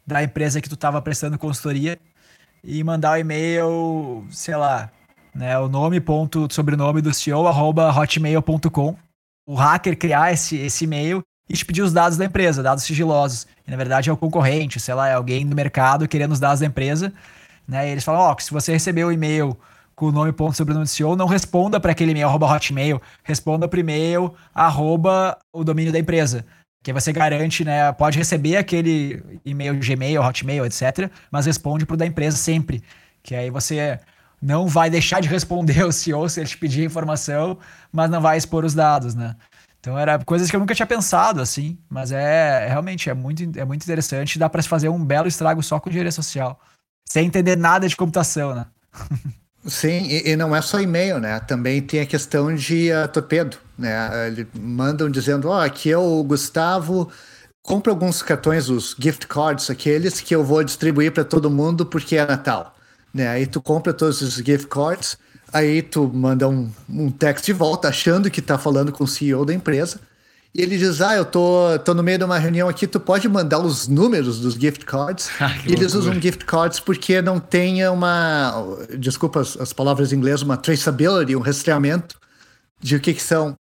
da 0.06 0.24
empresa 0.24 0.60
que 0.60 0.70
tu 0.70 0.76
estava 0.76 1.00
prestando 1.00 1.38
consultoria 1.38 2.00
e 2.68 2.84
mandar 2.84 3.14
o 3.14 3.18
e-mail, 3.18 4.26
sei 4.30 4.58
lá, 4.58 4.92
né, 5.34 5.58
o 5.58 5.70
nome 5.70 6.02
ponto 6.02 6.54
sobrenome 6.54 7.02
do 7.02 7.14
CEO 7.14 7.48
arroba 7.48 7.90
hotmail.com. 7.90 8.94
O 9.48 9.56
hacker 9.56 9.98
criar 9.98 10.34
esse, 10.34 10.58
esse 10.58 10.84
e-mail 10.84 11.22
e 11.50 11.54
te 11.54 11.66
pedir 11.66 11.82
os 11.82 11.94
dados 11.94 12.18
da 12.18 12.26
empresa, 12.26 12.62
dados 12.62 12.84
sigilosos. 12.84 13.48
E 13.66 13.72
na 13.72 13.78
verdade 13.78 14.10
é 14.10 14.14
o 14.14 14.18
concorrente, 14.18 14.82
sei 14.82 14.94
lá, 14.94 15.08
é 15.08 15.14
alguém 15.14 15.48
do 15.48 15.56
mercado 15.56 16.10
querendo 16.10 16.34
os 16.34 16.42
dados 16.42 16.60
da 16.60 16.66
empresa. 16.66 17.14
Né? 17.66 17.88
E 17.88 17.92
eles 17.92 18.04
falam: 18.04 18.20
ó, 18.20 18.36
oh, 18.36 18.42
se 18.42 18.52
você 18.52 18.74
recebeu 18.74 19.08
o 19.08 19.12
e-mail 19.14 19.58
com 19.96 20.08
o 20.08 20.12
nome 20.12 20.34
ponto 20.34 20.58
sobrenome 20.58 20.84
do 20.84 20.90
CEO, 20.90 21.16
não 21.16 21.26
responda 21.26 21.80
para 21.80 21.94
aquele 21.94 22.12
e-mail 22.12 22.28
arroba 22.28 22.54
hotmail, 22.54 23.02
responda 23.24 23.66
para 23.66 23.78
o 23.78 23.80
e-mail 23.80 24.36
arroba 24.54 25.38
o 25.54 25.64
domínio 25.64 25.94
da 25.94 26.00
empresa. 26.00 26.46
Que 26.88 26.94
você 26.94 27.12
garante, 27.12 27.66
né? 27.66 27.92
Pode 27.92 28.18
receber 28.18 28.56
aquele 28.56 29.22
e-mail 29.44 29.78
Gmail, 29.78 30.22
Hotmail, 30.22 30.66
etc., 30.66 31.12
mas 31.30 31.46
responde 31.46 31.86
para 31.86 31.96
o 31.96 31.98
da 31.98 32.06
empresa 32.06 32.38
sempre. 32.38 32.82
Que 33.22 33.36
aí 33.36 33.50
você 33.50 34.00
não 34.42 34.68
vai 34.68 34.90
deixar 34.90 35.20
de 35.20 35.28
responder 35.28 35.84
o 35.84 35.92
CEO 35.92 36.30
se 36.30 36.40
ele 36.40 36.48
te 36.48 36.58
pedir 36.58 36.86
informação, 36.86 37.58
mas 37.92 38.10
não 38.10 38.22
vai 38.22 38.38
expor 38.38 38.64
os 38.64 38.74
dados, 38.74 39.16
né? 39.16 39.36
Então 39.82 40.00
era 40.00 40.18
coisas 40.24 40.50
que 40.50 40.56
eu 40.56 40.62
nunca 40.62 40.74
tinha 40.74 40.88
pensado 40.88 41.42
assim, 41.42 41.78
mas 41.90 42.14
é, 42.14 42.64
é 42.64 42.68
realmente 42.70 43.10
é 43.10 43.14
muito, 43.14 43.44
é 43.60 43.66
muito 43.66 43.84
interessante, 43.84 44.40
dá 44.40 44.50
para 44.50 44.62
se 44.62 44.70
fazer 44.70 44.88
um 44.88 45.04
belo 45.04 45.28
estrago 45.28 45.62
só 45.62 45.82
com 45.82 45.90
engenharia 45.90 46.10
social, 46.10 46.58
sem 47.04 47.28
entender 47.28 47.58
nada 47.58 47.90
de 47.90 47.98
computação, 47.98 48.56
né? 48.56 48.66
Sim, 49.68 50.08
e, 50.08 50.32
e, 50.32 50.36
não 50.38 50.56
é 50.56 50.62
só 50.62 50.80
e-mail, 50.80 51.20
né? 51.20 51.40
Também 51.42 51.82
tem 51.82 52.00
a 52.00 52.06
questão 52.06 52.56
de 52.56 52.90
uh, 52.92 53.08
torpedo, 53.08 53.58
né? 53.78 54.28
Eles 54.28 54.48
mandam 54.58 55.10
dizendo, 55.10 55.50
ó, 55.50 55.58
oh, 55.58 55.62
aqui 55.62 55.92
é 55.92 55.98
o 55.98 56.24
Gustavo, 56.24 57.12
compra 57.62 57.92
alguns 57.92 58.22
cartões, 58.22 58.70
os 58.70 58.96
gift 58.98 59.28
cards, 59.28 59.70
aqueles 59.70 60.22
que 60.22 60.34
eu 60.34 60.44
vou 60.44 60.64
distribuir 60.64 61.12
para 61.12 61.26
todo 61.26 61.52
mundo 61.52 61.86
porque 61.86 62.16
é 62.16 62.26
Natal, 62.26 62.76
né? 63.14 63.28
Aí 63.28 63.46
tu 63.46 63.62
compra 63.62 63.94
todos 63.94 64.22
os 64.22 64.36
gift 64.36 64.68
cards, 64.68 65.18
Aí 65.52 65.82
tu 65.82 66.12
manda 66.14 66.48
um, 66.48 66.70
um 66.90 67.10
text 67.10 67.46
de 67.46 67.54
volta 67.54 67.88
achando 67.88 68.30
que 68.30 68.42
tá 68.42 68.58
falando 68.58 68.92
com 68.92 69.04
o 69.04 69.08
CEO 69.08 69.46
da 69.46 69.54
empresa. 69.54 70.00
E 70.58 70.62
ele 70.64 70.76
diz: 70.76 71.02
Ah, 71.02 71.16
eu 71.16 71.24
tô, 71.24 71.78
tô 71.86 71.94
no 71.94 72.02
meio 72.02 72.18
de 72.18 72.24
uma 72.24 72.40
reunião 72.40 72.68
aqui, 72.68 72.88
tu 72.88 73.00
pode 73.00 73.30
mandar 73.30 73.60
os 73.60 73.88
números 73.88 74.40
dos 74.40 74.56
gift 74.56 74.84
cards. 74.86 75.30
Ah, 75.40 75.56
e 75.68 75.74
eles 75.74 75.94
loucura. 75.94 76.00
usam 76.00 76.22
gift 76.22 76.46
cards 76.46 76.80
porque 76.80 77.22
não 77.22 77.40
tem 77.40 77.88
uma. 77.88 78.54
Desculpa 78.98 79.42
as, 79.42 79.56
as, 79.58 79.72
palavras 79.72 80.12
em 80.12 80.16
inglês, 80.16 80.42
uma 80.42 80.58
traceability, 80.58 81.36
um 81.36 81.42
rastreamento 81.42 82.16
de 82.82 82.96
o 82.96 83.00
que, 83.00 83.14
que 83.14 83.22
são. 83.22 83.54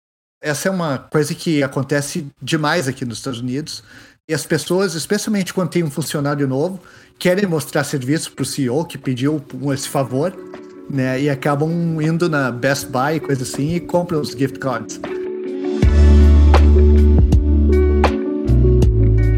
Essa 0.42 0.68
é 0.68 0.70
uma 0.70 0.98
coisa 0.98 1.34
que 1.34 1.62
acontece 1.62 2.26
demais 2.40 2.88
aqui 2.88 3.04
nos 3.04 3.18
Estados 3.18 3.40
Unidos. 3.40 3.84
E 4.28 4.32
as 4.32 4.46
pessoas, 4.46 4.94
especialmente 4.94 5.52
quando 5.52 5.68
tem 5.68 5.84
um 5.84 5.90
funcionário 5.90 6.48
novo, 6.48 6.80
querem 7.18 7.46
mostrar 7.46 7.84
serviço 7.84 8.32
para 8.32 8.42
o 8.42 8.46
CEO 8.46 8.84
que 8.86 8.96
pediu 8.96 9.44
esse 9.72 9.88
favor, 9.88 10.34
né? 10.88 11.20
E 11.20 11.28
acabam 11.28 12.00
indo 12.00 12.28
na 12.28 12.50
Best 12.50 12.86
Buy, 12.86 13.20
coisa 13.20 13.42
assim, 13.42 13.74
e 13.74 13.80
compram 13.80 14.20
os 14.20 14.30
gift 14.30 14.58
cards. 14.58 14.98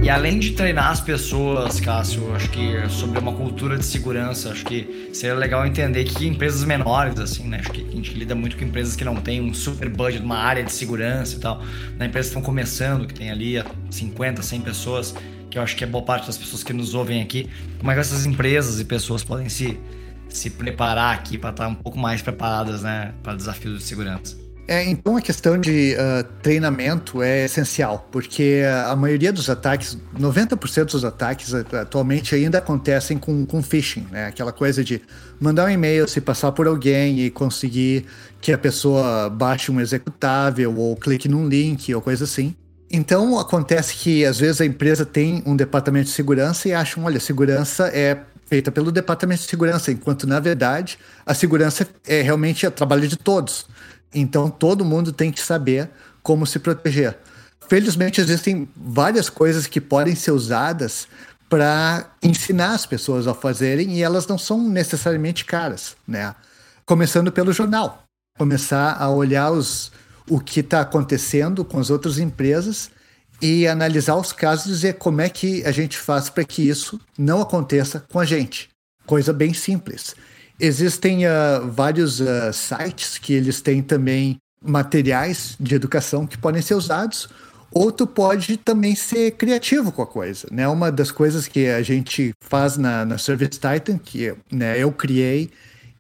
E 0.08 0.10
além 0.10 0.38
de 0.38 0.52
treinar 0.52 0.90
as 0.90 1.02
pessoas, 1.02 1.80
Cássio, 1.80 2.34
acho 2.34 2.48
que 2.48 2.88
sobre 2.88 3.18
uma 3.18 3.34
cultura 3.34 3.76
de 3.76 3.84
segurança, 3.84 4.50
acho 4.50 4.64
que 4.64 5.10
seria 5.12 5.36
legal 5.36 5.66
entender 5.66 6.04
que 6.04 6.26
empresas 6.26 6.64
menores, 6.64 7.20
assim, 7.20 7.46
né? 7.46 7.58
Acho 7.58 7.70
que 7.70 7.86
a 7.86 7.90
gente 7.90 8.14
lida 8.14 8.34
muito 8.34 8.56
com 8.56 8.64
empresas 8.64 8.96
que 8.96 9.04
não 9.04 9.16
têm 9.16 9.42
um 9.42 9.52
super 9.52 9.86
budget, 9.90 10.24
uma 10.24 10.38
área 10.38 10.64
de 10.64 10.72
segurança 10.72 11.36
e 11.36 11.40
tal. 11.40 11.62
Né? 11.98 12.06
Empresas 12.06 12.32
que 12.32 12.38
estão 12.38 12.40
começando, 12.40 13.06
que 13.06 13.12
tem 13.12 13.30
ali 13.30 13.62
50, 13.90 14.40
100 14.40 14.60
pessoas, 14.62 15.14
que 15.50 15.58
eu 15.58 15.62
acho 15.62 15.76
que 15.76 15.84
é 15.84 15.86
boa 15.86 16.02
parte 16.02 16.26
das 16.26 16.38
pessoas 16.38 16.64
que 16.64 16.72
nos 16.72 16.94
ouvem 16.94 17.20
aqui. 17.20 17.46
Como 17.78 17.90
é 17.90 17.94
que 17.94 18.00
essas 18.00 18.24
empresas 18.24 18.80
e 18.80 18.86
pessoas 18.86 19.22
podem 19.22 19.50
se, 19.50 19.78
se 20.26 20.48
preparar 20.48 21.16
aqui 21.16 21.36
para 21.36 21.50
estar 21.50 21.68
um 21.68 21.74
pouco 21.74 21.98
mais 21.98 22.22
preparadas, 22.22 22.80
né? 22.80 23.12
Para 23.22 23.34
desafios 23.34 23.76
de 23.76 23.84
segurança? 23.84 24.47
É, 24.68 24.84
então 24.84 25.16
a 25.16 25.22
questão 25.22 25.58
de 25.58 25.94
uh, 25.94 26.22
treinamento 26.42 27.22
é 27.22 27.46
essencial, 27.46 28.06
porque 28.12 28.60
a 28.86 28.94
maioria 28.94 29.32
dos 29.32 29.48
ataques, 29.48 29.96
90% 30.14 30.92
dos 30.92 31.06
ataques 31.06 31.54
atualmente 31.54 32.34
ainda 32.34 32.58
acontecem 32.58 33.16
com, 33.16 33.46
com 33.46 33.62
phishing, 33.62 34.06
né? 34.10 34.26
Aquela 34.26 34.52
coisa 34.52 34.84
de 34.84 35.00
mandar 35.40 35.64
um 35.64 35.70
e-mail, 35.70 36.06
se 36.06 36.20
passar 36.20 36.52
por 36.52 36.66
alguém 36.66 37.18
e 37.18 37.30
conseguir 37.30 38.04
que 38.42 38.52
a 38.52 38.58
pessoa 38.58 39.30
baixe 39.30 39.72
um 39.72 39.80
executável 39.80 40.76
ou 40.76 40.94
clique 40.96 41.30
num 41.30 41.48
link 41.48 41.94
ou 41.94 42.02
coisa 42.02 42.24
assim. 42.24 42.54
Então 42.90 43.38
acontece 43.38 43.94
que 43.94 44.22
às 44.26 44.38
vezes 44.38 44.60
a 44.60 44.66
empresa 44.66 45.06
tem 45.06 45.42
um 45.46 45.56
departamento 45.56 46.08
de 46.08 46.12
segurança 46.12 46.68
e 46.68 46.74
acham, 46.74 47.04
olha, 47.04 47.18
segurança 47.18 47.88
é 47.88 48.18
feita 48.44 48.70
pelo 48.70 48.92
departamento 48.92 49.42
de 49.42 49.48
segurança, 49.48 49.90
enquanto 49.90 50.26
na 50.26 50.40
verdade 50.40 50.98
a 51.24 51.32
segurança 51.32 51.88
é 52.06 52.20
realmente 52.20 52.66
o 52.66 52.70
trabalho 52.70 53.08
de 53.08 53.16
todos. 53.16 53.66
Então 54.14 54.48
todo 54.48 54.84
mundo 54.84 55.12
tem 55.12 55.30
que 55.30 55.40
saber 55.40 55.90
como 56.22 56.46
se 56.46 56.58
proteger. 56.58 57.18
Felizmente 57.68 58.20
existem 58.20 58.68
várias 58.74 59.28
coisas 59.28 59.66
que 59.66 59.80
podem 59.80 60.14
ser 60.14 60.32
usadas 60.32 61.06
para 61.48 62.10
ensinar 62.22 62.74
as 62.74 62.86
pessoas 62.86 63.26
a 63.26 63.34
fazerem 63.34 63.96
e 63.96 64.02
elas 64.02 64.26
não 64.26 64.38
são 64.38 64.62
necessariamente 64.68 65.44
caras, 65.44 65.96
né? 66.06 66.34
Começando 66.84 67.32
pelo 67.32 67.52
jornal, 67.52 68.04
começar 68.38 68.96
a 68.98 69.10
olhar 69.10 69.50
os, 69.50 69.90
o 70.28 70.40
que 70.40 70.60
está 70.60 70.80
acontecendo 70.80 71.64
com 71.64 71.78
as 71.78 71.90
outras 71.90 72.18
empresas 72.18 72.90
e 73.40 73.66
analisar 73.68 74.16
os 74.16 74.32
casos 74.32 74.66
e 74.66 74.70
dizer 74.70 74.94
como 74.94 75.20
é 75.20 75.28
que 75.28 75.64
a 75.64 75.70
gente 75.70 75.98
faz 75.98 76.28
para 76.28 76.44
que 76.44 76.66
isso 76.66 77.00
não 77.16 77.40
aconteça 77.40 78.04
com 78.10 78.18
a 78.18 78.24
gente. 78.24 78.68
Coisa 79.06 79.32
bem 79.32 79.54
simples. 79.54 80.14
Existem 80.60 81.26
uh, 81.26 81.70
vários 81.70 82.20
uh, 82.20 82.52
sites 82.52 83.16
que 83.16 83.32
eles 83.32 83.60
têm 83.60 83.82
também 83.82 84.36
materiais 84.60 85.56
de 85.58 85.74
educação 85.74 86.26
que 86.26 86.36
podem 86.36 86.60
ser 86.60 86.74
usados, 86.74 87.28
ou 87.70 87.92
tu 87.92 88.06
pode 88.06 88.56
também 88.56 88.94
ser 88.96 89.32
criativo 89.32 89.92
com 89.92 90.02
a 90.02 90.06
coisa, 90.06 90.48
né? 90.50 90.66
Uma 90.66 90.90
das 90.90 91.10
coisas 91.10 91.46
que 91.46 91.68
a 91.68 91.82
gente 91.82 92.32
faz 92.40 92.76
na, 92.76 93.04
na 93.04 93.18
Service 93.18 93.52
Titan, 93.52 93.98
que 93.98 94.34
né, 94.50 94.78
eu 94.78 94.90
criei 94.90 95.50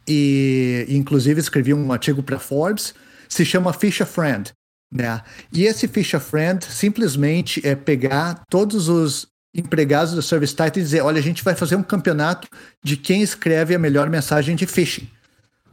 e 0.08 0.86
inclusive 0.88 1.38
escrevi 1.38 1.74
um 1.74 1.92
artigo 1.92 2.22
para 2.22 2.38
Forbes, 2.38 2.94
se 3.28 3.44
chama 3.44 3.72
Fish 3.72 4.00
a 4.00 4.06
Friend, 4.06 4.50
né? 4.92 5.20
E 5.52 5.64
esse 5.64 5.86
Fish 5.86 6.14
a 6.14 6.20
Friend 6.20 6.64
simplesmente 6.64 7.64
é 7.64 7.74
pegar 7.74 8.42
todos 8.48 8.88
os 8.88 9.28
empregados 9.58 10.14
do 10.14 10.22
Service 10.22 10.54
Titan 10.54 10.80
e 10.80 10.82
dizer: 10.82 11.02
olha, 11.02 11.18
a 11.18 11.22
gente 11.22 11.42
vai 11.42 11.54
fazer 11.54 11.76
um 11.76 11.82
campeonato 11.82 12.48
de 12.82 12.96
quem 12.96 13.22
escreve 13.22 13.74
a 13.74 13.78
melhor 13.78 14.08
mensagem 14.08 14.54
de 14.54 14.66
phishing. 14.66 15.08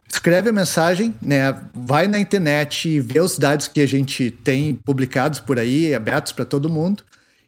Escreve 0.07 0.49
a 0.49 0.53
mensagem, 0.53 1.15
né? 1.21 1.55
Vai 1.73 2.07
na 2.07 2.19
internet 2.19 2.99
vê 2.99 3.19
os 3.19 3.37
dados 3.37 3.67
que 3.67 3.81
a 3.81 3.87
gente 3.87 4.31
tem 4.31 4.75
publicados 4.75 5.39
por 5.39 5.59
aí, 5.59 5.93
abertos 5.93 6.31
para 6.31 6.45
todo 6.45 6.69
mundo, 6.69 7.03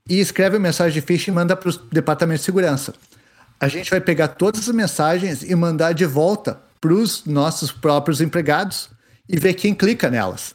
e 0.09 0.19
escreve 0.19 0.57
a 0.57 0.59
mensagem 0.59 0.93
de 0.93 1.05
phishing 1.05 1.31
e 1.31 1.33
manda 1.33 1.55
para 1.55 1.69
o 1.69 1.79
departamento 1.91 2.39
de 2.39 2.45
segurança. 2.45 2.93
A 3.59 3.67
gente 3.67 3.89
vai 3.89 3.99
pegar 3.99 4.29
todas 4.29 4.67
as 4.67 4.75
mensagens 4.75 5.43
e 5.43 5.55
mandar 5.55 5.93
de 5.93 6.05
volta 6.05 6.59
para 6.79 6.93
os 6.93 7.25
nossos 7.25 7.71
próprios 7.71 8.21
empregados 8.21 8.89
e 9.27 9.37
ver 9.37 9.53
quem 9.55 9.73
clica 9.73 10.09
nelas. 10.09 10.53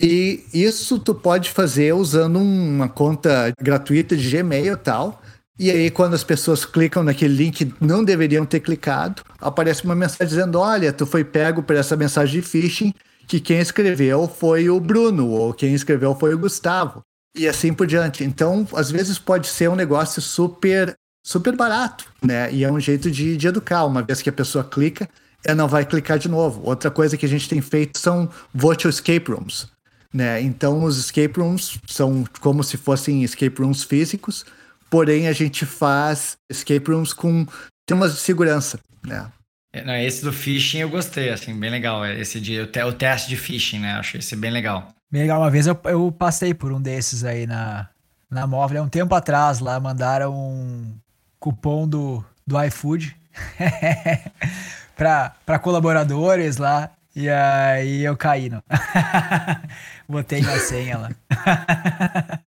E 0.00 0.44
isso 0.52 0.98
tu 0.98 1.14
pode 1.14 1.50
fazer 1.50 1.94
usando 1.94 2.38
uma 2.40 2.88
conta 2.88 3.52
gratuita 3.60 4.16
de 4.16 4.30
Gmail 4.30 4.74
e 4.74 4.76
tal. 4.76 5.21
E 5.62 5.70
aí, 5.70 5.92
quando 5.92 6.14
as 6.14 6.24
pessoas 6.24 6.64
clicam 6.64 7.04
naquele 7.04 7.36
link 7.36 7.72
não 7.80 8.02
deveriam 8.02 8.44
ter 8.44 8.58
clicado, 8.58 9.22
aparece 9.40 9.84
uma 9.84 9.94
mensagem 9.94 10.26
dizendo: 10.26 10.58
Olha, 10.58 10.92
tu 10.92 11.06
foi 11.06 11.22
pego 11.22 11.62
por 11.62 11.76
essa 11.76 11.96
mensagem 11.96 12.40
de 12.40 12.42
phishing, 12.44 12.92
que 13.28 13.38
quem 13.38 13.60
escreveu 13.60 14.26
foi 14.26 14.68
o 14.68 14.80
Bruno, 14.80 15.28
ou 15.28 15.54
quem 15.54 15.72
escreveu 15.72 16.16
foi 16.16 16.34
o 16.34 16.38
Gustavo. 16.38 17.02
E 17.36 17.46
assim 17.46 17.72
por 17.72 17.86
diante. 17.86 18.24
Então, 18.24 18.66
às 18.74 18.90
vezes 18.90 19.20
pode 19.20 19.46
ser 19.46 19.70
um 19.70 19.76
negócio 19.76 20.20
super, 20.20 20.96
super 21.24 21.54
barato, 21.54 22.06
né? 22.20 22.52
E 22.52 22.64
é 22.64 22.72
um 22.72 22.80
jeito 22.80 23.08
de, 23.08 23.36
de 23.36 23.46
educar. 23.46 23.84
Uma 23.84 24.02
vez 24.02 24.20
que 24.20 24.28
a 24.28 24.32
pessoa 24.32 24.64
clica, 24.64 25.08
ela 25.44 25.54
não 25.54 25.68
vai 25.68 25.86
clicar 25.86 26.18
de 26.18 26.28
novo. 26.28 26.60
Outra 26.64 26.90
coisa 26.90 27.16
que 27.16 27.24
a 27.24 27.28
gente 27.28 27.48
tem 27.48 27.60
feito 27.60 28.00
são 28.00 28.28
virtual 28.52 28.90
escape 28.90 29.30
rooms. 29.30 29.68
Né? 30.12 30.42
Então, 30.42 30.82
os 30.82 30.98
escape 30.98 31.38
rooms 31.38 31.78
são 31.86 32.24
como 32.40 32.64
se 32.64 32.76
fossem 32.76 33.22
escape 33.22 33.62
rooms 33.62 33.84
físicos, 33.84 34.44
porém 34.92 35.26
a 35.26 35.32
gente 35.32 35.64
faz 35.64 36.36
escape 36.50 36.90
rooms 36.90 37.14
com 37.14 37.46
temas 37.86 38.12
de 38.12 38.20
segurança. 38.20 38.78
Né? 39.02 39.26
É, 39.72 39.82
não, 39.82 39.96
esse 39.96 40.22
do 40.22 40.30
phishing 40.30 40.80
eu 40.80 40.90
gostei, 40.90 41.30
assim, 41.30 41.58
bem 41.58 41.70
legal. 41.70 42.04
Esse 42.04 42.38
de, 42.38 42.60
o, 42.60 42.66
te, 42.66 42.82
o 42.82 42.92
teste 42.92 43.30
de 43.30 43.38
phishing, 43.38 43.78
né? 43.78 43.94
Achei 43.94 44.20
esse 44.20 44.36
bem 44.36 44.50
legal. 44.50 44.88
Bem 45.10 45.22
legal. 45.22 45.40
Uma 45.40 45.50
vez 45.50 45.66
eu, 45.66 45.80
eu 45.84 46.12
passei 46.12 46.52
por 46.52 46.72
um 46.72 46.80
desses 46.80 47.24
aí 47.24 47.46
na, 47.46 47.88
na 48.30 48.46
móvel, 48.46 48.82
há 48.82 48.84
um 48.84 48.88
tempo 48.90 49.14
atrás 49.14 49.60
lá, 49.60 49.80
mandaram 49.80 50.34
um 50.34 50.94
cupom 51.40 51.88
do, 51.88 52.22
do 52.46 52.62
iFood 52.62 53.16
para 54.94 55.58
colaboradores 55.58 56.58
lá. 56.58 56.90
E 57.16 57.30
aí 57.30 58.04
eu 58.04 58.14
caí, 58.14 58.50
não. 58.50 58.62
Botei 60.06 60.42
na 60.42 60.58
senha 60.58 60.98
lá. 60.98 61.10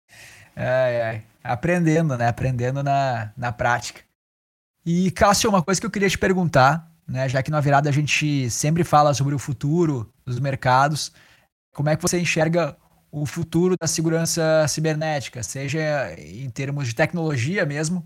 ai, 0.55 1.01
ai. 1.01 1.23
Aprendendo, 1.45 2.17
né? 2.17 2.27
Aprendendo 2.27 2.81
na, 2.81 3.31
na 3.37 3.51
prática. 3.51 4.01
E, 4.85 5.11
Cássio, 5.11 5.49
uma 5.49 5.61
coisa 5.61 5.79
que 5.79 5.85
eu 5.85 5.91
queria 5.91 6.09
te 6.09 6.17
perguntar, 6.17 6.91
né? 7.07 7.29
Já 7.29 7.43
que 7.43 7.51
na 7.51 7.61
virada 7.61 7.89
a 7.89 7.93
gente 7.93 8.49
sempre 8.49 8.83
fala 8.83 9.13
sobre 9.13 9.35
o 9.35 9.39
futuro 9.39 10.11
dos 10.25 10.39
mercados, 10.39 11.11
como 11.73 11.89
é 11.89 11.95
que 11.95 12.01
você 12.01 12.19
enxerga 12.19 12.75
o 13.11 13.25
futuro 13.25 13.75
da 13.79 13.87
segurança 13.87 14.67
cibernética, 14.67 15.43
seja 15.43 16.13
em 16.17 16.49
termos 16.49 16.87
de 16.87 16.95
tecnologia 16.95 17.65
mesmo, 17.65 18.05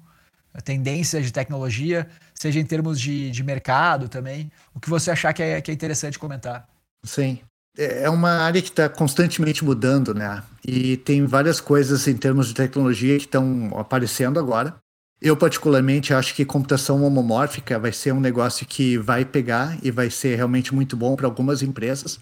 tendências 0.63 1.25
de 1.25 1.31
tecnologia, 1.31 2.07
seja 2.33 2.59
em 2.59 2.65
termos 2.65 2.99
de, 2.99 3.31
de 3.31 3.43
mercado 3.43 4.09
também. 4.09 4.51
O 4.73 4.79
que 4.79 4.89
você 4.89 5.11
achar 5.11 5.33
que 5.33 5.41
é, 5.41 5.61
que 5.61 5.71
é 5.71 5.73
interessante 5.73 6.19
comentar. 6.19 6.67
Sim. 7.03 7.39
É, 7.77 8.03
é 8.03 8.09
uma 8.09 8.31
área 8.31 8.61
que 8.61 8.69
está 8.69 8.89
constantemente 8.89 9.63
mudando, 9.63 10.13
né? 10.13 10.43
E 10.65 10.97
tem 10.97 11.25
várias 11.25 11.59
coisas 11.59 12.07
em 12.07 12.15
termos 12.15 12.47
de 12.47 12.53
tecnologia 12.53 13.17
que 13.17 13.25
estão 13.25 13.71
aparecendo 13.75 14.39
agora. 14.39 14.75
Eu, 15.21 15.35
particularmente, 15.35 16.13
acho 16.13 16.33
que 16.33 16.45
computação 16.45 17.03
homomórfica 17.03 17.77
vai 17.77 17.91
ser 17.91 18.13
um 18.13 18.21
negócio 18.21 18.65
que 18.65 18.97
vai 18.97 19.25
pegar 19.25 19.77
e 19.83 19.91
vai 19.91 20.09
ser 20.09 20.35
realmente 20.35 20.73
muito 20.73 20.95
bom 20.95 21.15
para 21.15 21.27
algumas 21.27 21.61
empresas. 21.61 22.19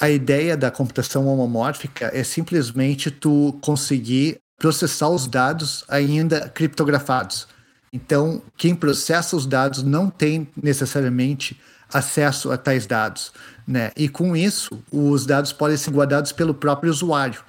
A 0.00 0.08
ideia 0.08 0.56
da 0.56 0.70
computação 0.70 1.26
homomórfica 1.26 2.10
é 2.14 2.22
simplesmente 2.24 3.10
tu 3.10 3.58
conseguir 3.60 4.38
processar 4.58 5.08
os 5.08 5.26
dados 5.26 5.84
ainda 5.88 6.48
criptografados. 6.48 7.48
Então, 7.92 8.42
quem 8.56 8.74
processa 8.74 9.36
os 9.36 9.46
dados 9.46 9.82
não 9.82 10.08
tem 10.08 10.48
necessariamente 10.60 11.58
acesso 11.92 12.50
a 12.50 12.58
tais 12.58 12.86
dados, 12.86 13.32
né? 13.68 13.90
E 13.94 14.08
com 14.08 14.34
isso, 14.34 14.82
os 14.90 15.26
dados 15.26 15.52
podem 15.52 15.76
ser 15.76 15.90
guardados 15.90 16.32
pelo 16.32 16.54
próprio 16.54 16.90
usuário. 16.90 17.44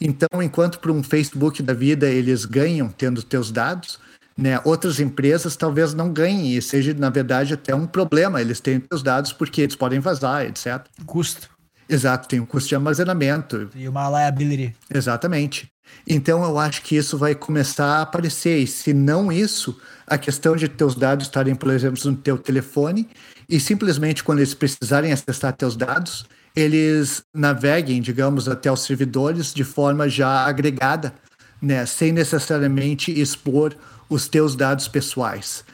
Então, 0.00 0.42
enquanto 0.42 0.78
para 0.78 0.90
um 0.90 1.02
Facebook 1.02 1.62
da 1.62 1.74
vida 1.74 2.08
eles 2.08 2.46
ganham 2.46 2.88
tendo 2.88 3.22
teus 3.22 3.50
dados, 3.50 3.98
né? 4.34 4.58
Outras 4.64 4.98
empresas 4.98 5.56
talvez 5.56 5.92
não 5.92 6.10
ganhem 6.10 6.56
e 6.56 6.62
seja 6.62 6.94
na 6.94 7.10
verdade 7.10 7.52
até 7.52 7.74
um 7.74 7.86
problema 7.86 8.40
eles 8.40 8.60
têm 8.60 8.80
teus 8.80 9.02
dados 9.02 9.32
porque 9.32 9.62
eles 9.62 9.76
podem 9.76 10.00
vazar, 10.00 10.46
etc. 10.46 10.86
Custo. 11.04 11.50
Exato, 11.88 12.28
tem 12.28 12.38
um 12.38 12.46
custo 12.46 12.68
de 12.68 12.74
armazenamento. 12.74 13.68
E 13.74 13.88
uma 13.88 14.08
liability. 14.08 14.74
Exatamente. 14.94 15.68
Então 16.06 16.44
eu 16.44 16.58
acho 16.58 16.82
que 16.82 16.96
isso 16.96 17.18
vai 17.18 17.34
começar 17.34 17.98
a 17.98 18.02
aparecer. 18.02 18.58
E 18.58 18.66
se 18.66 18.94
não 18.94 19.32
isso, 19.32 19.78
a 20.06 20.16
questão 20.16 20.54
de 20.54 20.68
teus 20.68 20.94
dados 20.94 21.26
estarem, 21.26 21.54
por 21.54 21.70
exemplo, 21.72 22.00
no 22.04 22.16
teu 22.16 22.38
telefone 22.38 23.08
e 23.48 23.58
simplesmente 23.58 24.22
quando 24.22 24.40
eles 24.40 24.54
precisarem 24.54 25.12
acessar 25.12 25.52
teus 25.54 25.74
dados, 25.76 26.26
eles 26.54 27.22
naveguem, 27.34 28.02
digamos, 28.02 28.48
até 28.48 28.70
os 28.70 28.80
servidores 28.80 29.54
de 29.54 29.64
forma 29.64 30.08
já 30.08 30.44
agregada, 30.44 31.14
né, 31.60 31.86
sem 31.86 32.12
necessariamente 32.12 33.10
expor 33.18 33.74
os 34.08 34.28
teus 34.28 34.54
dados 34.54 34.88
pessoais. 34.88 35.64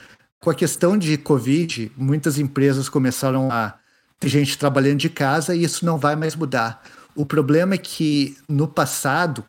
Com 0.40 0.50
a 0.50 0.54
questão 0.54 0.96
de 0.96 1.16
Covid, 1.16 1.90
muitas 1.96 2.38
empresas 2.38 2.88
começaram 2.88 3.50
a 3.50 3.74
ter 4.20 4.28
gente 4.28 4.58
trabalhando 4.58 4.98
de 4.98 5.08
casa 5.08 5.54
e 5.54 5.64
isso 5.64 5.84
não 5.84 5.98
vai 5.98 6.16
mais 6.16 6.36
mudar. 6.36 6.82
O 7.14 7.24
problema 7.24 7.74
é 7.74 7.78
que 7.78 8.36
no 8.48 8.68
passado 8.68 9.44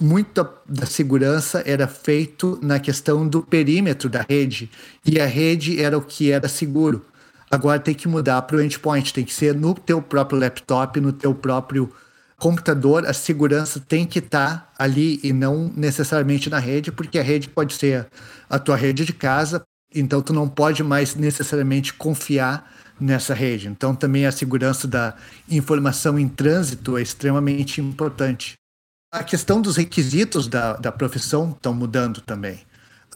muita 0.00 0.50
da 0.66 0.86
segurança 0.86 1.62
era 1.66 1.86
feito 1.86 2.58
na 2.62 2.80
questão 2.80 3.26
do 3.26 3.42
perímetro 3.42 4.08
da 4.08 4.24
rede 4.28 4.70
e 5.04 5.20
a 5.20 5.26
rede 5.26 5.80
era 5.80 5.96
o 5.96 6.02
que 6.02 6.30
era 6.30 6.48
seguro. 6.48 7.04
Agora 7.52 7.78
tem 7.78 7.94
que 7.94 8.08
mudar 8.08 8.40
para 8.40 8.56
o 8.56 8.62
endpoint, 8.62 9.12
tem 9.12 9.26
que 9.26 9.34
ser 9.34 9.54
no 9.54 9.74
teu 9.74 10.00
próprio 10.00 10.40
laptop, 10.40 10.98
no 10.98 11.12
teu 11.12 11.34
próprio 11.34 11.92
computador, 12.38 13.06
a 13.06 13.12
segurança 13.12 13.78
tem 13.78 14.06
que 14.06 14.20
estar 14.20 14.56
tá 14.56 14.72
ali 14.78 15.20
e 15.22 15.34
não 15.34 15.70
necessariamente 15.76 16.48
na 16.48 16.58
rede, 16.58 16.90
porque 16.90 17.18
a 17.18 17.22
rede 17.22 17.50
pode 17.50 17.74
ser 17.74 18.08
a 18.48 18.58
tua 18.58 18.74
rede 18.74 19.04
de 19.04 19.12
casa, 19.12 19.62
então 19.94 20.22
tu 20.22 20.32
não 20.32 20.48
pode 20.48 20.82
mais 20.82 21.14
necessariamente 21.14 21.92
confiar 21.92 22.72
nessa 22.98 23.34
rede. 23.34 23.68
Então 23.68 23.94
também 23.94 24.24
a 24.24 24.32
segurança 24.32 24.88
da 24.88 25.14
informação 25.46 26.18
em 26.18 26.28
trânsito 26.28 26.96
é 26.96 27.02
extremamente 27.02 27.82
importante. 27.82 28.54
A 29.12 29.22
questão 29.22 29.60
dos 29.60 29.76
requisitos 29.76 30.48
da, 30.48 30.72
da 30.72 30.90
profissão 30.90 31.50
estão 31.50 31.74
mudando 31.74 32.22
também. 32.22 32.60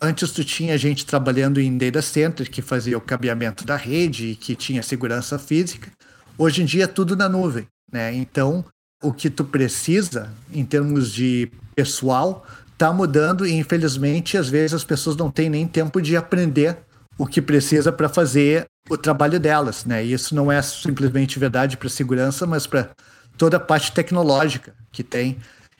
Antes 0.01 0.31
tu 0.31 0.45
tinha 0.45 0.77
gente 0.77 1.07
trabalhando 1.07 1.61
em 1.61 1.77
data 1.77 2.03
center 2.03 2.51
que 2.51 2.61
fazia 2.61 2.99
o 2.99 3.01
cabeamento 3.01 3.65
da 3.65 3.77
rede 3.77 4.29
e 4.29 4.37
que 4.37 4.55
tinha 4.55 4.83
segurança 4.83 5.39
física. 5.39 5.91
Hoje 6.37 6.63
em 6.63 6.67
dia 6.67 6.85
é 6.85 6.87
tudo 6.87 7.17
na 7.17 7.29
nuvem, 7.29 7.67
né? 7.91 8.13
Então, 8.15 8.65
o 9.03 9.13
que 9.13 9.31
tu 9.31 9.45
precisa 9.45 10.31
em 10.53 10.65
termos 10.65 11.13
de 11.13 11.51
pessoal 11.75 12.47
está 12.73 12.93
mudando 12.93 13.47
e 13.47 13.53
infelizmente 13.53 14.37
às 14.37 14.49
vezes 14.49 14.75
as 14.75 14.85
pessoas 14.85 15.17
não 15.17 15.31
têm 15.31 15.49
nem 15.49 15.67
tempo 15.67 16.01
de 16.01 16.17
aprender 16.17 16.77
o 17.17 17.27
que 17.27 17.41
precisa 17.41 17.91
para 17.91 18.09
fazer 18.09 18.67
o 18.91 18.99
trabalho 18.99 19.41
delas, 19.41 19.87
né? 19.87 20.05
E 20.05 20.13
isso 20.13 20.35
não 20.35 20.53
é 20.53 20.61
simplesmente 20.61 21.39
verdade 21.39 21.77
para 21.77 21.89
segurança, 21.89 22.47
mas 22.47 22.67
para 22.67 22.91
toda 23.39 23.57
a 23.57 23.61
parte 23.61 23.93
tecnológica 23.93 24.75
que 24.93 25.03
tem 25.03 25.39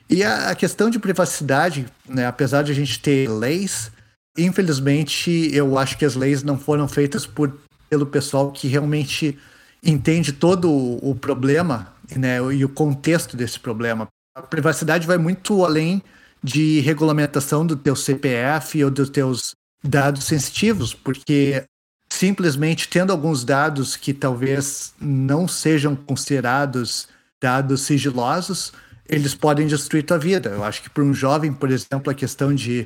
e 0.09 0.23
a, 0.23 0.51
a 0.51 0.55
questão 0.55 0.89
de 0.89 0.99
privacidade, 0.99 1.85
né, 2.07 2.25
apesar 2.25 2.63
de 2.63 2.71
a 2.71 2.75
gente 2.75 2.99
ter 2.99 3.29
leis, 3.29 3.91
infelizmente 4.37 5.49
eu 5.53 5.77
acho 5.77 5.97
que 5.97 6.05
as 6.05 6.15
leis 6.15 6.43
não 6.43 6.57
foram 6.57 6.87
feitas 6.87 7.25
por, 7.25 7.57
pelo 7.89 8.05
pessoal 8.05 8.51
que 8.51 8.67
realmente 8.67 9.37
entende 9.83 10.33
todo 10.33 10.71
o, 10.71 11.15
problema 11.15 11.93
né, 12.15 12.37
e 12.53 12.63
o 12.63 12.69
contexto 12.69 13.37
desse 13.37 13.59
problema. 13.59 14.07
A 14.35 14.41
privacidade 14.41 15.07
vai 15.07 15.17
muito 15.17 15.63
além 15.63 16.01
de 16.43 16.79
regulamentação 16.81 17.65
do 17.65 17.75
teu 17.75 17.95
CPF 17.95 18.83
ou 18.83 18.91
dos 18.91 19.09
teus 19.09 19.55
dados 19.83 20.25
sensitivos, 20.25 20.93
porque 20.93 21.63
simplesmente 22.09 22.87
tendo 22.87 23.11
alguns 23.11 23.43
dados 23.43 23.95
que 23.95 24.13
talvez 24.13 24.93
não 24.99 25.47
sejam 25.47 25.95
considerados 25.95 27.07
dados 27.41 27.81
sigilosos, 27.81 28.73
eles 29.07 29.33
podem 29.33 29.67
destruir 29.67 30.03
tua 30.03 30.17
vida. 30.17 30.49
Eu 30.49 30.63
acho 30.63 30.81
que 30.81 30.89
para 30.89 31.03
um 31.03 31.13
jovem, 31.13 31.53
por 31.53 31.71
exemplo, 31.71 32.11
a 32.11 32.15
questão 32.15 32.53
de 32.53 32.85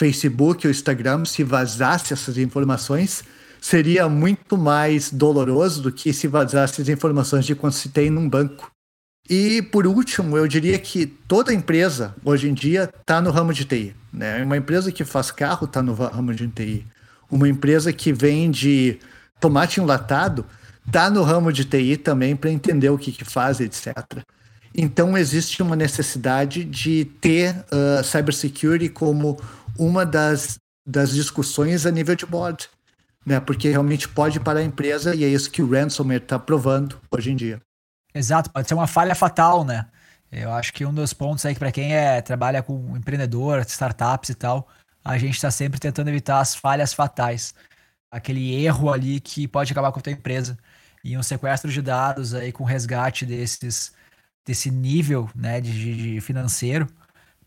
Facebook 0.00 0.66
ou 0.66 0.70
Instagram, 0.70 1.26
se 1.26 1.44
vazasse 1.44 2.14
essas 2.14 2.38
informações, 2.38 3.22
seria 3.60 4.08
muito 4.08 4.56
mais 4.56 5.10
doloroso 5.10 5.82
do 5.82 5.92
que 5.92 6.10
se 6.10 6.26
vazasse 6.26 6.80
as 6.80 6.88
informações 6.88 7.44
de 7.44 7.54
quando 7.54 7.74
se 7.74 7.90
tem 7.90 8.08
num 8.08 8.26
banco. 8.26 8.72
E 9.28 9.60
por 9.60 9.86
último, 9.86 10.38
eu 10.38 10.48
diria 10.48 10.78
que 10.78 11.04
toda 11.04 11.52
empresa 11.52 12.14
hoje 12.24 12.48
em 12.48 12.54
dia 12.54 12.90
está 12.98 13.20
no 13.20 13.30
ramo 13.30 13.52
de 13.52 13.66
TI. 13.66 13.94
Né? 14.10 14.42
Uma 14.42 14.56
empresa 14.56 14.90
que 14.90 15.04
faz 15.04 15.30
carro 15.30 15.66
está 15.66 15.82
no 15.82 15.92
ramo 15.92 16.32
de 16.32 16.48
TI. 16.48 16.86
Uma 17.30 17.46
empresa 17.46 17.92
que 17.92 18.10
vende 18.10 18.98
tomate 19.38 19.80
enlatado 19.80 20.46
está 20.86 21.10
no 21.10 21.22
ramo 21.22 21.52
de 21.52 21.66
TI 21.66 21.98
também 21.98 22.34
para 22.34 22.50
entender 22.50 22.88
o 22.88 22.96
que, 22.96 23.12
que 23.12 23.24
faz, 23.24 23.60
etc. 23.60 24.24
Então, 24.74 25.18
existe 25.18 25.62
uma 25.62 25.74
necessidade 25.74 26.64
de 26.64 27.04
ter 27.20 27.50
uh, 27.50 28.04
cybersecurity 28.04 28.88
como 28.88 29.36
uma 29.78 30.04
das, 30.04 30.58
das 30.86 31.10
discussões 31.10 31.86
a 31.86 31.90
nível 31.90 32.14
de 32.14 32.26
board, 32.26 32.68
né? 33.24 33.40
porque 33.40 33.68
realmente 33.68 34.08
pode 34.08 34.40
parar 34.40 34.60
a 34.60 34.64
empresa 34.64 35.14
e 35.14 35.24
é 35.24 35.28
isso 35.28 35.50
que 35.50 35.62
o 35.62 35.70
ransomware 35.70 36.22
está 36.22 36.38
provando 36.38 37.00
hoje 37.10 37.30
em 37.30 37.36
dia. 37.36 37.60
Exato, 38.14 38.50
pode 38.50 38.66
ser 38.68 38.74
uma 38.74 38.86
falha 38.86 39.14
fatal, 39.14 39.64
né? 39.64 39.86
Eu 40.32 40.52
acho 40.52 40.72
que 40.72 40.84
um 40.84 40.94
dos 40.94 41.12
pontos 41.12 41.44
aí 41.44 41.54
que 41.54 41.58
para 41.58 41.72
quem 41.72 41.94
é, 41.94 42.20
trabalha 42.20 42.62
com 42.62 42.96
empreendedor, 42.96 43.60
startups 43.66 44.30
e 44.30 44.34
tal, 44.34 44.68
a 45.04 45.18
gente 45.18 45.34
está 45.34 45.50
sempre 45.50 45.80
tentando 45.80 46.08
evitar 46.08 46.40
as 46.40 46.54
falhas 46.54 46.92
fatais. 46.92 47.54
Aquele 48.10 48.54
erro 48.64 48.92
ali 48.92 49.20
que 49.20 49.48
pode 49.48 49.72
acabar 49.72 49.90
com 49.92 49.98
a 49.98 50.02
tua 50.02 50.12
empresa. 50.12 50.56
E 51.02 51.16
um 51.16 51.22
sequestro 51.22 51.70
de 51.70 51.80
dados 51.80 52.34
aí 52.34 52.52
com 52.52 52.64
resgate 52.64 53.24
desses 53.24 53.92
desse 54.44 54.70
nível 54.70 55.30
né, 55.34 55.60
de, 55.60 56.14
de 56.14 56.20
financeiro 56.20 56.86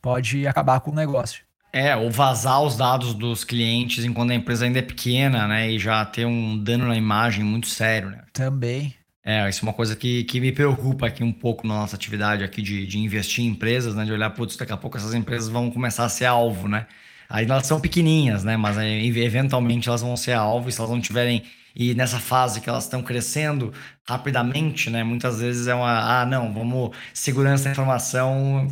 pode 0.01 0.47
acabar 0.47 0.79
com 0.79 0.91
o 0.91 0.95
negócio. 0.95 1.43
É, 1.75 1.95
ou 1.95 2.11
vazar 2.11 2.61
os 2.61 2.77
dados 2.77 3.15
dos 3.15 3.43
clientes 3.43 4.05
enquanto 4.05 4.29
a 4.29 4.35
empresa 4.35 4.65
ainda 4.65 4.77
é 4.77 4.83
pequena, 4.83 5.47
né? 5.47 5.71
E 5.71 5.79
já 5.79 6.05
ter 6.05 6.23
um 6.23 6.55
dano 6.55 6.87
na 6.87 6.95
imagem 6.95 7.43
muito 7.43 7.67
sério, 7.67 8.11
né? 8.11 8.21
Também. 8.31 8.93
É, 9.25 9.49
isso 9.49 9.61
é 9.61 9.67
uma 9.67 9.73
coisa 9.73 9.95
que, 9.95 10.23
que 10.25 10.39
me 10.39 10.51
preocupa 10.51 11.07
aqui 11.07 11.23
um 11.23 11.31
pouco 11.31 11.65
na 11.65 11.75
nossa 11.75 11.95
atividade 11.95 12.43
aqui 12.43 12.61
de, 12.61 12.85
de 12.85 12.99
investir 12.99 13.43
em 13.43 13.47
empresas, 13.47 13.95
né? 13.95 14.05
De 14.05 14.11
olhar, 14.11 14.29
putz, 14.29 14.55
daqui 14.55 14.71
a 14.71 14.77
pouco 14.77 14.97
essas 14.97 15.15
empresas 15.15 15.49
vão 15.49 15.71
começar 15.71 16.05
a 16.05 16.09
ser 16.09 16.25
alvo, 16.25 16.67
né? 16.67 16.85
Aí 17.27 17.45
elas 17.45 17.65
são 17.65 17.81
pequenininhas, 17.81 18.43
né? 18.43 18.55
Mas 18.55 18.77
aí, 18.77 19.07
eventualmente 19.19 19.89
elas 19.89 20.01
vão 20.01 20.15
ser 20.15 20.33
alvo 20.33 20.69
e 20.69 20.71
se 20.71 20.79
elas 20.79 20.91
não 20.91 21.01
tiverem 21.01 21.41
e 21.75 21.93
nessa 21.93 22.19
fase 22.19 22.61
que 22.61 22.69
elas 22.69 22.83
estão 22.83 23.01
crescendo 23.01 23.73
rapidamente, 24.07 24.89
né? 24.89 25.03
Muitas 25.03 25.39
vezes 25.39 25.67
é 25.67 25.73
uma, 25.73 26.21
ah, 26.21 26.25
não, 26.25 26.53
vamos 26.53 26.91
segurança 27.13 27.65
da 27.65 27.71
informação, 27.71 28.67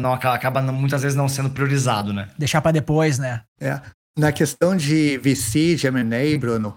não 0.00 0.12
acaba 0.12 0.60
muitas 0.60 1.02
vezes 1.02 1.16
não 1.16 1.28
sendo 1.28 1.50
priorizado, 1.50 2.12
né? 2.12 2.28
Deixar 2.38 2.60
para 2.60 2.72
depois, 2.72 3.18
né? 3.18 3.42
É. 3.60 3.80
Na 4.18 4.32
questão 4.32 4.76
de 4.76 5.18
VC, 5.18 5.76
de 5.76 5.86
M&A, 5.86 6.38
Bruno, 6.38 6.76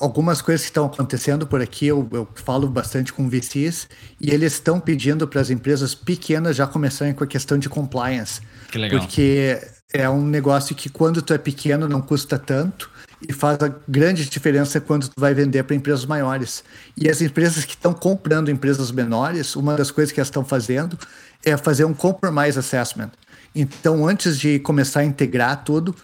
algumas 0.00 0.40
coisas 0.40 0.62
que 0.62 0.70
estão 0.70 0.86
acontecendo 0.86 1.46
por 1.46 1.60
aqui, 1.60 1.86
eu, 1.86 2.08
eu 2.12 2.28
falo 2.34 2.68
bastante 2.68 3.12
com 3.12 3.28
VCs, 3.28 3.88
e 4.20 4.30
eles 4.30 4.54
estão 4.54 4.80
pedindo 4.80 5.28
para 5.28 5.40
as 5.40 5.50
empresas 5.50 5.94
pequenas 5.94 6.56
já 6.56 6.66
começarem 6.66 7.14
com 7.14 7.22
a 7.22 7.26
questão 7.26 7.58
de 7.58 7.68
compliance. 7.68 8.40
Que 8.70 8.78
legal. 8.78 9.00
Porque 9.00 9.60
é 9.92 10.08
um 10.08 10.24
negócio 10.24 10.74
que 10.74 10.88
quando 10.88 11.20
tu 11.20 11.34
é 11.34 11.38
pequeno 11.38 11.88
não 11.88 12.00
custa 12.00 12.38
tanto, 12.38 12.90
e 13.28 13.32
faz 13.32 13.58
a 13.62 13.74
grande 13.86 14.28
diferença 14.28 14.80
quando 14.80 15.08
tu 15.08 15.18
vai 15.18 15.34
vender 15.34 15.62
para 15.64 15.76
empresas 15.76 16.04
maiores. 16.04 16.64
E 16.96 17.08
as 17.08 17.20
empresas 17.20 17.64
que 17.64 17.74
estão 17.74 17.92
comprando 17.92 18.50
empresas 18.50 18.90
menores, 18.90 19.56
uma 19.56 19.76
das 19.76 19.90
coisas 19.90 20.12
que 20.12 20.20
elas 20.20 20.28
estão 20.28 20.44
fazendo 20.44 20.98
é 21.44 21.56
fazer 21.56 21.84
um 21.84 21.94
compromise 21.94 22.58
assessment. 22.58 23.10
Então, 23.54 24.06
antes 24.06 24.38
de 24.38 24.58
começar 24.58 25.00
a 25.00 25.04
integrar 25.04 25.64
tudo, 25.64 25.94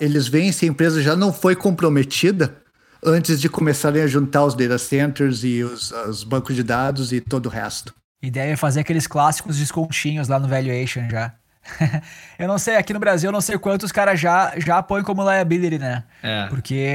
eles 0.00 0.26
veem 0.26 0.50
se 0.50 0.64
a 0.64 0.68
empresa 0.68 1.02
já 1.02 1.14
não 1.14 1.32
foi 1.32 1.54
comprometida 1.54 2.56
antes 3.04 3.40
de 3.40 3.48
começarem 3.48 4.02
a 4.02 4.06
juntar 4.06 4.44
os 4.44 4.54
data 4.54 4.78
centers 4.78 5.44
e 5.44 5.62
os, 5.62 5.92
os 5.92 6.24
bancos 6.24 6.56
de 6.56 6.62
dados 6.62 7.12
e 7.12 7.20
todo 7.20 7.46
o 7.46 7.50
resto. 7.50 7.94
E 8.22 8.30
deve 8.30 8.56
fazer 8.56 8.80
aqueles 8.80 9.06
clássicos 9.06 9.58
descontinhos 9.58 10.28
lá 10.28 10.38
no 10.38 10.48
valuation 10.48 11.08
já. 11.10 11.34
eu 12.38 12.46
não 12.46 12.58
sei, 12.58 12.76
aqui 12.76 12.92
no 12.92 13.00
Brasil 13.00 13.28
eu 13.28 13.32
não 13.32 13.40
sei 13.40 13.58
quantos 13.58 13.90
caras 13.90 14.20
já, 14.20 14.52
já 14.58 14.82
põem 14.82 15.02
como 15.02 15.28
liability, 15.28 15.78
né? 15.78 16.04
É. 16.22 16.46
Porque 16.48 16.86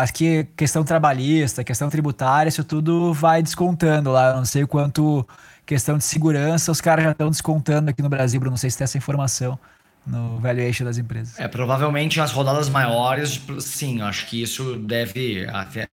aqui 0.00 0.46
questão 0.56 0.84
trabalhista, 0.84 1.64
questão 1.64 1.88
tributária, 1.88 2.48
isso 2.48 2.64
tudo 2.64 3.12
vai 3.12 3.42
descontando 3.42 4.10
lá. 4.10 4.30
Eu 4.30 4.36
não 4.36 4.44
sei 4.44 4.66
quanto 4.66 5.26
questão 5.64 5.98
de 5.98 6.04
segurança 6.04 6.72
os 6.72 6.80
caras 6.80 7.04
já 7.04 7.12
estão 7.12 7.30
descontando 7.30 7.90
aqui 7.90 8.02
no 8.02 8.08
Brasil, 8.08 8.40
Bruno. 8.40 8.52
Não 8.52 8.58
sei 8.58 8.70
se 8.70 8.78
tem 8.78 8.84
essa 8.84 8.98
informação 8.98 9.58
no 10.06 10.38
valuation 10.38 10.84
das 10.84 10.96
empresas. 10.96 11.38
É, 11.38 11.46
provavelmente 11.46 12.18
nas 12.18 12.32
rodadas 12.32 12.68
maiores, 12.68 13.40
sim, 13.60 14.00
acho 14.00 14.26
que 14.26 14.42
isso 14.42 14.76
deve, 14.76 15.46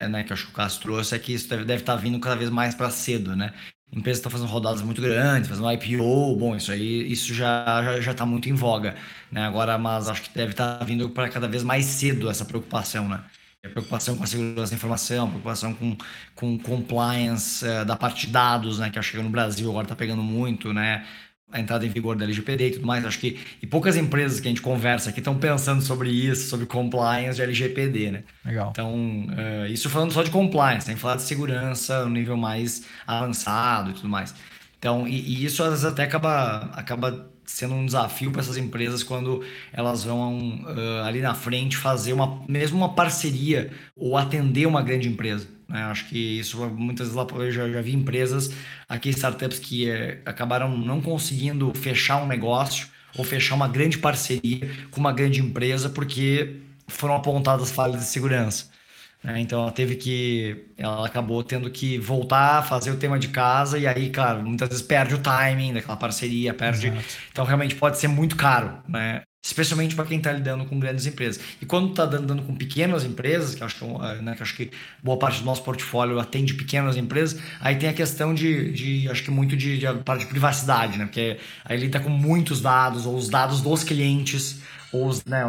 né, 0.09 0.25
que 0.25 0.33
acho 0.33 0.47
que 0.47 0.53
o 0.53 0.55
Cássio 0.55 0.83
trouxe, 0.83 1.15
é 1.15 1.19
que 1.19 1.33
isso 1.33 1.49
deve, 1.49 1.65
deve 1.65 1.83
estar 1.83 1.95
tá 1.95 1.99
vindo 2.01 2.19
cada 2.19 2.35
vez 2.35 2.51
mais 2.51 2.75
para 2.75 2.91
cedo, 2.91 3.37
né? 3.37 3.53
Empresas 3.93 4.19
estão 4.19 4.31
fazendo 4.31 4.49
rodadas 4.49 4.83
muito 4.83 5.03
grandes, 5.03 5.49
fazendo 5.49 5.71
IPO, 5.73 6.37
bom, 6.37 6.57
isso 6.57 6.71
aí 6.71 7.11
isso 7.11 7.35
já 7.35 7.83
já 7.83 8.01
já 8.01 8.13
está 8.13 8.25
muito 8.25 8.49
em 8.49 8.55
voga, 8.55 8.95
né? 9.31 9.45
Agora, 9.47 9.77
mas 9.79 10.09
acho 10.09 10.23
que 10.23 10.31
deve 10.35 10.53
estar 10.53 10.79
tá 10.79 10.85
vindo 10.85 11.11
para 11.11 11.29
cada 11.29 11.49
vez 11.49 11.63
mais 11.63 11.85
cedo 11.87 12.31
essa 12.31 12.45
preocupação, 12.45 13.09
né? 13.09 13.21
A 13.65 13.69
preocupação 13.69 14.17
com 14.17 14.25
a 14.25 14.27
segurança 14.27 14.71
da 14.71 14.77
informação, 14.77 15.29
preocupação 15.29 15.75
com, 15.75 15.97
com 16.35 16.59
compliance 16.59 17.65
uh, 17.67 17.85
da 17.85 17.95
parte 17.95 18.27
de 18.27 18.33
dados, 18.33 18.79
né? 18.79 18.91
Que 18.91 18.99
acho 18.99 19.11
que 19.13 19.19
no 19.19 19.29
Brasil 19.29 19.69
agora 19.69 19.85
está 19.85 19.97
pegando 19.97 20.23
muito, 20.23 20.73
né? 20.73 21.05
A 21.53 21.61
entrada 21.61 21.85
em 21.85 21.89
vigor 21.89 22.17
da 22.17 22.25
LGPD 22.25 22.67
e 22.67 22.71
tudo 22.73 22.87
mais. 22.87 23.05
Acho 23.05 23.19
que 23.19 23.39
e 23.63 23.67
poucas 23.67 23.97
empresas 23.97 24.41
que 24.41 24.49
a 24.49 24.51
gente 24.51 24.63
conversa 24.63 25.11
aqui 25.11 25.21
estão 25.21 25.37
pensando 25.37 25.83
sobre 25.83 26.11
isso, 26.11 26.49
sobre 26.49 26.67
compliance 26.67 27.37
de 27.37 27.43
LGPD, 27.43 28.11
né? 28.11 28.23
Legal. 28.45 28.71
Então, 28.71 28.95
uh, 28.95 29.67
isso 29.67 29.89
falando 29.91 30.13
só 30.13 30.23
de 30.23 30.31
compliance, 30.31 30.87
tem 30.87 30.95
que 30.95 31.01
falar 31.01 31.17
de 31.17 31.23
segurança 31.23 32.05
no 32.05 32.11
nível 32.11 32.37
mais 32.37 32.85
avançado 33.07 33.91
e 33.91 33.95
tudo 33.95 34.09
mais. 34.09 34.35
Então, 34.79 35.07
e, 35.07 35.21
e 35.21 35.45
isso 35.45 35.63
às 35.63 35.71
vezes 35.71 35.85
até 35.85 36.05
acaba, 36.05 36.71
acaba 36.75 37.31
sendo 37.51 37.75
um 37.75 37.85
desafio 37.85 38.31
para 38.31 38.41
essas 38.41 38.57
empresas 38.57 39.03
quando 39.03 39.45
elas 39.73 40.05
vão 40.05 40.63
uh, 40.65 41.05
ali 41.05 41.21
na 41.21 41.35
frente 41.35 41.77
fazer 41.77 42.13
uma 42.13 42.43
mesmo 42.49 42.79
uma 42.79 42.95
parceria 42.95 43.71
ou 43.97 44.17
atender 44.17 44.67
uma 44.67 44.83
grande 44.83 45.09
empresa. 45.09 45.49
Né? 45.69 45.83
Acho 45.83 46.09
que 46.09 46.39
isso 46.39 46.59
muitas 46.71 47.09
vezes 47.09 47.15
lá 47.15 47.27
eu 47.45 47.51
já, 47.51 47.69
já 47.69 47.83
vi 47.83 47.95
empresas 47.95 48.53
aqui 48.89 49.11
startups 49.11 49.59
que 49.59 49.91
é, 49.91 50.21
acabaram 50.25 50.77
não 50.77 51.01
conseguindo 51.01 51.73
fechar 51.75 52.23
um 52.23 52.27
negócio 52.27 52.89
ou 53.17 53.25
fechar 53.25 53.57
uma 53.57 53.69
grande 53.69 53.99
parceria 53.99 54.71
com 54.91 55.01
uma 55.01 55.13
grande 55.13 55.41
empresa 55.41 55.91
porque 55.91 56.57
foram 56.87 57.15
apontadas 57.17 57.71
falhas 57.71 58.01
de 58.01 58.07
segurança. 58.07 58.71
Né? 59.23 59.41
Então 59.41 59.63
ela 59.63 59.73
teve 59.73 59.97
que. 59.97 60.67
Ela 60.77 61.07
acabou 61.07 61.43
tendo 61.45 61.71
que 61.71 61.99
voltar 61.99 62.59
a 62.59 62.63
fazer 62.63 62.91
o 62.91 62.97
tema 62.97 63.19
de 63.19 63.29
casa, 63.29 63.79
e 63.79 63.87
aí, 63.87 64.11
claro, 64.11 64.43
muitas 64.43 64.69
vezes 64.69 64.83
perde 64.83 65.15
o 65.15 65.19
timing 65.19 65.75
daquela 65.75 65.97
parceria, 65.97 66.55
perde. 66.55 66.89
Exato. 66.89 67.05
Então 67.31 67.45
realmente 67.45 67.75
pode 67.75 67.99
ser 67.99 68.09
muito 68.09 68.37
caro, 68.37 68.79
né? 68.89 69.23
Especialmente 69.43 69.95
para 69.95 70.05
quem 70.05 70.19
está 70.19 70.33
lidando 70.33 70.67
com 70.67 70.79
grandes 70.79 71.07
empresas. 71.07 71.43
E 71.63 71.67
quando 71.67 71.91
está 71.91 72.05
dando 72.05 72.43
com 72.43 72.55
pequenas 72.55 73.05
empresas, 73.05 73.55
que 73.55 73.65
acho 73.65 73.75
que, 73.77 73.85
é 73.85 74.23
né, 74.23 74.35
que 74.35 74.43
acho 74.43 74.55
que 74.55 74.71
boa 75.03 75.19
parte 75.19 75.41
do 75.41 75.47
nosso 75.47 75.63
portfólio 75.63 76.21
atende 76.21 76.53
pequenas 76.53 76.95
empresas, 76.97 77.41
aí 77.59 77.77
tem 77.77 77.89
a 77.89 77.95
questão 77.95 78.35
de, 78.35 78.71
de 78.73 79.09
acho 79.09 79.23
que 79.23 79.31
muito 79.31 79.57
de, 79.57 79.79
de 79.79 79.87
parte 80.05 80.25
de 80.25 80.31
privacidade, 80.31 80.99
né? 80.99 81.07
Porque 81.07 81.39
aí 81.65 81.77
ele 81.77 81.87
está 81.87 81.99
com 82.01 82.11
muitos 82.11 82.61
dados, 82.61 83.07
ou 83.07 83.17
os 83.17 83.31
dados 83.31 83.63
dos 83.63 83.83
clientes, 83.83 84.61
ou 84.93 85.07
os, 85.07 85.25
né, 85.25 85.43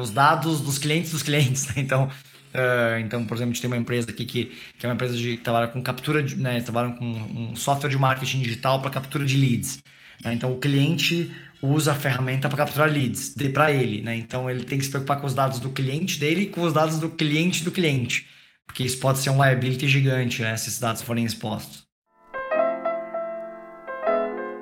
os 0.00 0.10
dados 0.10 0.60
dos 0.60 0.78
clientes 0.78 1.12
dos 1.12 1.22
clientes. 1.22 1.66
Né? 1.70 1.74
Então, 1.76 2.10
Uh, 2.56 2.98
então, 3.00 3.22
por 3.26 3.36
exemplo, 3.36 3.50
a 3.50 3.54
gente 3.54 3.60
tem 3.60 3.68
uma 3.68 3.76
empresa 3.76 4.10
aqui 4.10 4.24
que, 4.24 4.56
que 4.78 4.86
é 4.86 4.88
uma 4.88 4.94
empresa 4.94 5.14
de, 5.14 5.36
que 5.36 5.42
trabalha 5.42 5.68
com 5.68 5.82
captura, 5.82 6.22
de, 6.22 6.36
né, 6.36 6.58
trabalha 6.62 6.92
com 6.92 7.04
um 7.04 7.54
software 7.54 7.90
de 7.90 7.98
marketing 7.98 8.40
digital 8.40 8.80
para 8.80 8.90
captura 8.90 9.26
de 9.26 9.36
leads. 9.36 9.82
Né? 10.24 10.32
Então, 10.32 10.50
o 10.52 10.58
cliente 10.58 11.30
usa 11.60 11.92
a 11.92 11.94
ferramenta 11.94 12.48
para 12.48 12.56
capturar 12.56 12.90
leads 12.90 13.34
para 13.52 13.70
ele. 13.70 14.00
Né? 14.00 14.16
Então, 14.16 14.48
ele 14.48 14.64
tem 14.64 14.78
que 14.78 14.84
se 14.84 14.90
preocupar 14.90 15.20
com 15.20 15.26
os 15.26 15.34
dados 15.34 15.60
do 15.60 15.68
cliente 15.68 16.18
dele 16.18 16.42
e 16.42 16.46
com 16.46 16.62
os 16.62 16.72
dados 16.72 16.98
do 16.98 17.10
cliente 17.10 17.62
do 17.62 17.70
cliente. 17.70 18.26
Porque 18.66 18.82
isso 18.82 18.98
pode 18.98 19.18
ser 19.18 19.28
um 19.28 19.44
liability 19.44 19.86
gigante, 19.86 20.40
né, 20.40 20.56
se 20.56 20.68
esses 20.68 20.80
dados 20.80 21.02
forem 21.02 21.24
expostos. 21.24 21.84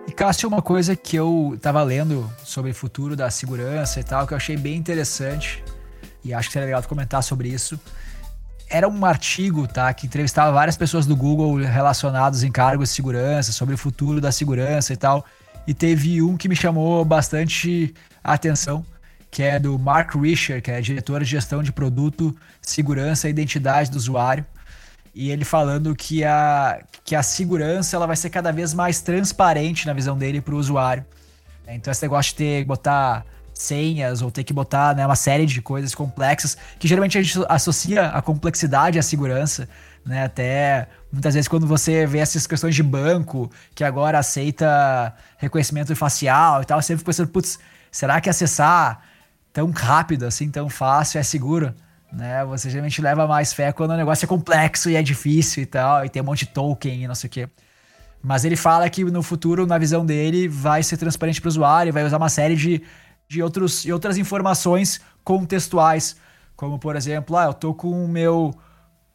E 0.06 0.12
Cássio, 0.12 0.48
uma 0.48 0.60
coisa 0.60 0.94
que 0.96 1.16
eu 1.16 1.52
estava 1.54 1.82
lendo 1.82 2.30
sobre 2.44 2.72
o 2.72 2.74
futuro 2.74 3.16
da 3.16 3.30
segurança 3.30 4.00
e 4.00 4.04
tal, 4.04 4.26
que 4.26 4.32
eu 4.32 4.36
achei 4.36 4.56
bem 4.56 4.76
interessante, 4.76 5.62
e 6.24 6.32
acho 6.32 6.48
que 6.48 6.52
seria 6.52 6.66
legal 6.66 6.82
comentar 6.84 7.22
sobre 7.22 7.48
isso. 7.48 7.78
Era 8.68 8.88
um 8.88 9.04
artigo, 9.04 9.68
tá, 9.68 9.92
que 9.92 10.06
entrevistava 10.06 10.50
várias 10.50 10.76
pessoas 10.76 11.06
do 11.06 11.14
Google 11.14 11.56
relacionados 11.56 12.42
em 12.42 12.50
cargos 12.50 12.88
de 12.88 12.94
segurança, 12.94 13.52
sobre 13.52 13.74
o 13.74 13.78
futuro 13.78 14.20
da 14.20 14.32
segurança 14.32 14.92
e 14.92 14.96
tal. 14.96 15.24
E 15.66 15.74
teve 15.74 16.22
um 16.22 16.36
que 16.36 16.48
me 16.48 16.56
chamou 16.56 17.04
bastante 17.04 17.94
atenção, 18.22 18.84
que 19.30 19.42
é 19.42 19.58
do 19.58 19.78
Mark 19.78 20.14
Risher, 20.14 20.62
que 20.62 20.70
é 20.70 20.80
diretor 20.80 21.20
de 21.20 21.26
gestão 21.26 21.62
de 21.62 21.72
produto, 21.72 22.34
segurança 22.62 23.28
e 23.28 23.30
identidade 23.30 23.90
do 23.90 23.96
usuário. 23.96 24.44
E 25.14 25.30
ele 25.30 25.44
falando 25.44 25.94
que 25.94 26.24
a, 26.24 26.82
que 27.04 27.14
a 27.14 27.22
segurança 27.22 27.96
ela 27.96 28.06
vai 28.06 28.16
ser 28.16 28.30
cada 28.30 28.50
vez 28.50 28.74
mais 28.74 29.00
transparente 29.00 29.86
na 29.86 29.92
visão 29.92 30.16
dele 30.16 30.40
para 30.40 30.54
o 30.54 30.58
usuário. 30.58 31.04
Então 31.68 31.90
esse 31.90 32.02
negócio 32.02 32.32
de 32.32 32.36
ter 32.36 32.64
botar 32.64 33.24
senhas 33.54 34.20
ou 34.20 34.30
ter 34.30 34.42
que 34.42 34.52
botar 34.52 34.94
né, 34.94 35.06
uma 35.06 35.14
série 35.14 35.46
de 35.46 35.62
coisas 35.62 35.94
complexas 35.94 36.56
que 36.78 36.88
geralmente 36.88 37.16
a 37.16 37.22
gente 37.22 37.38
associa 37.48 38.08
a 38.08 38.20
complexidade 38.20 38.98
à 38.98 39.02
segurança, 39.02 39.68
né? 40.04 40.24
Até 40.24 40.88
muitas 41.10 41.34
vezes 41.34 41.48
quando 41.48 41.66
você 41.66 42.04
vê 42.04 42.18
essas 42.18 42.46
questões 42.46 42.74
de 42.74 42.82
banco 42.82 43.50
que 43.74 43.84
agora 43.84 44.18
aceita 44.18 45.14
reconhecimento 45.38 45.94
facial 45.94 46.62
e 46.62 46.64
tal, 46.64 46.82
você 46.82 46.96
fica 46.96 47.06
pensando, 47.06 47.28
putz, 47.28 47.58
será 47.90 48.20
que 48.20 48.28
acessar 48.28 49.02
tão 49.52 49.70
rápido 49.70 50.26
assim, 50.26 50.50
tão 50.50 50.68
fácil 50.68 51.20
é 51.20 51.22
seguro? 51.22 51.72
Né? 52.12 52.44
Você 52.44 52.68
geralmente 52.68 53.00
leva 53.00 53.26
mais 53.26 53.52
fé 53.52 53.72
quando 53.72 53.92
o 53.92 53.96
negócio 53.96 54.24
é 54.24 54.28
complexo 54.28 54.90
e 54.90 54.96
é 54.96 55.02
difícil 55.02 55.62
e 55.62 55.66
tal, 55.66 56.04
e 56.04 56.08
tem 56.08 56.20
um 56.20 56.24
monte 56.24 56.40
de 56.40 56.52
token 56.52 57.04
e 57.04 57.08
não 57.08 57.14
sei 57.14 57.28
o 57.28 57.30
quê. 57.30 57.48
Mas 58.22 58.44
ele 58.44 58.56
fala 58.56 58.88
que 58.88 59.04
no 59.04 59.22
futuro, 59.22 59.66
na 59.66 59.76
visão 59.76 60.04
dele, 60.04 60.48
vai 60.48 60.82
ser 60.82 60.96
transparente 60.96 61.40
para 61.40 61.48
o 61.48 61.50
usuário, 61.50 61.92
vai 61.92 62.04
usar 62.04 62.16
uma 62.16 62.30
série 62.30 62.56
de 62.56 62.82
de 63.34 63.42
outros, 63.42 63.84
e 63.84 63.92
outras 63.92 64.16
informações 64.16 65.00
contextuais, 65.24 66.16
como 66.54 66.78
por 66.78 66.94
exemplo, 66.94 67.36
ah, 67.36 67.46
eu 67.46 67.54
tô 67.54 67.74
com 67.74 68.04
o 68.04 68.08
meu 68.08 68.54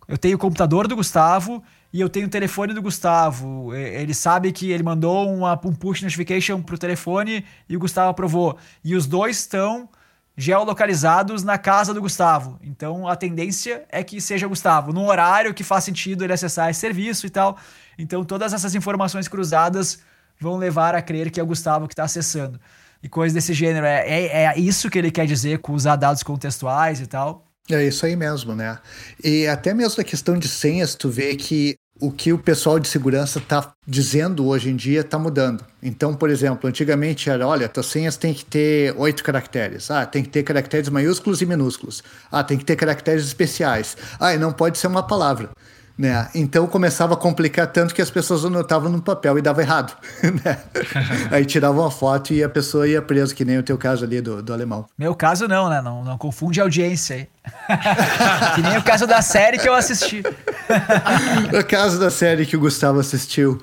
eu 0.08 0.18
tenho 0.18 0.36
o 0.36 0.40
computador 0.40 0.88
do 0.88 0.96
Gustavo 0.96 1.64
e 1.94 2.02
eu 2.02 2.10
tenho 2.10 2.26
o 2.26 2.30
telefone 2.30 2.74
do 2.74 2.82
Gustavo. 2.82 3.76
Ele 3.76 4.16
sabe 4.16 4.52
que 4.52 4.72
ele 4.72 4.82
mandou 4.82 5.32
uma, 5.32 5.54
um 5.64 5.72
push 5.72 6.02
notification 6.02 6.64
pro 6.64 6.80
telefone 6.80 7.46
e 7.70 7.78
o 7.78 7.80
Gustavo 7.80 8.10
aprovou. 8.10 8.58
E 8.84 8.96
os 8.96 9.06
dois 9.06 9.38
estão 9.38 9.88
geolocalizados 10.36 11.44
na 11.44 11.60
casa 11.60 11.94
do 11.94 12.02
Gustavo. 12.02 12.60
Então 12.64 13.08
a 13.08 13.16
tendência 13.16 13.86
é 13.90 14.04
que 14.04 14.20
seja 14.20 14.48
Gustavo, 14.48 14.92
num 14.92 15.06
horário 15.06 15.54
que 15.54 15.64
faz 15.64 15.84
sentido 15.84 16.24
ele 16.24 16.34
acessar 16.34 16.72
esse 16.72 16.80
serviço 16.80 17.28
e 17.28 17.30
tal. 17.30 17.56
Então 17.96 18.24
todas 18.24 18.52
essas 18.52 18.74
informações 18.74 19.28
cruzadas 19.28 20.00
vão 20.40 20.58
levar 20.58 20.96
a 20.96 21.04
crer 21.04 21.30
que 21.30 21.40
é 21.40 21.44
o 21.44 21.46
Gustavo 21.46 21.88
que 21.88 21.94
está 21.94 22.04
acessando 22.04 22.60
e 23.02 23.10
coisas 23.10 23.34
desse 23.34 23.54
gênero. 23.54 23.86
É, 23.86 24.08
é, 24.08 24.46
é 24.46 24.60
isso 24.60 24.90
que 24.90 24.98
ele 24.98 25.12
quer 25.12 25.26
dizer 25.26 25.60
com 25.60 25.74
usar 25.74 25.96
dados 25.96 26.24
contextuais 26.24 27.00
e 27.00 27.08
tal? 27.08 27.46
É 27.70 27.84
isso 27.86 28.06
aí 28.06 28.16
mesmo, 28.16 28.56
né? 28.56 28.80
E 29.24 29.46
até 29.48 29.74
mesmo 29.74 30.02
a 30.02 30.04
questão 30.04 30.38
de 30.38 30.48
senhas, 30.48 30.96
tu 30.96 31.08
vê 31.10 31.36
que 31.36 31.76
o 32.00 32.12
que 32.12 32.32
o 32.32 32.38
pessoal 32.38 32.80
de 32.80 32.88
segurança 32.88 33.40
está 33.40 33.74
dizendo 33.86 34.48
hoje 34.48 34.70
em 34.70 34.76
dia 34.76 35.02
está 35.02 35.20
mudando. 35.20 35.66
Então, 35.84 36.16
por 36.16 36.30
exemplo, 36.30 36.70
antigamente 36.70 37.30
era, 37.30 37.46
olha, 37.46 37.68
tuas 37.68 37.88
senhas 37.88 38.16
tem 38.16 38.34
que 38.34 38.46
ter 38.46 38.96
oito 38.98 39.24
caracteres. 39.24 39.92
Ah, 39.92 40.06
tem 40.06 40.24
que 40.24 40.30
ter 40.30 40.44
caracteres 40.44 40.88
maiúsculos 40.90 41.42
e 41.42 41.46
minúsculos. 41.46 42.02
Ah, 42.32 42.44
tem 42.44 42.58
que 42.58 42.64
ter 42.64 42.78
caracteres 42.78 43.26
especiais. 43.26 43.98
Ah, 44.20 44.34
e 44.34 44.38
não 44.38 44.54
pode 44.54 44.78
ser 44.78 44.88
uma 44.88 45.04
palavra. 45.04 45.50
Né? 46.00 46.30
Então 46.34 46.66
começava 46.66 47.14
a 47.14 47.18
complicar 47.18 47.68
tanto 47.68 47.94
que 47.94 48.02
as 48.02 48.10
pessoas 48.10 48.46
anotavam 48.46 48.90
no 48.90 49.02
papel 49.02 49.38
e 49.38 49.42
dava 49.42 49.62
errado. 49.62 49.98
Né? 50.30 50.58
Aí 51.30 51.44
tiravam 51.44 51.82
uma 51.82 51.92
foto 51.92 52.34
e 52.34 52.42
a 52.42 52.48
pessoa 52.48 52.88
ia 52.88 53.02
presa, 53.02 53.36
que 53.36 53.44
nem 53.44 53.58
o 53.58 53.64
teu 53.64 53.78
caso 53.78 54.06
ali 54.06 54.22
do, 54.22 54.42
do 54.42 54.54
alemão. 54.54 54.86
Meu 54.98 55.14
caso 55.14 55.46
não, 55.46 55.68
né? 55.68 55.82
Não, 55.82 56.04
não 56.04 56.18
confunde 56.18 56.62
audiência 56.62 57.16
aí. 57.18 57.28
que 58.56 58.62
nem 58.62 58.78
o 58.78 58.84
caso 58.84 59.06
da 59.06 59.22
série 59.22 59.58
que 59.58 59.68
eu 59.68 59.74
assisti. 59.74 60.24
o 61.60 61.66
caso 61.66 62.00
da 62.00 62.10
série 62.10 62.46
que 62.46 62.56
o 62.56 62.60
Gustavo 62.60 63.00
assistiu. 63.00 63.62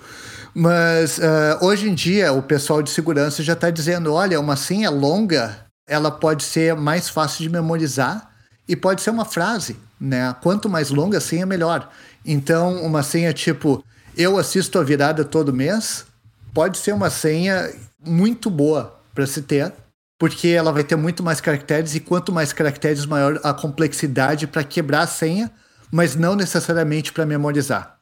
Mas 0.53 1.17
uh, 1.19 1.65
hoje 1.65 1.89
em 1.89 1.95
dia 1.95 2.33
o 2.33 2.43
pessoal 2.43 2.83
de 2.83 2.91
segurança 2.91 3.43
já 3.43 3.55
está 3.55 3.71
dizendo: 3.71 4.13
olha, 4.13 4.39
uma 4.39 4.57
senha 4.57 4.91
longa 4.91 5.57
ela 5.89 6.11
pode 6.11 6.43
ser 6.43 6.75
mais 6.75 7.09
fácil 7.09 7.45
de 7.45 7.49
memorizar 7.49 8.36
e 8.69 8.75
pode 8.75 9.03
ser 9.03 9.11
uma 9.11 9.25
frase, 9.25 9.77
né? 10.01 10.35
Quanto 10.43 10.69
mais 10.69 10.91
longa 10.91 11.19
a 11.19 11.21
senha, 11.21 11.47
melhor. 11.47 11.91
Então, 12.25 12.83
uma 12.83 13.03
senha 13.03 13.33
tipo, 13.33 13.85
eu 14.17 14.39
assisto 14.39 14.79
a 14.79 14.83
virada 14.83 15.25
todo 15.25 15.53
mês, 15.53 16.05
pode 16.53 16.79
ser 16.79 16.93
uma 16.93 17.11
senha 17.11 17.73
muito 18.05 18.51
boa 18.51 18.99
para 19.15 19.27
se 19.27 19.43
ter, 19.43 19.73
porque 20.19 20.49
ela 20.49 20.73
vai 20.73 20.83
ter 20.83 20.97
muito 20.97 21.23
mais 21.23 21.41
caracteres 21.41 21.95
e 21.95 22.01
quanto 22.01 22.33
mais 22.33 22.53
caracteres, 22.53 23.05
maior 23.07 23.39
a 23.43 23.53
complexidade 23.53 24.47
para 24.47 24.65
quebrar 24.65 25.03
a 25.03 25.07
senha, 25.07 25.51
mas 25.91 26.17
não 26.17 26.35
necessariamente 26.35 27.13
para 27.13 27.27
memorizar. 27.27 27.97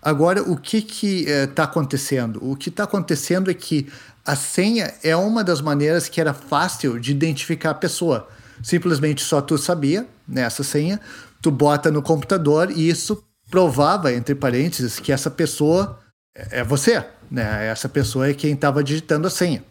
Agora, 0.00 0.42
o 0.42 0.56
que 0.56 0.78
está 0.78 1.62
eh, 1.62 1.64
acontecendo? 1.64 2.38
O 2.42 2.54
que 2.56 2.68
está 2.68 2.84
acontecendo 2.84 3.50
é 3.50 3.54
que 3.54 3.88
a 4.24 4.36
senha 4.36 4.94
é 5.02 5.16
uma 5.16 5.42
das 5.42 5.60
maneiras 5.60 6.08
que 6.08 6.20
era 6.20 6.32
fácil 6.32 7.00
de 7.00 7.10
identificar 7.10 7.70
a 7.70 7.74
pessoa. 7.74 8.28
Simplesmente 8.62 9.22
só 9.22 9.40
tu 9.40 9.56
sabia 9.56 10.06
nessa 10.26 10.62
né, 10.62 10.68
senha, 10.68 11.00
tu 11.40 11.50
bota 11.50 11.90
no 11.90 12.02
computador 12.02 12.70
e 12.70 12.88
isso 12.88 13.22
provava, 13.50 14.12
entre 14.12 14.34
parênteses, 14.34 15.00
que 15.00 15.12
essa 15.12 15.30
pessoa 15.30 15.98
é 16.34 16.62
você, 16.62 17.04
né? 17.30 17.66
Essa 17.66 17.88
pessoa 17.88 18.28
é 18.28 18.34
quem 18.34 18.54
estava 18.54 18.84
digitando 18.84 19.26
a 19.26 19.30
senha. 19.30 19.64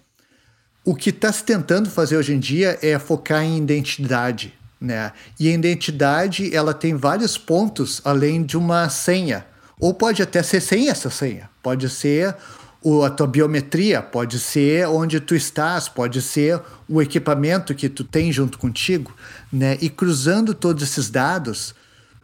O 0.83 0.95
que 0.95 1.09
está 1.09 1.31
se 1.31 1.43
tentando 1.43 1.89
fazer 1.89 2.17
hoje 2.17 2.33
em 2.33 2.39
dia 2.39 2.77
é 2.81 2.97
focar 2.97 3.43
em 3.43 3.57
identidade, 3.57 4.53
né? 4.79 5.11
E 5.39 5.49
a 5.49 5.53
identidade 5.53 6.55
ela 6.55 6.73
tem 6.73 6.95
vários 6.95 7.37
pontos 7.37 8.01
além 8.03 8.43
de 8.43 8.57
uma 8.57 8.89
senha, 8.89 9.45
ou 9.79 9.93
pode 9.93 10.21
até 10.21 10.41
ser 10.41 10.61
sem 10.61 10.89
essa 10.89 11.09
senha. 11.09 11.49
Pode 11.61 11.89
ser 11.89 12.35
o, 12.81 13.03
a 13.03 13.09
tua 13.09 13.27
biometria, 13.27 14.01
pode 14.01 14.39
ser 14.39 14.87
onde 14.87 15.19
tu 15.19 15.35
estás, 15.35 15.89
pode 15.89 16.21
ser 16.21 16.61
o 16.87 17.01
equipamento 17.01 17.73
que 17.75 17.89
tu 17.89 18.03
tem 18.03 18.31
junto 18.31 18.57
contigo, 18.57 19.15
né? 19.51 19.77
E 19.81 19.89
cruzando 19.89 20.53
todos 20.53 20.83
esses 20.83 21.09
dados, 21.09 21.73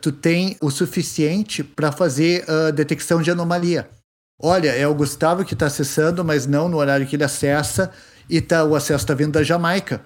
tu 0.01 0.11
tem 0.11 0.57
o 0.61 0.69
suficiente 0.69 1.63
para 1.63 1.91
fazer 1.91 2.49
a 2.49 2.71
detecção 2.71 3.21
de 3.21 3.31
anomalia. 3.31 3.89
Olha, 4.39 4.69
é 4.69 4.87
o 4.87 4.93
Gustavo 4.93 5.45
que 5.45 5.53
está 5.53 5.67
acessando, 5.67 6.23
mas 6.23 6.45
não 6.45 6.67
no 6.67 6.77
horário 6.77 7.07
que 7.07 7.15
ele 7.15 7.23
acessa, 7.23 7.91
e 8.29 8.41
tá, 8.41 8.63
o 8.63 8.75
acesso 8.75 9.03
está 9.03 9.13
vindo 9.13 9.31
da 9.31 9.43
Jamaica. 9.43 10.01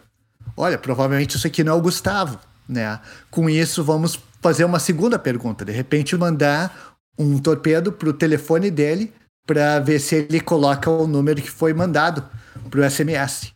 Olha, 0.56 0.78
provavelmente 0.78 1.36
isso 1.36 1.48
aqui 1.48 1.64
não 1.64 1.74
é 1.74 1.76
o 1.76 1.82
Gustavo. 1.82 2.40
Né? 2.68 3.00
Com 3.30 3.50
isso, 3.50 3.84
vamos 3.84 4.20
fazer 4.42 4.66
uma 4.66 4.80
segunda 4.80 5.18
pergunta. 5.18 5.64
De 5.64 5.72
repente, 5.72 6.16
mandar 6.16 6.96
um 7.18 7.40
torpedo 7.40 7.92
para 7.92 8.10
o 8.10 8.14
telefone 8.14 8.70
dele 8.70 9.14
para 9.48 9.80
ver 9.80 10.00
se 10.00 10.16
ele 10.16 10.42
coloca 10.42 10.92
o 10.92 11.08
número 11.08 11.42
que 11.42 11.50
foi 11.50 11.74
mandado 11.74 12.24
para 12.70 12.82
o 12.82 12.90
SMS. 12.90 13.54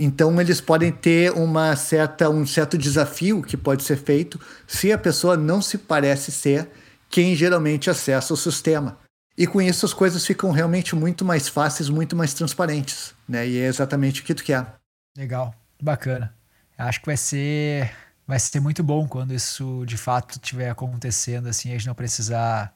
Então 0.00 0.40
eles 0.40 0.60
podem 0.60 0.90
ter 0.90 1.32
uma 1.32 1.76
certa, 1.76 2.30
um 2.30 2.46
certo 2.46 2.78
desafio 2.78 3.42
que 3.42 3.56
pode 3.56 3.82
ser 3.82 3.98
feito 3.98 4.40
se 4.66 4.90
a 4.90 4.98
pessoa 4.98 5.36
não 5.36 5.60
se 5.60 5.76
parece 5.76 6.32
ser 6.32 6.68
quem 7.10 7.34
geralmente 7.36 7.90
acessa 7.90 8.32
o 8.32 8.36
sistema. 8.36 8.98
E 9.36 9.46
com 9.46 9.60
isso 9.60 9.84
as 9.84 9.92
coisas 9.92 10.24
ficam 10.24 10.50
realmente 10.50 10.96
muito 10.96 11.24
mais 11.24 11.48
fáceis, 11.48 11.88
muito 11.88 12.16
mais 12.16 12.32
transparentes, 12.32 13.14
né? 13.28 13.46
E 13.46 13.58
é 13.58 13.66
exatamente 13.66 14.20
o 14.20 14.24
que 14.24 14.34
tu 14.34 14.42
quer. 14.42 14.74
Legal, 15.16 15.54
bacana. 15.80 16.34
Acho 16.76 17.00
que 17.00 17.06
vai 17.06 17.16
ser 17.16 17.90
vai 18.26 18.38
ser 18.38 18.60
muito 18.60 18.82
bom 18.82 19.08
quando 19.08 19.32
isso 19.32 19.84
de 19.86 19.96
fato 19.96 20.32
estiver 20.32 20.70
acontecendo, 20.70 21.48
assim, 21.48 21.70
a 21.70 21.72
gente 21.72 21.86
não 21.86 21.94
precisar 21.94 22.74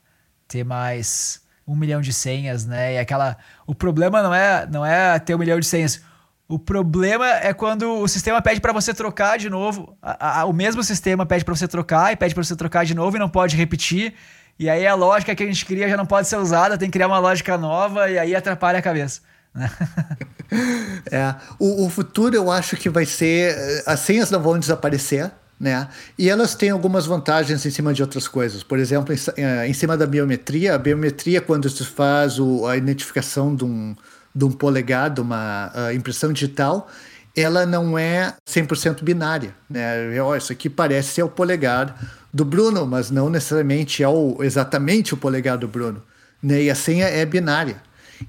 ter 0.49 0.65
mais 0.65 1.42
um 1.67 1.77
milhão 1.77 2.01
de 2.01 2.13
senhas, 2.13 2.67
né? 2.67 2.95
E 2.95 2.99
aquela. 2.99 3.37
O 3.67 3.75
problema 3.75 4.23
não 4.23 4.35
é, 4.35 4.67
não 4.67 4.85
é 4.85 5.19
ter 5.19 5.35
um 5.35 5.39
milhão 5.39 5.59
de 5.59 5.67
senhas. 5.67 6.03
O 6.49 6.59
problema 6.59 7.27
é 7.27 7.55
quando 7.55 8.01
o 8.01 8.09
sistema 8.09 8.43
pede 8.43 8.61
para 8.61 8.73
você 8.73 8.93
trocar 8.93 9.39
de 9.39 9.49
novo. 9.49 9.97
A, 10.03 10.41
a, 10.41 10.45
o 10.45 10.53
mesmo 10.53 10.83
sistema 10.83 11.25
pede 11.25 11.45
para 11.45 11.55
você 11.55 11.67
trocar 11.67 12.13
e 12.13 12.17
pede 12.17 12.35
para 12.35 12.45
você 12.45 12.55
trocar 12.57 12.85
de 12.85 12.95
novo 12.95 13.17
e 13.17 13.21
não 13.21 13.29
pode 13.29 13.57
repetir. 13.57 14.15
E 14.59 14.69
aí 14.69 14.87
a 14.87 14.95
lógica 14.95 15.35
que 15.35 15.43
a 15.43 15.47
gente 15.47 15.65
cria 15.65 15.89
já 15.89 15.97
não 15.97 16.05
pode 16.05 16.29
ser 16.29 16.37
usada, 16.37 16.77
tem 16.77 16.89
que 16.89 16.93
criar 16.93 17.07
uma 17.07 17.19
lógica 17.19 17.57
nova 17.57 18.11
e 18.11 18.19
aí 18.19 18.35
atrapalha 18.35 18.79
a 18.79 18.83
cabeça. 18.83 19.23
Né? 19.55 19.71
é, 21.11 21.35
o, 21.59 21.87
o 21.87 21.91
futuro 21.91 22.35
eu 22.37 22.51
acho 22.51 22.77
que 22.77 22.91
vai 22.91 23.07
ser. 23.07 23.83
As 23.87 24.01
senhas 24.01 24.31
não 24.31 24.41
vão 24.41 24.59
desaparecer 24.59 25.33
né? 25.63 25.87
E 26.19 26.29
elas 26.29 26.57
têm 26.57 26.71
algumas 26.71 27.07
vantagens 27.07 27.65
em 27.65 27.71
cima 27.71 27.95
de 27.95 28.03
outras 28.03 28.27
coisas. 28.27 28.65
Por 28.65 28.81
exemplo, 28.81 29.15
em, 29.15 29.19
eh, 29.37 29.69
em 29.69 29.73
cima 29.73 29.97
da 29.97 30.05
biometria, 30.05 30.75
a 30.75 30.79
biometria, 30.79 31.41
quando 31.41 31.71
se 31.71 31.85
faz 31.85 32.41
o, 32.41 32.67
a 32.67 32.77
identificação 32.77 33.55
de 33.55 33.65
um, 33.65 33.95
de 34.35 34.45
um 34.45 34.51
polegar, 34.51 35.09
de 35.09 35.21
uma 35.21 35.71
uh, 35.73 35.95
impressão 35.95 36.33
digital, 36.33 36.91
ela 37.37 37.65
não 37.65 37.97
é 37.97 38.35
100% 38.45 39.05
binária. 39.05 39.55
Né? 39.71 40.21
Oh, 40.21 40.35
isso 40.35 40.51
aqui 40.51 40.69
parece 40.69 41.11
ser 41.11 41.23
o 41.23 41.29
polegar 41.29 41.95
do 42.35 42.45
Bruno, 42.45 42.85
mas 42.85 43.13
não 43.13 43.31
necessariamente 43.31 44.03
é 44.03 44.09
o, 44.09 44.39
exatamente 44.41 45.15
o 45.15 45.17
polegar 45.17 45.57
do 45.57 45.69
Bruno. 45.69 46.03
Né? 46.43 46.65
E 46.65 46.71
a 46.71 46.75
senha 46.75 47.07
é 47.07 47.25
binária. 47.25 47.81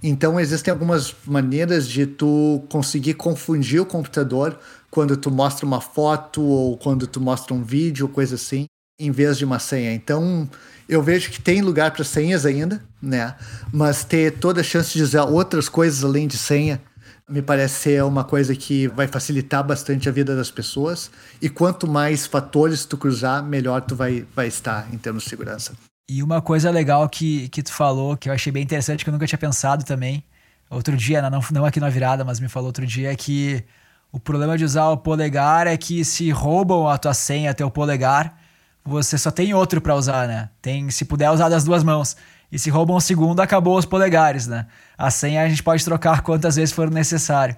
Então 0.04 0.40
existem 0.40 0.72
algumas 0.72 1.16
maneiras 1.26 1.88
de 1.88 2.06
tu 2.06 2.64
conseguir 2.70 3.16
confundir 3.16 3.82
o 3.82 3.86
computador 3.88 4.60
quando 4.94 5.18
tu 5.18 5.32
mostra 5.32 5.66
uma 5.66 5.82
foto 5.82 6.44
ou 6.44 6.78
quando 6.78 7.08
tu 7.08 7.20
mostra 7.20 7.52
um 7.52 7.64
vídeo, 7.64 8.08
coisa 8.08 8.36
assim, 8.36 8.68
em 9.00 9.10
vez 9.10 9.40
de 9.40 9.44
uma 9.44 9.58
senha. 9.58 9.92
Então, 9.92 10.48
eu 10.88 11.02
vejo 11.02 11.32
que 11.32 11.42
tem 11.42 11.64
lugar 11.64 11.90
para 11.90 12.04
senhas 12.04 12.46
ainda, 12.46 12.80
né? 13.02 13.36
Mas 13.72 14.04
ter 14.04 14.34
toda 14.34 14.62
a 14.62 14.64
chance 14.64 14.94
de 14.94 15.02
usar 15.02 15.24
outras 15.24 15.68
coisas 15.68 16.04
além 16.04 16.28
de 16.28 16.38
senha 16.38 16.80
me 17.28 17.42
parece 17.42 17.74
ser 17.82 18.04
uma 18.04 18.24
coisa 18.24 18.56
que 18.56 18.88
vai 18.90 19.08
facilitar 19.08 19.64
bastante 19.64 20.08
a 20.08 20.12
vida 20.12 20.36
das 20.36 20.52
pessoas. 20.52 21.10
E 21.42 21.50
quanto 21.50 21.88
mais 21.88 22.28
fatores 22.28 22.86
tu 22.86 22.96
cruzar, 22.96 23.44
melhor 23.44 23.82
tu 23.82 23.96
vai, 23.96 24.28
vai 24.36 24.46
estar 24.46 24.94
em 24.94 24.98
termos 25.00 25.24
de 25.24 25.30
segurança. 25.32 25.74
E 26.08 26.22
uma 26.22 26.40
coisa 26.40 26.70
legal 26.70 27.10
que, 27.10 27.50
que 27.50 27.64
tu 27.64 27.74
falou, 27.74 28.16
que 28.16 28.30
eu 28.30 28.34
achei 28.34 28.52
bem 28.52 28.62
interessante, 28.62 29.04
que 29.04 29.10
eu 29.10 29.14
nunca 29.14 29.26
tinha 29.26 29.40
pensado 29.40 29.84
também, 29.84 30.24
outro 30.70 30.96
dia, 30.96 31.28
não, 31.28 31.42
não 31.52 31.66
aqui 31.66 31.80
na 31.80 31.90
virada, 31.90 32.24
mas 32.24 32.40
me 32.40 32.48
falou 32.48 32.68
outro 32.68 32.86
dia, 32.86 33.12
é 33.12 33.16
que 33.16 33.66
o 34.14 34.20
problema 34.20 34.56
de 34.56 34.64
usar 34.64 34.90
o 34.90 34.98
polegar 34.98 35.66
é 35.66 35.76
que 35.76 36.06
se 36.06 36.30
roubam 36.30 36.88
a 36.88 37.00
tua 37.00 37.16
senha, 37.16 37.52
teu 37.52 37.72
polegar, 37.72 38.38
você 38.86 39.18
só 39.18 39.32
tem 39.32 39.56
outro 39.56 39.82
para 39.82 39.96
usar, 39.96 40.28
né? 40.28 40.50
Tem, 40.62 40.88
se 40.92 41.04
puder 41.04 41.32
usar 41.32 41.50
das 41.50 41.64
duas 41.64 41.84
mãos. 41.84 42.16
E 42.52 42.60
se 42.60 42.70
roubam 42.70 42.96
o 42.96 43.02
segundo, 43.02 43.40
acabou 43.40 43.76
os 43.76 43.86
polegares, 43.86 44.46
né? 44.46 44.68
A 44.96 45.10
senha 45.10 45.42
a 45.42 45.50
gente 45.50 45.64
pode 45.64 45.84
trocar 45.84 46.22
quantas 46.22 46.56
vezes 46.58 46.72
for 46.72 46.92
necessário. 46.92 47.58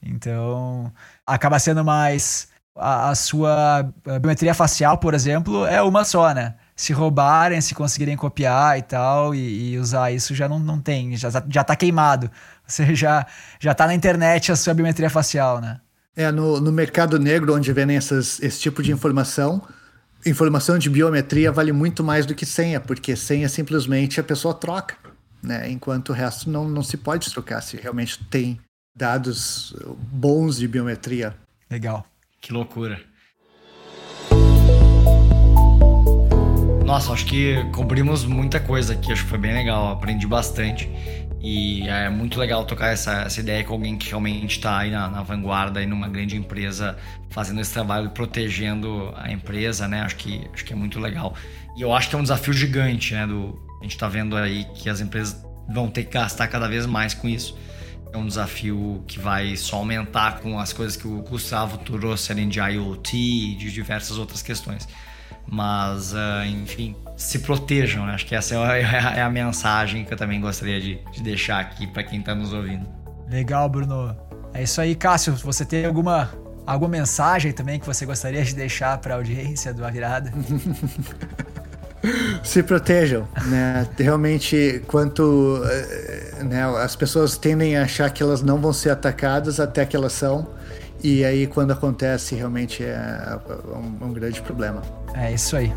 Então, 0.00 0.92
acaba 1.26 1.58
sendo 1.58 1.84
mais 1.84 2.48
a, 2.76 3.10
a 3.10 3.14
sua 3.16 3.92
biometria 4.20 4.54
facial, 4.54 4.98
por 4.98 5.12
exemplo, 5.12 5.66
é 5.66 5.82
uma 5.82 6.04
só, 6.04 6.32
né? 6.32 6.54
Se 6.76 6.92
roubarem, 6.92 7.60
se 7.60 7.74
conseguirem 7.74 8.16
copiar 8.16 8.78
e 8.78 8.82
tal, 8.82 9.34
e, 9.34 9.72
e 9.72 9.78
usar 9.78 10.12
isso 10.12 10.36
já 10.36 10.48
não, 10.48 10.60
não 10.60 10.80
tem, 10.80 11.16
já, 11.16 11.30
já 11.48 11.64
tá 11.64 11.74
queimado. 11.74 12.30
Você 12.64 12.94
já, 12.94 13.26
já 13.58 13.74
tá 13.74 13.86
na 13.88 13.94
internet 13.94 14.52
a 14.52 14.56
sua 14.56 14.74
biometria 14.74 15.10
facial, 15.10 15.60
né? 15.60 15.80
É, 16.16 16.32
no, 16.32 16.58
no 16.60 16.72
mercado 16.72 17.18
negro, 17.18 17.54
onde 17.54 17.70
vendem 17.72 17.96
essas, 17.96 18.40
esse 18.40 18.58
tipo 18.58 18.82
de 18.82 18.90
informação, 18.90 19.62
informação 20.24 20.78
de 20.78 20.88
biometria 20.88 21.52
vale 21.52 21.72
muito 21.72 22.02
mais 22.02 22.24
do 22.24 22.34
que 22.34 22.46
senha, 22.46 22.80
porque 22.80 23.14
senha 23.14 23.48
simplesmente 23.48 24.18
a 24.18 24.24
pessoa 24.24 24.54
troca, 24.54 24.96
né? 25.42 25.70
enquanto 25.70 26.08
o 26.08 26.12
resto 26.12 26.48
não, 26.50 26.66
não 26.66 26.82
se 26.82 26.96
pode 26.96 27.30
trocar, 27.30 27.60
se 27.60 27.76
realmente 27.76 28.24
tem 28.30 28.58
dados 28.96 29.76
bons 30.10 30.56
de 30.56 30.66
biometria. 30.66 31.36
Legal. 31.70 32.06
Que 32.40 32.52
loucura. 32.52 32.98
Nossa, 36.86 37.12
acho 37.12 37.26
que 37.26 37.64
cobrimos 37.72 38.24
muita 38.24 38.60
coisa 38.60 38.92
aqui, 38.92 39.12
acho 39.12 39.24
que 39.24 39.30
foi 39.30 39.38
bem 39.38 39.52
legal, 39.52 39.90
aprendi 39.90 40.26
bastante. 40.26 40.88
E 41.48 41.86
é 41.86 42.08
muito 42.08 42.40
legal 42.40 42.64
tocar 42.64 42.88
essa, 42.88 43.22
essa 43.22 43.38
ideia 43.38 43.62
com 43.62 43.74
alguém 43.74 43.96
que 43.96 44.08
realmente 44.08 44.56
está 44.56 44.78
aí 44.78 44.90
na, 44.90 45.08
na, 45.08 45.22
vanguarda, 45.22 45.78
aí 45.78 45.86
numa 45.86 46.08
grande 46.08 46.34
empresa, 46.34 46.98
fazendo 47.30 47.60
esse 47.60 47.72
trabalho, 47.72 48.10
protegendo 48.10 49.14
a 49.16 49.30
empresa, 49.30 49.86
né? 49.86 50.00
Acho 50.00 50.16
que, 50.16 50.44
acho 50.52 50.64
que 50.64 50.72
é 50.72 50.76
muito 50.76 50.98
legal. 50.98 51.36
E 51.76 51.82
eu 51.82 51.94
acho 51.94 52.10
que 52.10 52.16
é 52.16 52.18
um 52.18 52.22
desafio 52.22 52.52
gigante, 52.52 53.14
né? 53.14 53.28
Do, 53.28 53.56
a 53.78 53.84
gente 53.84 53.92
está 53.92 54.08
vendo 54.08 54.36
aí 54.36 54.64
que 54.74 54.90
as 54.90 55.00
empresas 55.00 55.40
vão 55.72 55.88
ter 55.88 56.02
que 56.02 56.14
gastar 56.14 56.48
cada 56.48 56.66
vez 56.66 56.84
mais 56.84 57.14
com 57.14 57.28
isso. 57.28 57.56
É 58.12 58.16
um 58.16 58.26
desafio 58.26 59.04
que 59.06 59.20
vai 59.20 59.56
só 59.56 59.76
aumentar 59.76 60.40
com 60.40 60.58
as 60.58 60.72
coisas 60.72 60.96
que 60.96 61.06
o 61.06 61.22
Gustavo 61.22 61.78
trouxe 61.78 62.32
ali 62.32 62.44
de 62.46 62.58
IoT 62.58 63.16
e 63.16 63.54
de 63.54 63.70
diversas 63.70 64.18
outras 64.18 64.42
questões. 64.42 64.88
Mas, 65.48 66.12
uh, 66.12 66.44
enfim, 66.46 66.96
se 67.16 67.38
protejam, 67.38 68.06
né? 68.06 68.14
Acho 68.14 68.26
que 68.26 68.34
essa 68.34 68.54
é 68.54 68.58
a, 68.58 68.76
é 69.18 69.22
a, 69.22 69.30
mensagem 69.30 70.04
que 70.04 70.12
eu 70.12 70.16
também 70.16 70.40
gostaria 70.40 70.80
de, 70.80 71.00
de 71.12 71.22
deixar 71.22 71.60
aqui 71.60 71.86
para 71.86 72.02
quem 72.02 72.20
está 72.20 72.34
nos 72.34 72.52
ouvindo. 72.52 72.86
Legal, 73.28 73.68
Bruno. 73.68 74.16
É 74.52 74.62
isso 74.62 74.80
aí, 74.80 74.94
Cássio. 74.94 75.34
Você 75.34 75.64
tem 75.64 75.84
alguma, 75.84 76.30
alguma 76.66 76.90
mensagem 76.90 77.52
também 77.52 77.78
que 77.78 77.86
você 77.86 78.06
gostaria 78.06 78.44
de 78.44 78.54
deixar 78.54 78.98
para 78.98 79.14
a 79.14 79.16
audiência 79.18 79.72
do 79.72 79.84
A 79.84 79.90
Virada? 79.90 80.32
se 82.42 82.62
protejam, 82.62 83.26
né? 83.46 83.86
Realmente, 83.98 84.82
quanto 84.86 85.60
eh, 85.64 86.44
né, 86.44 86.64
as 86.78 86.94
pessoas 86.94 87.36
tendem 87.36 87.76
a 87.76 87.82
achar 87.82 88.10
que 88.10 88.22
elas 88.22 88.42
não 88.42 88.58
vão 88.58 88.72
ser 88.72 88.90
atacadas 88.90 89.60
até 89.60 89.84
que 89.84 89.96
elas 89.96 90.12
são. 90.12 90.46
E 91.08 91.24
aí, 91.24 91.46
quando 91.46 91.70
acontece, 91.70 92.34
realmente 92.34 92.82
é 92.82 93.38
um, 93.68 94.06
um 94.06 94.12
grande 94.12 94.42
problema. 94.42 94.82
É 95.14 95.32
isso 95.32 95.56
aí. 95.56 95.72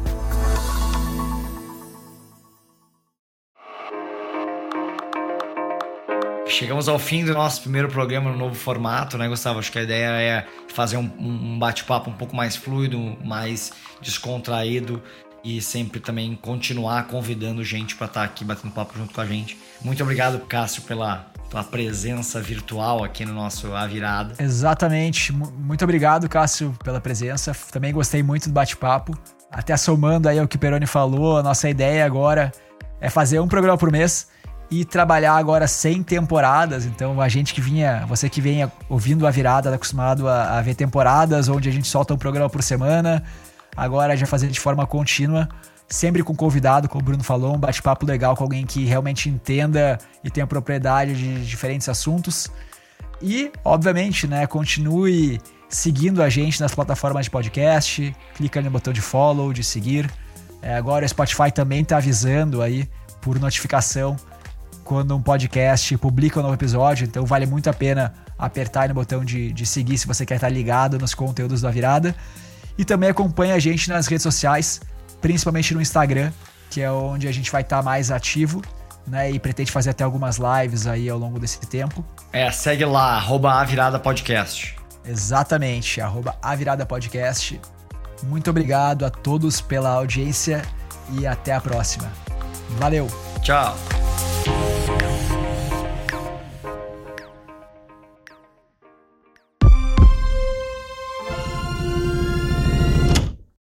Chegamos 6.47 6.89
ao 6.89 6.97
fim 6.97 7.23
do 7.23 7.35
nosso 7.35 7.61
primeiro 7.61 7.89
programa 7.89 8.31
no 8.31 8.37
novo 8.39 8.55
formato, 8.55 9.19
né, 9.19 9.29
Gustavo? 9.29 9.59
Acho 9.59 9.71
que 9.71 9.77
a 9.77 9.83
ideia 9.83 10.07
é 10.19 10.47
fazer 10.73 10.97
um, 10.97 11.11
um 11.19 11.59
bate-papo 11.59 12.09
um 12.09 12.13
pouco 12.13 12.35
mais 12.35 12.55
fluido, 12.55 12.97
mais 13.23 13.71
descontraído 14.01 14.99
e 15.43 15.61
sempre 15.61 15.99
também 15.99 16.35
continuar 16.41 17.05
convidando 17.05 17.63
gente 17.63 17.95
para 17.95 18.07
estar 18.07 18.21
tá 18.21 18.25
aqui 18.25 18.43
batendo 18.43 18.73
papo 18.73 18.97
junto 18.97 19.13
com 19.13 19.21
a 19.21 19.27
gente. 19.27 19.59
Muito 19.79 20.01
obrigado, 20.01 20.39
Cássio, 20.47 20.81
pela 20.81 21.31
tua 21.49 21.63
presença 21.63 22.39
virtual 22.39 23.03
aqui 23.03 23.25
no 23.25 23.33
nosso 23.33 23.73
A 23.73 23.85
Virada. 23.87 24.35
Exatamente. 24.39 25.33
Muito 25.33 25.83
obrigado, 25.83 26.29
Cássio, 26.29 26.75
pela 26.83 27.01
presença. 27.01 27.55
Também 27.71 27.91
gostei 27.91 28.21
muito 28.21 28.47
do 28.47 28.53
bate-papo. 28.53 29.17
Até 29.51 29.75
somando 29.75 30.29
aí 30.29 30.37
ao 30.37 30.47
que 30.47 30.57
o 30.57 30.59
Peroni 30.59 30.85
falou, 30.85 31.37
a 31.37 31.43
nossa 31.43 31.67
ideia 31.67 32.05
agora 32.05 32.51
é 33.01 33.09
fazer 33.09 33.39
um 33.39 33.47
programa 33.47 33.77
por 33.77 33.91
mês 33.91 34.27
e 34.69 34.85
trabalhar 34.85 35.33
agora 35.33 35.67
sem 35.67 36.03
temporadas. 36.03 36.85
Então, 36.85 37.19
a 37.19 37.27
gente 37.27 37.55
que 37.55 37.61
vinha, 37.61 38.05
você 38.07 38.29
que 38.29 38.39
vem 38.39 38.71
ouvindo 38.87 39.25
a 39.25 39.31
virada, 39.31 39.71
tá 39.71 39.75
acostumado 39.75 40.27
a, 40.27 40.59
a 40.59 40.61
ver 40.61 40.75
temporadas 40.75 41.49
onde 41.49 41.67
a 41.67 41.71
gente 41.71 41.87
solta 41.87 42.13
um 42.13 42.17
programa 42.17 42.47
por 42.47 42.61
semana, 42.61 43.23
agora 43.75 44.15
já 44.15 44.27
fazer 44.27 44.49
de 44.49 44.59
forma 44.59 44.85
contínua 44.85 45.49
sempre 45.89 46.23
com 46.23 46.35
convidado, 46.35 46.87
como 46.87 47.01
o 47.01 47.05
Bruno 47.05 47.23
falou, 47.23 47.55
um 47.55 47.57
bate-papo 47.57 48.05
legal 48.05 48.35
com 48.35 48.43
alguém 48.43 48.65
que 48.65 48.85
realmente 48.85 49.27
entenda 49.27 49.97
e 50.23 50.29
tenha 50.29 50.45
propriedade 50.45 51.15
de 51.15 51.45
diferentes 51.45 51.89
assuntos. 51.89 52.47
E, 53.21 53.51
obviamente, 53.65 54.27
né, 54.27 54.45
continue 54.45 55.41
seguindo 55.67 56.21
a 56.21 56.29
gente 56.29 56.61
nas 56.61 56.73
plataformas 56.73 57.25
de 57.25 57.31
podcast, 57.31 58.15
clica 58.35 58.61
no 58.61 58.69
botão 58.69 58.93
de 58.93 59.01
follow, 59.01 59.51
de 59.51 59.63
seguir. 59.63 60.09
É, 60.61 60.75
agora 60.75 61.05
o 61.05 61.09
Spotify 61.09 61.51
também 61.51 61.81
está 61.81 61.97
avisando 61.97 62.61
aí 62.61 62.87
por 63.21 63.39
notificação 63.39 64.15
quando 64.83 65.15
um 65.15 65.21
podcast 65.21 65.95
publica 65.97 66.39
um 66.39 66.41
novo 66.41 66.55
episódio, 66.55 67.05
então 67.05 67.23
vale 67.23 67.45
muito 67.45 67.69
a 67.69 67.73
pena 67.73 68.11
apertar 68.37 68.89
no 68.89 68.95
botão 68.95 69.23
de, 69.23 69.51
de 69.53 69.63
seguir 69.63 69.97
se 69.99 70.07
você 70.07 70.25
quer 70.25 70.35
estar 70.35 70.49
ligado 70.49 70.97
nos 70.97 71.13
conteúdos 71.13 71.61
da 71.61 71.69
virada. 71.69 72.15
E 72.75 72.83
também 72.83 73.09
acompanha 73.09 73.53
a 73.53 73.59
gente 73.59 73.87
nas 73.89 74.07
redes 74.07 74.23
sociais, 74.23 74.81
principalmente 75.21 75.73
no 75.73 75.81
Instagram, 75.81 76.31
que 76.69 76.81
é 76.81 76.91
onde 76.91 77.27
a 77.27 77.31
gente 77.31 77.51
vai 77.51 77.61
estar 77.61 77.81
mais 77.81 78.11
ativo, 78.11 78.61
né? 79.07 79.31
E 79.31 79.39
pretende 79.39 79.71
fazer 79.71 79.91
até 79.91 80.03
algumas 80.03 80.37
lives 80.37 80.87
aí 80.87 81.09
ao 81.09 81.17
longo 81.17 81.39
desse 81.39 81.59
tempo. 81.59 82.03
É, 82.31 82.49
segue 82.51 82.85
lá, 82.85 83.15
arroba 83.15 83.53
a 83.53 83.63
virada 83.63 83.99
podcast. 83.99 84.77
Exatamente, 85.05 85.99
arroba 86.01 86.35
a 86.41 86.55
virada 86.55 86.85
podcast. 86.85 87.59
Muito 88.23 88.49
obrigado 88.49 89.05
a 89.05 89.09
todos 89.09 89.61
pela 89.61 89.89
audiência 89.89 90.61
e 91.17 91.25
até 91.25 91.53
a 91.53 91.61
próxima. 91.61 92.11
Valeu! 92.77 93.07
Tchau! 93.41 93.75